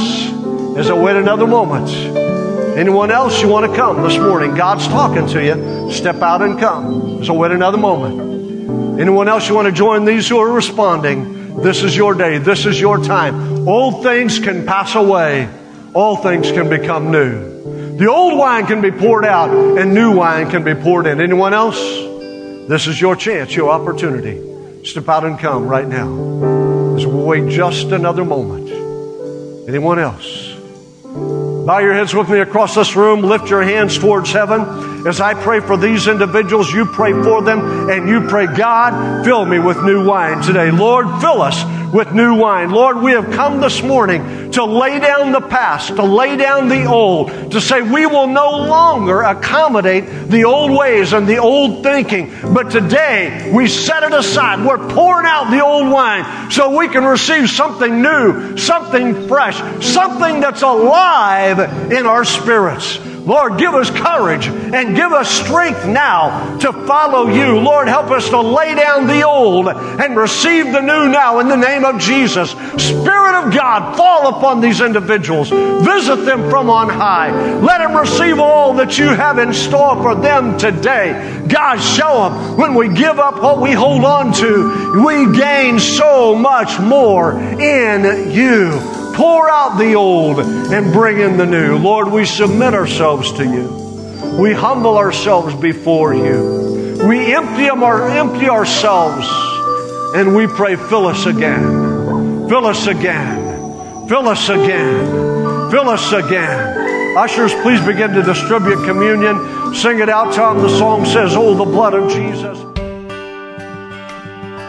As 0.76 0.88
I 0.90 0.94
wait 0.94 1.16
another 1.16 1.46
moment. 1.46 1.88
Anyone 2.76 3.10
else 3.10 3.42
you 3.42 3.48
want 3.48 3.70
to 3.70 3.76
come 3.76 4.02
this 4.02 4.16
morning? 4.16 4.54
God's 4.54 4.88
talking 4.88 5.26
to 5.28 5.44
you. 5.44 5.92
Step 5.92 6.16
out 6.16 6.40
and 6.40 6.58
come. 6.58 7.22
I 7.22 7.32
wait 7.32 7.50
another 7.50 7.76
moment. 7.76 8.98
Anyone 9.00 9.28
else 9.28 9.48
you 9.48 9.54
want 9.54 9.66
to 9.66 9.72
join 9.72 10.04
these 10.04 10.28
who 10.28 10.38
are 10.38 10.50
responding? 10.50 11.62
This 11.62 11.82
is 11.82 11.96
your 11.96 12.14
day. 12.14 12.38
This 12.38 12.64
is 12.64 12.80
your 12.80 13.02
time. 13.04 13.68
Old 13.68 14.02
things 14.02 14.38
can 14.38 14.66
pass 14.66 14.94
away. 14.94 15.48
All 15.94 16.16
things 16.16 16.50
can 16.50 16.70
become 16.70 17.10
new. 17.10 17.96
The 17.98 18.10
old 18.10 18.38
wine 18.38 18.66
can 18.66 18.80
be 18.80 18.90
poured 18.90 19.26
out 19.26 19.50
and 19.50 19.94
new 19.94 20.16
wine 20.16 20.50
can 20.50 20.64
be 20.64 20.74
poured 20.74 21.06
in. 21.06 21.20
Anyone 21.20 21.52
else? 21.52 21.78
This 22.72 22.86
is 22.86 22.98
your 22.98 23.16
chance, 23.16 23.54
your 23.54 23.68
opportunity. 23.68 24.82
Step 24.82 25.06
out 25.06 25.26
and 25.26 25.38
come 25.38 25.68
right 25.68 25.86
now. 25.86 26.10
We 26.10 27.04
wait 27.04 27.50
just 27.50 27.88
another 27.88 28.24
moment. 28.24 28.70
Anyone 29.68 29.98
else? 29.98 30.54
Bow 31.04 31.80
your 31.80 31.92
heads 31.92 32.14
with 32.14 32.30
me 32.30 32.40
across 32.40 32.74
this 32.74 32.96
room. 32.96 33.20
Lift 33.20 33.50
your 33.50 33.62
hands 33.62 33.98
towards 33.98 34.32
heaven. 34.32 35.06
As 35.06 35.20
I 35.20 35.34
pray 35.34 35.60
for 35.60 35.76
these 35.76 36.08
individuals, 36.08 36.72
you 36.72 36.86
pray 36.86 37.12
for 37.12 37.42
them 37.42 37.90
and 37.90 38.08
you 38.08 38.26
pray, 38.26 38.46
God, 38.46 39.22
fill 39.22 39.44
me 39.44 39.58
with 39.58 39.76
new 39.84 40.06
wine 40.06 40.40
today. 40.40 40.70
Lord, 40.70 41.20
fill 41.20 41.42
us 41.42 41.62
with 41.92 42.12
new 42.12 42.34
wine. 42.34 42.70
Lord, 42.70 42.98
we 42.98 43.12
have 43.12 43.30
come 43.32 43.60
this 43.60 43.82
morning 43.82 44.50
to 44.52 44.64
lay 44.64 44.98
down 44.98 45.32
the 45.32 45.40
past, 45.40 45.88
to 45.96 46.02
lay 46.02 46.36
down 46.36 46.68
the 46.68 46.86
old, 46.86 47.52
to 47.52 47.60
say 47.60 47.82
we 47.82 48.06
will 48.06 48.26
no 48.26 48.50
longer 48.50 49.22
accommodate 49.22 50.06
the 50.28 50.44
old 50.44 50.70
ways 50.70 51.12
and 51.12 51.26
the 51.26 51.38
old 51.38 51.82
thinking. 51.82 52.34
But 52.52 52.70
today 52.70 53.52
we 53.54 53.68
set 53.68 54.02
it 54.02 54.12
aside. 54.12 54.64
We're 54.64 54.88
pouring 54.88 55.26
out 55.26 55.50
the 55.50 55.62
old 55.62 55.90
wine 55.90 56.50
so 56.50 56.76
we 56.76 56.88
can 56.88 57.04
receive 57.04 57.50
something 57.50 58.00
new, 58.00 58.56
something 58.56 59.28
fresh, 59.28 59.58
something 59.84 60.40
that's 60.40 60.62
alive 60.62 61.92
in 61.92 62.06
our 62.06 62.24
spirits. 62.24 62.98
Lord, 63.24 63.56
give 63.58 63.74
us 63.74 63.88
courage 63.90 64.46
and 64.46 64.96
give 64.96 65.12
us 65.12 65.30
strength 65.30 65.86
now 65.86 66.58
to 66.58 66.72
follow 66.86 67.28
you. 67.28 67.58
Lord, 67.60 67.86
help 67.86 68.10
us 68.10 68.28
to 68.30 68.40
lay 68.40 68.74
down 68.74 69.06
the 69.06 69.22
old 69.22 69.68
and 69.68 70.16
receive 70.16 70.72
the 70.72 70.80
new 70.80 71.08
now 71.08 71.38
in 71.38 71.48
the 71.48 71.56
name 71.56 71.84
of 71.84 72.00
Jesus. 72.00 72.50
Spirit 72.50 73.44
of 73.44 73.54
God, 73.54 73.96
fall 73.96 74.36
upon 74.36 74.60
these 74.60 74.80
individuals. 74.80 75.50
Visit 75.50 76.24
them 76.24 76.50
from 76.50 76.68
on 76.68 76.88
high. 76.88 77.30
Let 77.60 77.78
them 77.78 77.96
receive 77.96 78.40
all 78.40 78.74
that 78.74 78.98
you 78.98 79.06
have 79.06 79.38
in 79.38 79.54
store 79.54 79.96
for 80.02 80.14
them 80.16 80.58
today. 80.58 81.44
God, 81.48 81.76
show 81.76 82.28
them 82.28 82.56
when 82.56 82.74
we 82.74 82.88
give 82.88 83.18
up 83.18 83.40
what 83.40 83.60
we 83.60 83.72
hold 83.72 84.04
on 84.04 84.32
to, 84.34 85.04
we 85.04 85.36
gain 85.36 85.78
so 85.78 86.34
much 86.34 86.80
more 86.80 87.38
in 87.38 88.32
you. 88.32 89.01
Pour 89.14 89.48
out 89.50 89.78
the 89.78 89.94
old 89.94 90.40
and 90.40 90.92
bring 90.92 91.20
in 91.20 91.36
the 91.36 91.46
new. 91.46 91.76
Lord, 91.78 92.08
we 92.08 92.24
submit 92.24 92.74
ourselves 92.74 93.32
to 93.32 93.44
you. 93.44 94.36
We 94.40 94.52
humble 94.52 94.96
ourselves 94.96 95.54
before 95.54 96.14
you. 96.14 97.00
We 97.06 97.34
empty, 97.34 97.68
our, 97.68 98.08
empty 98.08 98.48
ourselves 98.48 99.26
and 100.14 100.36
we 100.36 100.46
pray, 100.46 100.76
fill 100.76 101.06
us 101.06 101.24
again. 101.24 102.48
Fill 102.48 102.66
us 102.66 102.86
again. 102.86 104.08
Fill 104.08 104.28
us 104.28 104.48
again. 104.50 105.70
Fill 105.70 105.88
us 105.88 106.12
again. 106.12 107.16
Ushers, 107.16 107.54
please 107.54 107.80
begin 107.80 108.12
to 108.12 108.22
distribute 108.22 108.84
communion. 108.84 109.74
Sing 109.74 110.00
it 110.00 110.10
out, 110.10 110.34
Tom. 110.34 110.58
The 110.58 110.68
song 110.68 111.06
says, 111.06 111.34
Oh, 111.34 111.54
the 111.54 111.64
blood 111.64 111.94
of 111.94 112.10
Jesus. 112.10 112.71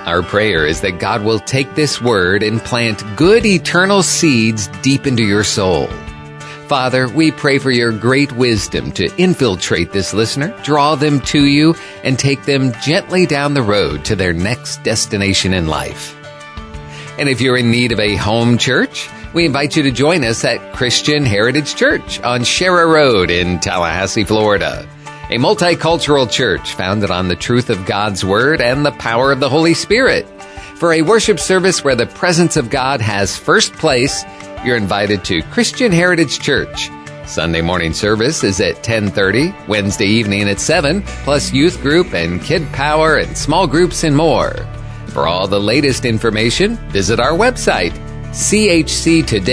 Our 0.05 0.21
prayer 0.21 0.65
is 0.65 0.81
that 0.81 0.99
God 0.99 1.23
will 1.23 1.39
take 1.39 1.75
this 1.75 2.01
word 2.01 2.43
and 2.43 2.59
plant 2.59 3.01
good 3.15 3.45
eternal 3.45 4.03
seeds 4.03 4.67
deep 4.81 5.07
into 5.07 5.23
your 5.23 5.45
soul. 5.45 5.87
Father, 6.67 7.07
we 7.07 7.31
pray 7.31 7.57
for 7.57 7.71
your 7.71 7.93
great 7.93 8.33
wisdom 8.33 8.91
to 8.93 9.09
infiltrate 9.17 9.93
this 9.93 10.13
listener, 10.13 10.57
draw 10.63 10.95
them 10.95 11.21
to 11.21 11.45
you, 11.45 11.75
and 12.03 12.19
take 12.19 12.43
them 12.43 12.73
gently 12.81 13.25
down 13.25 13.53
the 13.53 13.61
road 13.61 14.03
to 14.05 14.15
their 14.17 14.33
next 14.33 14.83
destination 14.83 15.53
in 15.53 15.67
life. 15.67 16.17
And 17.17 17.29
if 17.29 17.39
you're 17.39 17.57
in 17.57 17.71
need 17.71 17.93
of 17.93 17.99
a 18.01 18.15
home 18.15 18.57
church, 18.57 19.09
we 19.33 19.45
invite 19.45 19.77
you 19.77 19.83
to 19.83 19.91
join 19.91 20.25
us 20.25 20.43
at 20.43 20.73
Christian 20.73 21.25
Heritage 21.25 21.75
Church 21.75 22.19
on 22.21 22.43
Sharer 22.43 22.89
Road 22.89 23.31
in 23.31 23.59
Tallahassee, 23.59 24.25
Florida 24.25 24.85
a 25.33 25.37
multicultural 25.37 26.29
church 26.29 26.75
founded 26.75 27.09
on 27.09 27.27
the 27.27 27.35
truth 27.35 27.71
of 27.71 27.87
God's 27.87 28.23
Word 28.23 28.61
and 28.61 28.85
the 28.85 28.91
power 28.91 29.31
of 29.31 29.39
the 29.39 29.49
Holy 29.49 29.73
Spirit. 29.73 30.27
For 30.75 30.93
a 30.93 31.01
worship 31.01 31.39
service 31.39 31.83
where 31.83 31.95
the 31.95 32.05
presence 32.05 32.55
of 32.55 32.69
God 32.69 33.01
has 33.01 33.35
first 33.35 33.73
place, 33.73 34.23
you're 34.63 34.77
invited 34.77 35.25
to 35.25 35.41
Christian 35.43 35.91
Heritage 35.91 36.39
Church. 36.39 36.87
Sunday 37.25 37.61
morning 37.61 37.93
service 37.93 38.43
is 38.43 38.61
at 38.61 38.83
10:30, 38.83 39.55
Wednesday 39.67 40.05
evening 40.05 40.47
at 40.47 40.59
7, 40.59 41.01
plus 41.23 41.51
youth 41.51 41.81
group 41.81 42.13
and 42.13 42.39
kid 42.43 42.71
power 42.71 43.15
and 43.15 43.35
small 43.35 43.65
groups 43.65 44.03
and 44.03 44.15
more. 44.15 44.53
For 45.07 45.27
all 45.27 45.47
the 45.47 45.59
latest 45.59 46.05
information, 46.05 46.77
visit 46.91 47.19
our 47.19 47.33
website 47.33 47.93
chctoday.com. 48.33 49.43